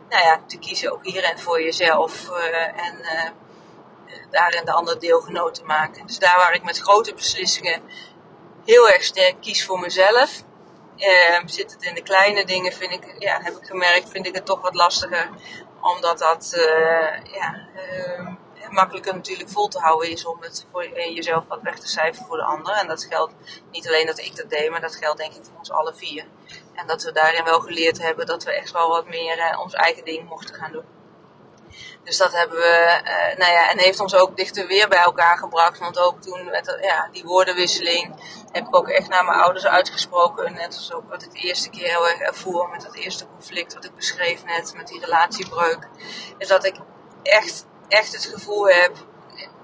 nou 0.09 0.25
ja, 0.25 0.41
te 0.47 0.59
kiezen 0.59 0.93
ook 0.93 1.05
hierin 1.05 1.39
voor 1.39 1.63
jezelf. 1.63 2.29
Uh, 2.31 2.63
en 2.63 2.99
uh, 3.03 3.31
daarin 4.31 4.65
de 4.65 4.73
andere 4.73 4.99
deelgenoot 4.99 5.55
te 5.55 5.65
maken. 5.65 6.07
Dus 6.07 6.19
daar 6.19 6.37
waar 6.37 6.55
ik 6.55 6.65
met 6.65 6.79
grote 6.79 7.15
beslissingen 7.15 7.83
heel 8.65 8.89
erg 8.89 9.03
sterk 9.03 9.41
kies 9.41 9.65
voor 9.65 9.81
mezelf, 9.81 10.43
eh, 10.97 11.41
zit 11.47 11.73
het 11.73 11.83
in 11.83 11.95
de 11.95 12.03
kleine 12.03 12.45
dingen, 12.45 12.73
vind 12.73 12.93
ik, 12.93 13.15
ja, 13.19 13.41
heb 13.43 13.57
ik 13.57 13.67
gemerkt, 13.67 14.11
vind 14.11 14.27
ik 14.27 14.35
het 14.35 14.47
toch 14.47 14.61
wat 14.61 14.75
lastiger. 14.75 15.31
Omdat 15.81 16.19
dat 16.19 16.53
uh, 16.57 17.33
ja, 17.35 17.67
uh, 17.77 18.29
makkelijker 18.71 19.15
natuurlijk 19.15 19.49
vol 19.49 19.69
te 19.69 19.79
houden 19.79 20.11
is 20.11 20.27
om 20.27 20.37
het 20.41 20.67
voor 20.73 20.89
jezelf 20.99 21.45
wat 21.49 21.63
weg 21.63 21.79
te 21.79 21.89
cijferen 21.89 22.27
voor 22.27 22.37
de 22.37 22.43
ander. 22.43 22.75
En 22.75 22.89
dat 22.89 23.05
geldt 23.05 23.35
niet 23.71 23.87
alleen 23.87 24.07
dat 24.07 24.19
ik 24.19 24.37
dat 24.37 24.51
deed, 24.51 24.71
maar 24.71 24.81
dat 24.81 24.97
geldt 24.97 25.19
denk 25.19 25.35
ik 25.35 25.45
voor 25.45 25.59
ons 25.59 25.71
alle 25.71 25.95
vier. 25.95 26.25
En 26.75 26.87
dat 26.87 27.03
we 27.03 27.13
daarin 27.13 27.45
wel 27.45 27.61
geleerd 27.61 28.03
hebben 28.03 28.27
dat 28.27 28.45
we 28.45 28.53
echt 28.53 28.73
wel 28.73 28.89
wat 28.89 29.09
meer 29.09 29.59
ons 29.59 29.75
eigen 29.75 30.05
ding 30.05 30.29
mochten 30.29 30.55
gaan 30.55 30.73
doen. 30.73 30.94
Dus 32.05 32.17
dat 32.17 32.33
hebben 32.33 32.59
we, 32.59 33.01
uh, 33.05 33.39
nou 33.39 33.53
ja, 33.53 33.71
en 33.71 33.79
heeft 33.79 34.01
ons 34.01 34.15
ook 34.15 34.37
dichter 34.37 34.67
weer 34.67 34.89
bij 34.89 34.99
elkaar 34.99 35.39
gebracht. 35.39 35.79
Want 35.79 35.99
ook 35.99 36.23
toen 36.23 36.45
met 36.45 36.79
ja, 36.81 37.09
die 37.13 37.25
woordenwisseling 37.25 38.15
heb 38.53 38.67
ik 38.67 38.77
ook 38.77 38.89
echt 38.89 39.09
naar 39.09 39.25
mijn 39.25 39.39
ouders 39.39 39.67
uitgesproken. 39.67 40.53
Net 40.53 40.75
als 40.75 40.93
ook 40.93 41.09
wat 41.09 41.23
ik 41.23 41.33
de 41.33 41.39
eerste 41.39 41.71
keer 41.71 41.89
heel 41.89 42.09
erg 42.09 42.19
ervoer 42.19 42.69
met 42.69 42.85
het 42.85 42.95
eerste 42.95 43.27
conflict 43.27 43.75
wat 43.75 43.85
ik 43.85 43.95
beschreef 43.95 44.45
net, 44.45 44.75
met 44.77 44.89
die 44.89 45.01
relatiebreuk. 45.01 45.89
Is 46.39 46.49
dat 46.49 46.65
ik 46.65 46.77
echt, 47.23 47.67
echt 47.89 48.13
het 48.13 48.25
gevoel 48.25 48.69
heb 48.69 48.93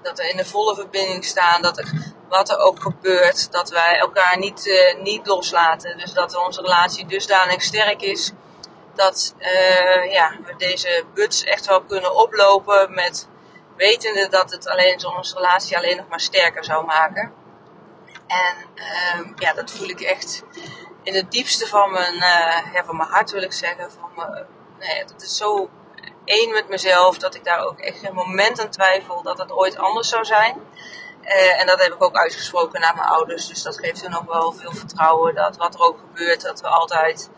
dat 0.01 0.17
we 0.17 0.29
in 0.29 0.37
de 0.37 0.45
volle 0.45 0.75
verbinding 0.75 1.25
staan. 1.25 1.61
Dat 1.61 1.77
er, 1.77 2.13
wat 2.29 2.49
er 2.49 2.57
ook 2.57 2.81
gebeurt, 2.81 3.51
dat 3.51 3.69
wij 3.69 3.97
elkaar 3.97 4.37
niet, 4.37 4.65
uh, 4.65 5.01
niet 5.01 5.27
loslaten. 5.27 5.97
Dus 5.97 6.13
dat 6.13 6.35
onze 6.35 6.61
relatie 6.61 7.05
dusdanig 7.05 7.61
sterk 7.61 8.01
is 8.01 8.31
dat 8.95 9.35
uh, 9.39 10.11
ja, 10.11 10.37
we 10.45 10.55
deze 10.57 11.03
buts 11.13 11.43
echt 11.43 11.65
wel 11.65 11.81
kunnen 11.81 12.15
oplopen 12.15 12.93
met 12.93 13.27
wetende 13.75 14.27
dat 14.29 14.51
het 14.51 14.67
alleen 14.67 15.05
onze 15.05 15.35
relatie 15.35 15.77
alleen 15.77 15.97
nog 15.97 16.07
maar 16.07 16.19
sterker 16.19 16.63
zou 16.63 16.85
maken. 16.85 17.33
En 18.27 18.55
uh, 18.75 19.31
ja, 19.35 19.53
dat 19.53 19.71
voel 19.71 19.89
ik 19.89 20.01
echt 20.01 20.43
in 21.03 21.15
het 21.15 21.31
diepste 21.31 21.67
van 21.67 21.91
mijn, 21.91 22.15
ja, 22.73 22.83
van 22.85 22.97
mijn 22.97 23.09
hart 23.09 23.31
wil 23.31 23.41
ik 23.41 23.53
zeggen. 23.53 23.91
Van 23.91 24.09
me, 24.15 24.45
nee, 24.79 25.05
dat 25.05 25.21
is 25.21 25.37
zo 25.37 25.69
één 26.25 26.51
met 26.51 26.69
mezelf 26.69 27.17
dat 27.17 27.35
ik 27.35 27.43
daar 27.43 27.65
ook 27.65 27.79
echt 27.79 27.99
geen 27.99 28.13
moment 28.13 28.61
aan 28.61 28.69
twijfel 28.69 29.21
dat 29.21 29.37
het 29.37 29.51
ooit 29.51 29.77
anders 29.77 30.09
zou 30.09 30.25
zijn. 30.25 30.61
Uh, 31.23 31.59
en 31.59 31.67
dat 31.67 31.81
heb 31.81 31.93
ik 31.93 32.03
ook 32.03 32.15
uitgesproken 32.15 32.81
naar 32.81 32.95
mijn 32.95 33.07
ouders. 33.07 33.47
Dus 33.47 33.61
dat 33.61 33.79
geeft 33.79 34.01
hun 34.01 34.17
ook 34.17 34.31
wel 34.31 34.51
veel 34.51 34.71
vertrouwen 34.71 35.35
dat 35.35 35.57
wat 35.57 35.73
er 35.73 35.81
ook 35.81 35.99
gebeurt, 35.99 36.41
dat 36.41 36.61
we 36.61 36.67
altijd 36.67 37.29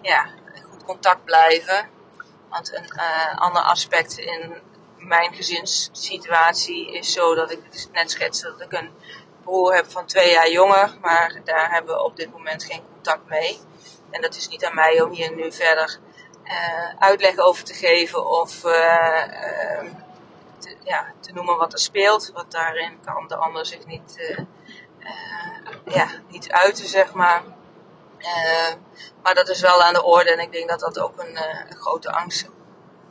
ja, 0.00 0.26
contact 0.84 1.24
blijven. 1.24 1.88
Want 2.48 2.74
een 2.74 2.92
uh, 2.96 3.38
ander 3.38 3.62
aspect 3.62 4.18
in 4.18 4.62
mijn 4.96 5.34
gezinssituatie 5.34 6.92
is 6.92 7.12
zo 7.12 7.34
dat 7.34 7.50
ik 7.50 7.88
net 7.92 8.10
schetste 8.10 8.54
dat 8.58 8.60
ik 8.60 8.72
een 8.72 8.90
broer 9.42 9.74
heb 9.74 9.90
van 9.90 10.06
twee 10.06 10.30
jaar 10.30 10.50
jonger, 10.50 10.96
maar 11.00 11.40
daar 11.44 11.70
hebben 11.70 11.94
we 11.94 12.02
op 12.02 12.16
dit 12.16 12.32
moment 12.32 12.64
geen 12.64 12.82
contact 12.92 13.28
mee. 13.28 13.60
En 14.10 14.22
dat 14.22 14.36
is 14.36 14.48
niet 14.48 14.64
aan 14.64 14.74
mij 14.74 15.00
om 15.00 15.10
hier 15.10 15.34
nu 15.34 15.52
verder 15.52 15.98
uh, 16.44 16.94
uitleg 16.98 17.38
over 17.38 17.64
te 17.64 17.74
geven 17.74 18.26
of 18.26 18.64
uh, 18.64 19.22
te, 20.58 20.76
ja, 20.84 21.12
te 21.20 21.32
noemen 21.32 21.56
wat 21.56 21.72
er 21.72 21.78
speelt. 21.78 22.30
Want 22.34 22.52
daarin 22.52 23.00
kan 23.04 23.28
de 23.28 23.36
ander 23.36 23.66
zich 23.66 23.86
niet, 23.86 24.36
ja, 25.84 26.08
niet 26.28 26.52
uiten, 26.52 26.86
zeg 26.86 27.12
maar. 27.12 27.42
Uh, 28.22 28.74
maar 29.22 29.34
dat 29.34 29.48
is 29.48 29.60
wel 29.60 29.82
aan 29.82 29.94
de 29.94 30.02
orde 30.02 30.30
en 30.30 30.38
ik 30.38 30.52
denk 30.52 30.68
dat 30.68 30.80
dat 30.80 30.98
ook 30.98 31.18
een, 31.18 31.32
uh, 31.32 31.60
een, 31.68 31.76
grote 31.76 32.12
angst 32.12 32.48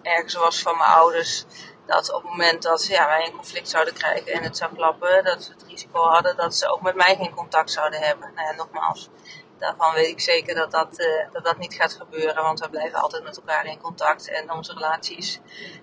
ergens 0.01 0.33
was 0.33 0.61
van 0.61 0.77
mijn 0.77 0.89
ouders. 0.89 1.45
Dat 1.85 2.13
op 2.13 2.21
het 2.21 2.31
moment 2.31 2.61
dat 2.61 2.87
ja, 2.87 3.07
wij 3.07 3.25
een 3.25 3.35
conflict 3.35 3.69
zouden 3.69 3.93
krijgen 3.93 4.33
en 4.33 4.43
het 4.43 4.57
zou 4.57 4.75
klappen, 4.75 5.23
dat 5.23 5.43
ze 5.43 5.51
het 5.51 5.63
risico 5.67 6.03
hadden 6.03 6.35
dat 6.35 6.55
ze 6.55 6.71
ook 6.71 6.81
met 6.81 6.95
mij 6.95 7.15
geen 7.15 7.33
contact 7.33 7.71
zouden 7.71 7.99
hebben. 7.99 8.31
Nou 8.35 8.47
ja, 8.47 8.55
nogmaals, 8.55 9.09
daarvan 9.57 9.93
weet 9.93 10.07
ik 10.07 10.19
zeker 10.19 10.55
dat 10.55 10.71
dat, 10.71 10.99
uh, 10.99 11.33
dat 11.33 11.43
dat 11.43 11.57
niet 11.57 11.73
gaat 11.73 11.93
gebeuren, 11.93 12.43
want 12.43 12.59
we 12.59 12.69
blijven 12.69 12.99
altijd 12.99 13.23
met 13.23 13.37
elkaar 13.37 13.65
in 13.65 13.81
contact. 13.81 14.29
En 14.29 14.51
onze 14.51 14.73
relatie 14.73 15.17
is 15.17 15.39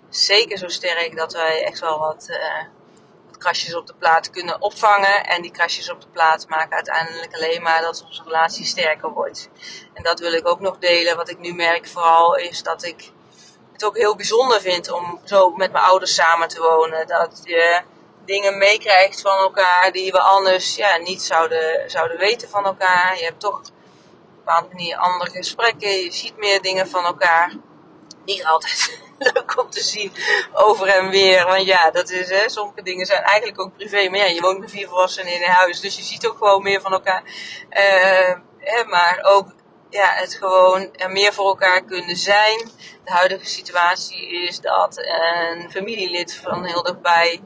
zeker 0.09 0.59
zo 0.59 0.69
sterk 0.69 1.17
dat 1.17 1.33
wij 1.33 1.65
echt 1.65 1.81
wel 1.81 1.99
wat 1.99 2.29
krasjes 3.39 3.75
op 3.75 3.87
de 3.87 3.95
plaat 3.95 4.31
kunnen 4.31 4.63
opvangen. 4.63 5.27
En 5.27 5.43
die 5.43 5.51
krasjes 5.51 5.91
op 5.91 6.01
de 6.01 6.09
plaat 6.09 6.49
maken 6.49 6.75
uiteindelijk 6.75 7.35
alleen 7.35 7.63
maar 7.63 7.81
dat 7.81 8.05
onze 8.07 8.23
relatie 8.23 8.65
sterker 8.65 9.11
wordt. 9.11 9.49
En 9.95 10.03
dat 10.03 10.21
wil 10.21 10.33
ik 10.33 10.49
ook 10.49 10.61
nog 10.61 10.79
delen. 10.79 11.17
Wat 11.17 11.31
ik 11.31 11.39
nu 11.39 11.55
merk 11.55 11.89
vooral 11.89 12.37
is 12.37 12.63
dat 12.63 12.83
ik 12.83 13.13
het 13.73 13.85
ook 13.85 13.97
heel 13.97 14.17
bijzonder 14.17 14.61
vind 14.61 14.91
om 14.91 15.21
zo 15.25 15.51
met 15.51 15.73
mijn 15.73 15.85
ouders 15.85 16.15
samen 16.15 16.49
te 16.49 16.61
wonen. 16.61 17.07
Dat 17.07 17.41
je 17.43 17.83
dingen 18.25 18.59
meekrijgt 18.59 19.21
van 19.21 19.39
elkaar 19.39 19.93
die 19.93 20.13
we 20.13 20.21
anders 20.21 20.77
ja, 20.77 20.97
niet 20.97 21.23
zouden, 21.23 21.91
zouden 21.91 22.19
weten 22.19 22.49
van 22.49 22.65
elkaar. 22.65 23.19
Je 23.19 23.25
hebt 23.25 23.41
toch 23.41 23.59
op 23.59 23.67
een 23.67 24.35
bepaalde 24.37 24.69
manier 24.69 24.97
andere 24.97 25.31
gesprekken. 25.31 25.91
Je 25.91 26.13
ziet 26.13 26.37
meer 26.37 26.63
dingen 26.63 26.89
van 26.89 27.05
elkaar. 27.05 27.53
Niet 28.25 28.45
altijd 28.45 29.01
leuk 29.19 29.59
om 29.59 29.71
te 29.71 29.83
zien 29.83 30.13
over 30.53 30.89
en 30.89 31.09
weer. 31.11 31.47
Want 31.47 31.65
ja, 31.65 31.91
dat 31.91 32.11
is, 32.11 32.31
hè, 32.31 32.49
sommige 32.49 32.83
dingen 32.83 33.07
zijn 33.07 33.23
eigenlijk 33.23 33.61
ook 33.61 33.77
privé. 33.77 34.09
Maar 34.09 34.19
ja, 34.19 34.25
je 34.25 34.41
woont 34.41 34.59
met 34.59 34.71
vier 34.71 34.89
volwassenen 34.89 35.35
in 35.35 35.43
een 35.43 35.49
huis. 35.49 35.81
Dus 35.81 35.97
je 35.97 36.03
ziet 36.03 36.27
ook 36.27 36.37
gewoon 36.37 36.63
meer 36.63 36.81
van 36.81 36.93
elkaar. 36.93 37.23
Uh, 37.71 38.37
hè, 38.59 38.85
maar 38.85 39.19
ook 39.23 39.47
ja, 39.91 40.09
het 40.15 40.35
gewoon 40.35 40.95
er 40.95 41.11
meer 41.11 41.33
voor 41.33 41.47
elkaar 41.47 41.85
kunnen 41.85 42.17
zijn. 42.17 42.59
De 43.05 43.13
huidige 43.13 43.47
situatie 43.47 44.29
is 44.29 44.61
dat 44.61 44.97
een 44.97 45.71
familielid 45.71 46.35
van 46.35 46.65
heel 46.65 46.83
dichtbij, 46.83 47.41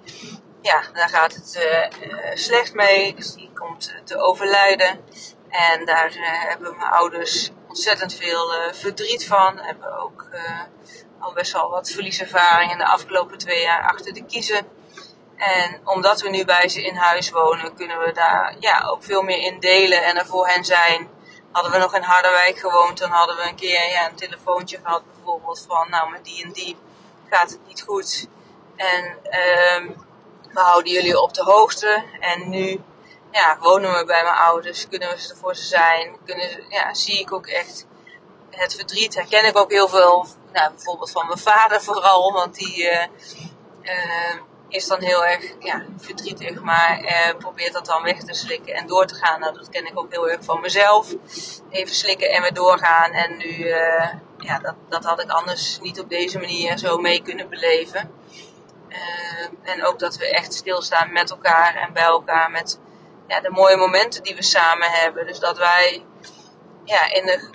ja, 0.63 0.83
daar 0.93 1.09
gaat 1.09 1.35
het 1.35 1.67
uh, 1.67 2.11
slecht 2.35 2.75
mee. 2.75 3.15
Dus 3.15 3.35
die 3.35 3.51
komt 3.55 3.95
te 4.05 4.19
overlijden. 4.19 5.05
En 5.49 5.85
daar 5.85 6.13
hebben 6.49 6.77
mijn 6.77 6.91
ouders 6.91 7.51
ontzettend 7.69 8.15
veel 8.15 8.53
verdriet 8.73 9.27
van. 9.27 9.59
Hebben 9.59 9.99
ook 9.99 10.29
al 11.23 11.33
best 11.33 11.53
wel 11.53 11.71
wat 11.71 11.91
verlieservaring 11.91 12.73
in 12.73 12.79
de 12.79 12.87
afgelopen 12.87 13.39
twee 13.39 13.63
jaar 13.63 13.83
achter 13.83 14.13
de 14.13 14.25
kiezen. 14.25 14.67
En 15.37 15.81
omdat 15.85 16.21
we 16.21 16.29
nu 16.29 16.45
bij 16.45 16.69
ze 16.69 16.83
in 16.83 16.95
huis 16.95 17.31
wonen, 17.31 17.75
kunnen 17.75 17.99
we 17.99 18.13
daar 18.13 18.57
ja, 18.59 18.87
ook 18.87 19.05
veel 19.05 19.23
meer 19.23 19.39
in 19.39 19.61
delen 19.61 20.05
en 20.05 20.19
er 20.19 20.27
voor 20.27 20.49
hen 20.49 20.65
zijn. 20.65 21.11
Hadden 21.53 21.73
we 21.73 21.79
nog 21.79 21.95
in 21.95 22.03
Harderwijk 22.03 22.59
gewoond, 22.59 22.99
dan 22.99 23.11
hadden 23.11 23.37
we 23.37 23.49
een 23.49 23.55
keer 23.55 23.91
ja, 23.91 24.09
een 24.09 24.17
telefoontje 24.17 24.79
gehad 24.83 25.03
bijvoorbeeld 25.15 25.65
van, 25.69 25.91
nou 25.91 26.11
met 26.11 26.25
die 26.25 26.45
en 26.45 26.53
die 26.53 26.77
gaat 27.31 27.51
het 27.51 27.67
niet 27.67 27.83
goed. 27.83 28.29
En 28.77 29.05
um, 29.05 29.97
we 30.53 30.61
houden 30.61 30.93
jullie 30.93 31.21
op 31.21 31.35
de 31.35 31.43
hoogte. 31.43 32.05
En 32.21 32.49
nu 32.49 32.81
ja, 33.31 33.59
wonen 33.61 33.99
we 33.99 34.05
bij 34.05 34.23
mijn 34.23 34.37
ouders, 34.37 34.89
kunnen 34.89 35.09
we 35.09 35.15
er 35.15 35.37
voor 35.37 35.57
ze 35.57 35.65
zijn. 35.65 36.17
Kunnen, 36.25 36.65
ja, 36.69 36.95
zie 36.95 37.21
ik 37.21 37.33
ook 37.33 37.47
echt 37.47 37.87
het 38.51 38.75
verdriet, 38.75 39.15
herken 39.15 39.45
ik 39.45 39.57
ook 39.57 39.71
heel 39.71 39.89
veel 39.89 40.27
nou, 40.53 40.71
bijvoorbeeld 40.71 41.11
van 41.11 41.27
mijn 41.27 41.39
vader 41.39 41.83
vooral, 41.83 42.33
want 42.33 42.55
die 42.55 42.83
uh, 42.83 43.07
uh, 43.83 44.35
is 44.69 44.87
dan 44.87 45.01
heel 45.01 45.25
erg 45.25 45.55
ja, 45.59 45.85
verdrietig, 45.99 46.61
maar 46.61 47.01
uh, 47.03 47.37
probeert 47.39 47.73
dat 47.73 47.87
dan 47.87 48.03
weg 48.03 48.19
te 48.19 48.35
slikken 48.35 48.75
en 48.75 48.87
door 48.87 49.07
te 49.07 49.15
gaan. 49.15 49.41
Nou, 49.41 49.55
dat 49.55 49.69
ken 49.69 49.87
ik 49.87 49.99
ook 49.99 50.13
heel 50.13 50.31
erg 50.31 50.45
van 50.45 50.61
mezelf. 50.61 51.15
Even 51.71 51.95
slikken 51.95 52.31
en 52.31 52.43
weer 52.43 52.55
doorgaan. 52.55 53.11
En 53.13 53.37
nu, 53.37 53.67
ja, 54.39 54.59
dat, 54.59 54.75
dat 54.89 55.05
had 55.05 55.23
ik 55.23 55.31
anders 55.31 55.79
niet 55.81 56.01
op 56.01 56.09
deze 56.09 56.39
manier 56.39 56.79
zo 56.79 56.99
mee 56.99 57.23
kunnen 57.23 57.49
beleven. 57.49 58.15
en 59.63 59.85
ook 59.85 59.99
dat 59.99 60.17
we 60.17 60.31
echt 60.31 60.55
stilstaan 60.55 61.13
met 61.13 61.31
elkaar 61.31 61.75
en 61.75 61.93
bij 61.93 62.03
elkaar 62.03 62.51
met 62.51 62.79
ja, 63.27 63.41
de 63.41 63.51
mooie 63.51 63.77
momenten 63.77 64.23
die 64.23 64.35
we 64.35 64.43
samen 64.43 64.91
hebben. 64.91 65.27
Dus 65.27 65.39
dat 65.39 65.59
wij 65.59 66.05
ja, 66.85 67.13
in 67.13 67.27
de 67.27 67.51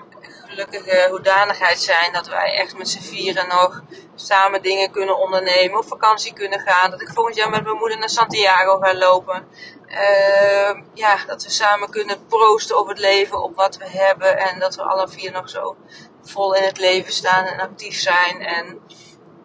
gelukkige 0.48 1.08
hoedanigheid 1.10 1.80
zijn 1.80 2.14
dat 2.14 2.28
wij 2.28 2.54
echt 2.54 2.78
met 2.78 2.90
z'n 2.90 3.02
vieren 3.02 3.48
nog 3.48 3.82
samen 4.16 4.62
dingen 4.62 4.92
kunnen 4.92 5.18
ondernemen, 5.18 5.80
op 5.80 5.88
vakantie 5.88 6.34
kunnen 6.34 6.60
gaan. 6.60 6.92
Dat 6.92 7.02
ik 7.02 7.10
volgend 7.10 7.36
jaar 7.36 7.50
met 7.50 7.64
mijn 7.64 7.78
moeder 7.78 7.98
naar 7.98 8.10
Santiago 8.10 8.78
ga 8.80 8.96
lopen. 8.96 9.48
Uh, 9.88 10.82
ja, 10.94 11.18
dat 11.28 11.44
we 11.44 11.50
samen 11.50 11.90
kunnen 11.90 12.26
proosten 12.28 12.80
op 12.80 12.88
het 12.88 13.00
leven, 13.00 13.44
op 13.44 13.56
wat 13.56 13.78
we 13.78 13.90
hebben. 13.90 14.38
En 14.38 14.60
dat 14.60 14.76
we 14.76 14.84
alle 14.84 15.08
vier 15.08 15.32
nog 15.32 15.50
zo 15.50 15.76
vol 16.22 16.56
in 16.56 16.64
het 16.64 16.78
leven 16.78 17.14
staan 17.14 17.46
en 17.46 17.60
actief 17.60 18.00
zijn. 18.00 18.42
En 18.42 18.82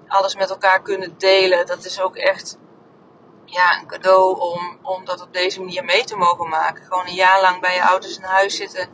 alles 0.08 0.34
met 0.34 0.50
elkaar 0.50 0.82
kunnen 0.82 1.14
delen. 1.18 1.66
Dat 1.66 1.84
is 1.84 2.00
ook 2.00 2.16
echt 2.16 2.58
ja, 3.44 3.78
een 3.80 3.86
cadeau 3.86 4.40
om, 4.40 4.78
om 4.82 5.04
dat 5.04 5.20
op 5.20 5.32
deze 5.32 5.60
manier 5.60 5.84
mee 5.84 6.04
te 6.04 6.16
mogen 6.16 6.48
maken. 6.48 6.84
Gewoon 6.84 7.06
een 7.06 7.14
jaar 7.14 7.40
lang 7.40 7.60
bij 7.60 7.74
je 7.74 7.84
ouders 7.84 8.16
in 8.16 8.22
huis 8.22 8.56
zitten 8.56 8.88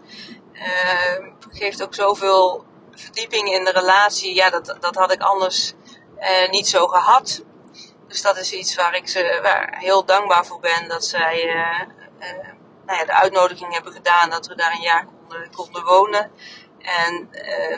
geeft 1.51 1.83
ook 1.83 1.95
zoveel 1.95 2.65
verdieping 2.91 3.53
in 3.53 3.65
de 3.65 3.71
relatie. 3.71 4.35
Ja, 4.35 4.51
dat, 4.51 4.77
dat 4.81 4.95
had 4.95 5.13
ik 5.13 5.23
anders 5.23 5.73
uh, 6.21 6.51
niet 6.51 6.69
zo 6.69 6.87
gehad. 6.87 7.43
Dus 8.09 8.23
dat 8.23 8.37
is 8.37 8.53
iets 8.53 8.75
waar 8.75 8.95
ik 8.95 9.09
ze 9.09 9.39
waar 9.43 9.77
heel 9.79 10.05
dankbaar 10.05 10.47
voor 10.47 10.61
ben. 10.61 10.89
Dat 10.89 11.05
zij 11.05 11.45
uh, 11.47 11.81
nou 12.87 12.99
ja, 12.99 13.05
de 13.05 13.13
uitnodiging 13.13 13.73
hebben 13.73 13.93
gedaan 13.93 14.31
dat 14.31 14.47
we 14.47 14.55
daar 14.55 14.73
een 14.73 14.81
jaar 14.81 15.07
konden, 15.07 15.51
konden 15.51 15.85
wonen. 15.85 16.31
En 16.79 17.29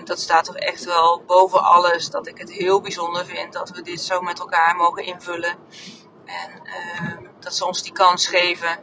dat 0.04 0.20
staat 0.20 0.44
toch 0.44 0.56
echt 0.56 0.84
wel 0.84 1.22
boven 1.26 1.62
alles. 1.62 2.10
Dat 2.10 2.26
ik 2.26 2.38
het 2.38 2.52
heel 2.52 2.80
bijzonder 2.80 3.26
vind 3.26 3.52
dat 3.52 3.70
we 3.70 3.82
dit 3.82 4.00
zo 4.00 4.20
met 4.20 4.38
elkaar 4.38 4.76
mogen 4.76 5.04
invullen. 5.04 5.56
En 6.24 6.62
dat 7.40 7.54
ze 7.54 7.66
ons 7.66 7.82
die 7.82 7.92
kans 7.92 8.26
geven. 8.26 8.78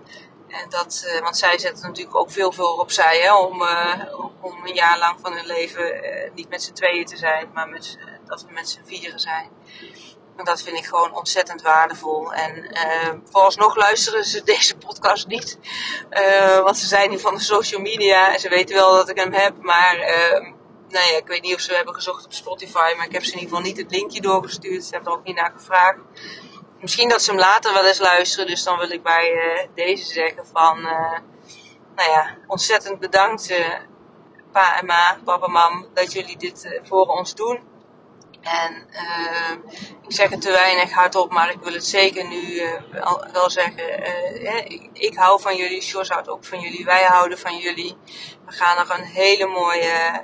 En 0.47 0.69
dat, 0.69 1.03
uh, 1.07 1.21
want 1.21 1.37
zij 1.37 1.59
zetten 1.59 1.87
natuurlijk 1.87 2.15
ook 2.15 2.31
veel 2.31 2.51
voor 2.51 2.77
opzij 2.77 3.19
hè, 3.19 3.35
om, 3.35 3.61
uh, 3.61 3.93
om 4.41 4.65
een 4.65 4.73
jaar 4.73 4.97
lang 4.97 5.19
van 5.21 5.33
hun 5.33 5.45
leven 5.45 6.05
uh, 6.05 6.31
niet 6.33 6.49
met 6.49 6.63
z'n 6.63 6.73
tweeën 6.73 7.05
te 7.05 7.17
zijn, 7.17 7.49
maar 7.53 7.69
met, 7.69 7.97
dat 8.25 8.41
we 8.41 8.53
met 8.53 8.69
z'n 8.69 8.81
vieren 8.85 9.19
zijn. 9.19 9.49
dat 10.43 10.61
vind 10.61 10.77
ik 10.77 10.85
gewoon 10.85 11.15
ontzettend 11.15 11.61
waardevol. 11.61 12.33
En 12.33 12.55
uh, 12.57 13.13
vooralsnog 13.31 13.75
luisteren 13.75 14.23
ze 14.23 14.43
deze 14.53 14.77
podcast 14.77 15.27
niet. 15.27 15.57
Want 16.63 16.77
ze 16.77 16.87
zijn 16.87 17.09
nu 17.09 17.19
van 17.19 17.35
de 17.35 17.41
social 17.41 17.81
media 17.81 18.33
en 18.33 18.39
ze 18.39 18.49
weten 18.49 18.75
wel 18.75 18.95
dat 18.95 19.09
ik 19.09 19.17
hem 19.17 19.33
heb. 19.33 19.61
Maar 19.61 19.97
uh, 19.97 20.53
nou 20.89 21.11
ja, 21.11 21.17
ik 21.17 21.27
weet 21.27 21.41
niet 21.41 21.55
of 21.55 21.61
ze 21.61 21.73
hebben 21.73 21.93
gezocht 21.93 22.25
op 22.25 22.33
Spotify. 22.33 22.93
Maar 22.97 23.05
ik 23.05 23.11
heb 23.11 23.23
ze 23.23 23.31
in 23.31 23.39
ieder 23.39 23.55
geval 23.55 23.71
niet 23.71 23.77
het 23.77 23.91
linkje 23.91 24.21
doorgestuurd. 24.21 24.83
Ze 24.83 24.93
hebben 24.93 25.11
er 25.11 25.17
ook 25.17 25.25
niet 25.25 25.35
naar 25.35 25.53
gevraagd. 25.57 25.97
Misschien 26.79 27.09
dat 27.09 27.21
ze 27.21 27.31
hem 27.31 27.39
later 27.39 27.73
wel 27.73 27.85
eens 27.85 27.99
luisteren. 27.99 28.47
Dus 28.47 28.63
dan 28.63 28.77
wil 28.77 28.91
ik 28.91 29.03
bij 29.03 29.69
deze 29.75 30.05
zeggen 30.05 30.47
van... 30.47 30.81
nou 31.95 32.09
ja, 32.11 32.37
ontzettend 32.47 32.99
bedankt 32.99 33.53
pa 34.51 34.79
en 34.79 34.85
ma, 34.85 35.17
papa, 35.23 35.47
mam, 35.47 35.87
dat 35.93 36.13
jullie 36.13 36.37
dit 36.37 36.79
voor 36.83 37.05
ons 37.05 37.35
doen. 37.35 37.75
En 38.41 38.87
uh, 38.91 39.51
ik 40.01 40.11
zeg 40.11 40.29
het 40.29 40.41
te 40.41 40.51
weinig 40.51 40.91
hardop, 40.91 41.31
maar 41.31 41.51
ik 41.51 41.59
wil 41.61 41.73
het 41.73 41.85
zeker 41.85 42.27
nu 42.27 42.41
uh, 42.41 42.71
wel 43.31 43.49
zeggen. 43.49 44.07
Uh, 44.43 44.57
ik, 44.57 44.89
ik, 44.93 45.15
hou 45.15 45.41
van 45.41 45.55
jullie, 45.55 45.81
Sjors 45.81 46.09
houdt 46.09 46.29
ook 46.29 46.45
van 46.45 46.59
jullie, 46.59 46.85
wij 46.85 47.03
houden 47.03 47.37
van 47.37 47.57
jullie. 47.57 47.97
We 48.45 48.51
gaan 48.51 48.77
nog 48.77 48.97
een 48.97 49.03
hele 49.03 49.45
mooie 49.45 50.23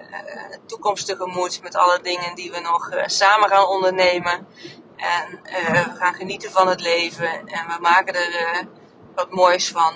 toekomst 0.65 1.05
tegemoet 1.05 1.61
met 1.61 1.75
alle 1.75 1.99
dingen 2.01 2.35
die 2.35 2.51
we 2.51 2.59
nog 2.59 2.89
samen 3.05 3.49
gaan 3.49 3.67
ondernemen. 3.67 4.47
En 4.95 5.39
we 5.43 5.95
gaan 5.97 6.13
genieten 6.13 6.51
van 6.51 6.67
het 6.67 6.81
leven 6.81 7.29
en 7.29 7.67
we 7.67 7.77
maken 7.79 8.15
er 8.15 8.67
wat 9.15 9.31
moois 9.31 9.69
van. 9.69 9.93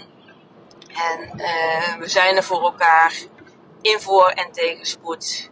En 0.87 1.37
we 1.99 2.07
zijn 2.07 2.35
er 2.35 2.43
voor 2.43 2.61
elkaar 2.61 3.13
in 3.81 3.99
voor- 3.99 4.29
en 4.29 4.51
tegenspoed 4.51 5.49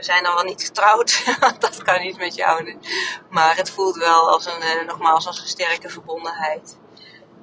we 0.00 0.06
zijn 0.06 0.22
dan 0.22 0.34
wel 0.34 0.44
niet 0.44 0.62
getrouwd, 0.62 1.24
dat 1.58 1.82
kan 1.82 2.00
niet 2.00 2.18
met 2.18 2.34
jou. 2.34 2.76
Maar 3.30 3.56
het 3.56 3.70
voelt 3.70 3.96
wel 3.96 4.30
als 4.30 4.46
een, 4.46 4.86
nogmaals, 4.86 5.26
als 5.26 5.40
een 5.40 5.46
sterke 5.46 5.88
verbondenheid. 5.88 6.78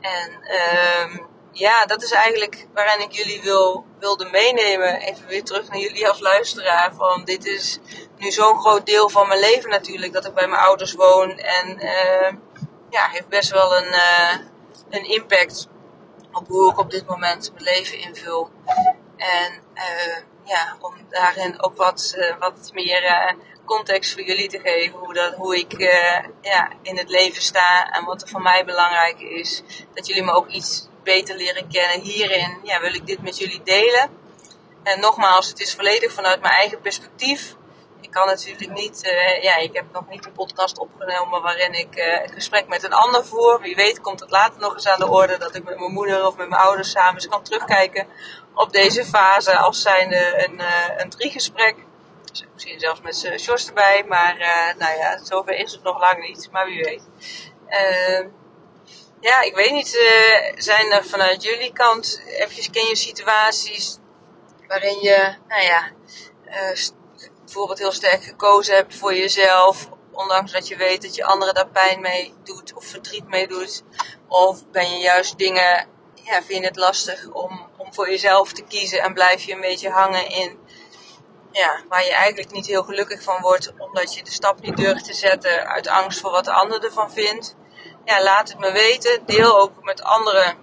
En 0.02 0.32
uh, 0.44 1.18
ja, 1.58 1.86
dat 1.86 2.04
is 2.04 2.12
eigenlijk 2.12 2.68
waarin 2.74 3.02
ik 3.02 3.12
jullie 3.12 3.42
wil, 3.42 3.86
wilde 4.00 4.26
meenemen. 4.26 5.00
Even 5.00 5.28
weer 5.28 5.44
terug 5.44 5.70
naar 5.70 5.80
jullie 5.80 6.08
als 6.08 6.20
luisteraar. 6.20 6.94
Van 6.96 7.24
dit 7.24 7.46
is 7.46 7.80
nu 8.18 8.32
zo'n 8.32 8.60
groot 8.60 8.86
deel 8.86 9.10
van 9.10 9.28
mijn 9.28 9.40
leven 9.40 9.70
natuurlijk, 9.70 10.14
dat 10.14 10.26
ik 10.26 10.34
bij 10.34 10.48
mijn 10.48 10.62
ouders 10.62 10.94
woon. 10.94 11.38
En 11.38 11.84
uh, 11.84 12.32
ja, 12.90 13.08
heeft 13.10 13.28
best 13.28 13.52
wel 13.52 13.78
een, 13.78 13.94
uh, 13.94 14.38
een 14.90 15.04
impact 15.04 15.68
op 16.32 16.48
hoe 16.48 16.72
ik 16.72 16.80
op 16.80 16.92
dit 16.92 17.08
moment 17.08 17.52
mijn 17.52 17.64
leven 17.64 18.00
invul. 18.00 18.50
En 19.18 19.64
uh, 19.74 20.18
ja, 20.44 20.78
om 20.80 20.94
daarin 21.10 21.64
ook 21.64 21.78
wat, 21.78 22.18
wat 22.40 22.70
meer 22.74 23.36
context 23.66 24.14
voor 24.14 24.24
jullie 24.24 24.50
te 24.50 24.60
geven. 24.60 25.00
Hoe, 25.00 25.14
dat, 25.14 25.34
hoe 25.34 25.58
ik 25.58 25.82
ja, 26.42 26.72
in 26.82 26.98
het 26.98 27.10
leven 27.10 27.42
sta 27.42 27.92
en 27.92 28.06
wat 28.06 28.22
er 28.22 28.28
voor 28.28 28.42
mij 28.42 28.66
belangrijk 28.66 29.20
is. 29.20 29.64
Dat 29.94 30.08
jullie 30.08 30.24
me 30.24 30.32
ook 30.32 30.48
iets 30.48 30.87
beter 31.14 31.36
leren 31.36 31.68
kennen. 31.70 32.02
Hierin 32.02 32.60
ja, 32.64 32.80
wil 32.80 32.94
ik 32.94 33.06
dit 33.06 33.22
met 33.22 33.38
jullie 33.38 33.62
delen. 33.64 34.10
En 34.84 35.00
nogmaals, 35.00 35.48
het 35.48 35.60
is 35.60 35.76
volledig 35.76 36.12
vanuit 36.12 36.42
mijn 36.42 36.54
eigen 36.54 36.82
perspectief. 36.82 37.56
Ik 38.02 38.12
kan 38.12 38.28
natuurlijk 38.28 38.72
niet, 38.74 39.02
ja, 39.42 39.58
ik 39.58 39.74
heb 39.74 39.86
nog 39.92 40.08
niet 40.10 40.26
een 40.26 40.32
podcast 40.32 40.78
opgenomen 40.80 41.42
waarin 41.42 41.74
ik 41.74 41.96
een 41.96 42.34
gesprek 42.34 42.68
met 42.68 42.84
een 42.84 42.94
ander 42.94 43.26
voer. 43.26 43.62
Wie 43.62 43.76
weet 43.76 44.02
komt 44.02 44.20
het 44.20 44.30
later 44.30 44.60
nog 44.60 44.74
eens 44.74 44.88
aan 44.88 45.00
de 45.00 45.08
orde 45.08 45.38
dat 45.38 45.56
ik 45.56 45.64
met 45.64 45.80
mijn 45.80 45.92
moeder 45.92 46.28
of 46.28 46.38
met 46.38 46.50
mijn 46.50 46.62
ouders 46.62 46.92
samen 46.92 47.14
eens 47.14 47.28
kan 47.28 47.44
terugkijken 47.44 48.08
op 48.54 48.72
deze 48.72 49.06
fase 49.06 49.58
als 49.58 49.82
zijnde 49.82 50.46
een, 50.48 50.60
uh, 50.60 50.98
een 50.98 51.10
driegesprek. 51.10 51.76
Dus 52.32 52.46
misschien 52.54 52.80
zelfs 52.80 53.02
met 53.02 53.40
Sjors 53.40 53.68
erbij, 53.68 54.04
maar 54.08 54.38
nou 54.78 54.98
ja, 54.98 55.18
zover 55.24 55.54
is 55.54 55.72
het 55.72 55.84
nog 55.84 56.00
lang 56.00 56.28
niet, 56.28 56.50
maar 56.52 56.66
wie 56.66 56.84
weet. 56.84 57.04
Ja, 59.20 59.42
ik 59.42 59.56
weet 59.56 59.72
niet, 59.72 59.88
zijn 60.56 60.92
er 60.92 61.06
vanuit 61.06 61.44
jullie 61.44 61.74
kant, 61.74 62.22
even 62.26 62.72
ken 62.72 62.88
je 62.88 62.96
situaties 62.96 63.98
waarin 64.68 65.00
je, 65.02 65.36
nou 65.48 65.64
ja, 65.64 65.92
bijvoorbeeld 67.44 67.80
heel 67.80 67.92
sterk 67.92 68.24
gekozen 68.24 68.76
hebt 68.76 68.96
voor 68.96 69.16
jezelf, 69.16 69.90
ondanks 70.12 70.52
dat 70.52 70.68
je 70.68 70.76
weet 70.76 71.02
dat 71.02 71.16
je 71.16 71.26
anderen 71.26 71.54
daar 71.54 71.70
pijn 71.70 72.02
mee 72.02 72.34
doet 72.44 72.74
of 72.74 72.86
verdriet 72.86 73.28
mee 73.28 73.48
doet. 73.48 73.84
Of 74.28 74.68
ben 74.72 74.90
je 74.92 74.98
juist 74.98 75.38
dingen, 75.38 75.88
ja, 76.14 76.44
vind 76.44 76.62
je 76.62 76.68
het 76.68 76.76
lastig 76.76 77.28
om 77.28 77.68
om 77.88 77.94
voor 77.94 78.10
jezelf 78.10 78.52
te 78.54 78.64
kiezen 78.64 79.02
en 79.02 79.14
blijf 79.14 79.44
je 79.44 79.54
een 79.54 79.62
beetje 79.62 79.90
hangen 79.90 80.30
in 80.30 80.60
ja, 81.52 81.82
waar 81.90 82.04
je 82.04 82.14
eigenlijk 82.14 82.52
niet 82.52 82.68
heel 82.68 82.84
gelukkig 82.84 83.24
van 83.24 83.42
wordt, 83.42 83.74
omdat 83.78 84.14
je 84.14 84.24
de 84.24 84.32
stap 84.32 84.62
niet 84.62 84.78
durft 84.78 85.06
te 85.06 85.14
zetten 85.14 85.68
uit 85.68 85.88
angst 85.88 86.20
voor 86.20 86.32
wat 86.32 86.46
de 86.46 86.52
ander 86.52 86.84
ervan 86.84 87.12
vindt. 87.12 87.56
Ja, 88.08 88.24
laat 88.24 88.50
het 88.50 88.60
me 88.60 88.72
weten. 88.72 89.26
Deel 89.26 89.60
ook 89.60 89.84
met 89.84 90.04
anderen. 90.04 90.58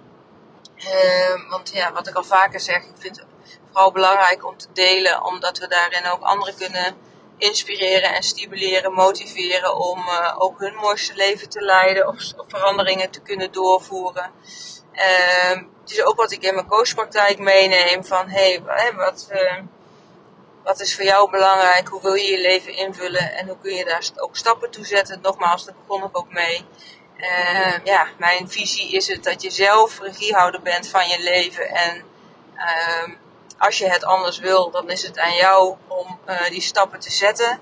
Uh, 0.77 1.49
want 1.49 1.71
ja, 1.73 1.91
wat 1.91 2.07
ik 2.07 2.15
al 2.15 2.23
vaker 2.23 2.59
zeg, 2.59 2.83
ik 2.83 2.93
vind 2.97 3.17
het 3.17 3.25
vooral 3.71 3.91
belangrijk 3.91 4.45
om 4.45 4.57
te 4.57 4.67
delen, 4.73 5.23
omdat 5.23 5.57
we 5.57 5.67
daarin 5.67 6.05
ook 6.05 6.21
anderen 6.21 6.55
kunnen 6.55 6.95
inspireren 7.37 8.13
en 8.13 8.23
stimuleren, 8.23 8.93
motiveren 8.93 9.75
om 9.75 9.99
uh, 9.99 10.35
ook 10.37 10.59
hun 10.59 10.75
mooiste 10.75 11.15
leven 11.15 11.49
te 11.49 11.61
leiden 11.61 12.07
of, 12.07 12.33
veranderingen 12.47 13.11
te 13.11 13.21
kunnen 13.21 13.51
doorvoeren. 13.51 14.31
Uh, 14.93 15.61
het 15.81 15.91
is 15.91 16.03
ook 16.03 16.17
wat 16.17 16.31
ik 16.31 16.43
in 16.43 16.53
mijn 16.53 16.67
coachpraktijk 16.67 17.39
meeneem 17.39 18.05
van 18.05 18.29
hey, 18.29 18.61
wat, 18.95 19.29
uh, 19.33 19.59
wat 20.63 20.79
is 20.79 20.95
voor 20.95 21.05
jou 21.05 21.29
belangrijk? 21.31 21.87
Hoe 21.87 22.01
wil 22.01 22.13
je 22.13 22.31
je 22.31 22.41
leven 22.41 22.73
invullen? 22.73 23.33
En 23.33 23.47
hoe 23.47 23.57
kun 23.61 23.73
je 23.73 23.85
daar 23.85 24.09
ook 24.15 24.35
stappen 24.35 24.71
toe 24.71 24.85
zetten? 24.85 25.19
Nogmaals, 25.21 25.65
daar 25.65 25.75
begon 25.87 26.03
ik 26.03 26.17
ook 26.17 26.31
mee. 26.31 26.65
Uh, 27.17 27.77
ja, 27.83 28.07
mijn 28.17 28.49
visie 28.49 28.91
is 28.91 29.07
het 29.07 29.23
dat 29.23 29.41
je 29.41 29.49
zelf 29.49 29.99
regiehouder 29.99 30.61
bent 30.61 30.87
van 30.87 31.07
je 31.07 31.19
leven. 31.19 31.69
En 31.69 32.03
uh, 32.55 33.15
als 33.57 33.77
je 33.77 33.89
het 33.89 34.03
anders 34.03 34.39
wil, 34.39 34.71
dan 34.71 34.89
is 34.89 35.03
het 35.03 35.19
aan 35.19 35.35
jou 35.35 35.75
om 35.87 36.19
uh, 36.27 36.49
die 36.49 36.61
stappen 36.61 36.99
te 36.99 37.11
zetten. 37.11 37.59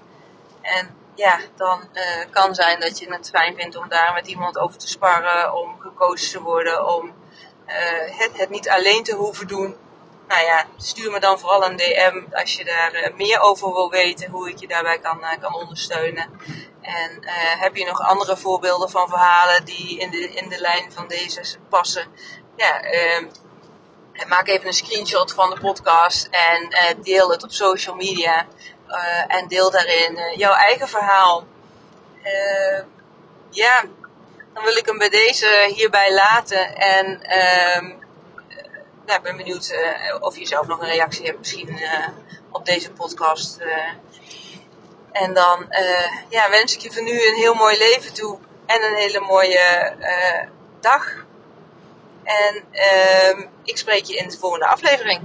En 0.62 0.98
ja, 1.16 1.40
dan 1.56 1.90
uh, 1.94 2.04
kan 2.30 2.56
zijn 2.56 2.80
dat 2.80 3.00
je 3.00 3.14
het 3.14 3.30
fijn 3.30 3.56
vindt 3.56 3.76
om 3.76 3.90
daar 3.90 4.14
met 4.14 4.28
iemand 4.28 4.58
over 4.58 4.78
te 4.78 4.88
sparren, 4.88 5.54
om 5.54 5.80
gecoacht 5.80 6.32
te 6.32 6.42
worden, 6.42 6.96
om 6.96 7.14
het, 7.66 8.38
het 8.38 8.50
niet 8.50 8.70
alleen 8.70 9.04
te 9.04 9.16
hoeven 9.16 9.48
doen. 9.48 9.76
Nou 10.28 10.46
ja, 10.46 10.66
stuur 10.78 11.12
me 11.12 11.20
dan 11.20 11.40
vooral 11.40 11.66
een 11.66 11.78
DM 11.78 12.22
als 12.32 12.54
je 12.54 12.64
daar 12.66 12.94
uh, 12.96 13.16
meer 13.16 13.40
over 13.40 13.74
wil 13.74 13.90
weten, 13.90 14.30
hoe 14.30 14.50
ik 14.50 14.60
je 14.60 14.68
daarbij 14.68 15.00
kan, 15.00 15.20
uh, 15.20 15.30
kan 15.42 15.56
ondersteunen. 15.56 16.30
En 16.82 17.20
heb 17.60 17.76
je 17.76 17.86
nog 17.86 18.02
andere 18.02 18.38
voorbeelden 18.38 18.90
van 18.90 19.10
verhalen 19.10 19.66
die 19.66 20.00
in 20.00 20.12
de, 20.12 20.34
in 20.34 20.50
de 20.50 20.60
lijn 20.60 20.92
van 20.92 21.08
deze 21.08 21.58
passen? 21.70 22.08
Ja, 22.56 22.82
ehm, 22.82 23.26
maak 24.28 24.48
even 24.48 24.68
een 24.68 24.74
screenshot 24.74 25.34
van 25.34 25.50
de 25.50 25.60
podcast 25.60 26.28
en 26.32 26.70
deel 27.02 27.32
het 27.32 27.44
op 27.44 27.52
social 27.52 27.96
media. 27.96 28.46
en 29.28 29.48
deel 29.48 29.72
daarin 29.72 30.20
jouw 30.36 30.54
eigen 30.54 30.88
verhaal. 30.88 31.48
ja, 33.50 33.84
dan 34.54 34.64
wil 34.64 34.76
ik 34.76 34.86
hem 34.86 34.98
bij 34.98 35.10
deze 35.10 35.72
hierbij 35.76 36.14
laten. 36.14 36.76
En 36.76 37.20
uh, 37.24 38.03
nou, 39.06 39.18
ik 39.18 39.24
ben 39.24 39.38
benieuwd 39.38 39.72
uh, 39.72 40.16
of 40.20 40.38
je 40.38 40.46
zelf 40.46 40.68
nog 40.68 40.82
een 40.82 40.90
reactie 40.90 41.26
hebt 41.26 41.38
misschien 41.38 41.70
uh, 41.70 42.08
op 42.52 42.66
deze 42.66 42.92
podcast. 42.92 43.60
Uh. 43.62 43.68
En 45.12 45.34
dan 45.34 45.66
ja, 46.30 46.50
wens 46.50 46.76
ik 46.76 46.82
je 46.82 46.92
voor 46.92 47.04
nu 47.04 47.28
een 47.28 47.36
heel 47.36 47.54
mooi 47.54 47.78
leven 47.78 48.14
toe. 48.14 48.38
En 48.66 48.84
een 48.84 48.96
hele 48.96 49.20
mooie 49.20 49.96
dag. 50.80 51.26
En 52.24 52.64
ehm, 52.72 53.48
ik 53.64 53.78
spreek 53.78 54.06
je 54.06 54.16
in 54.16 54.30
de 54.30 54.38
volgende 54.38 54.66
aflevering. 54.66 55.22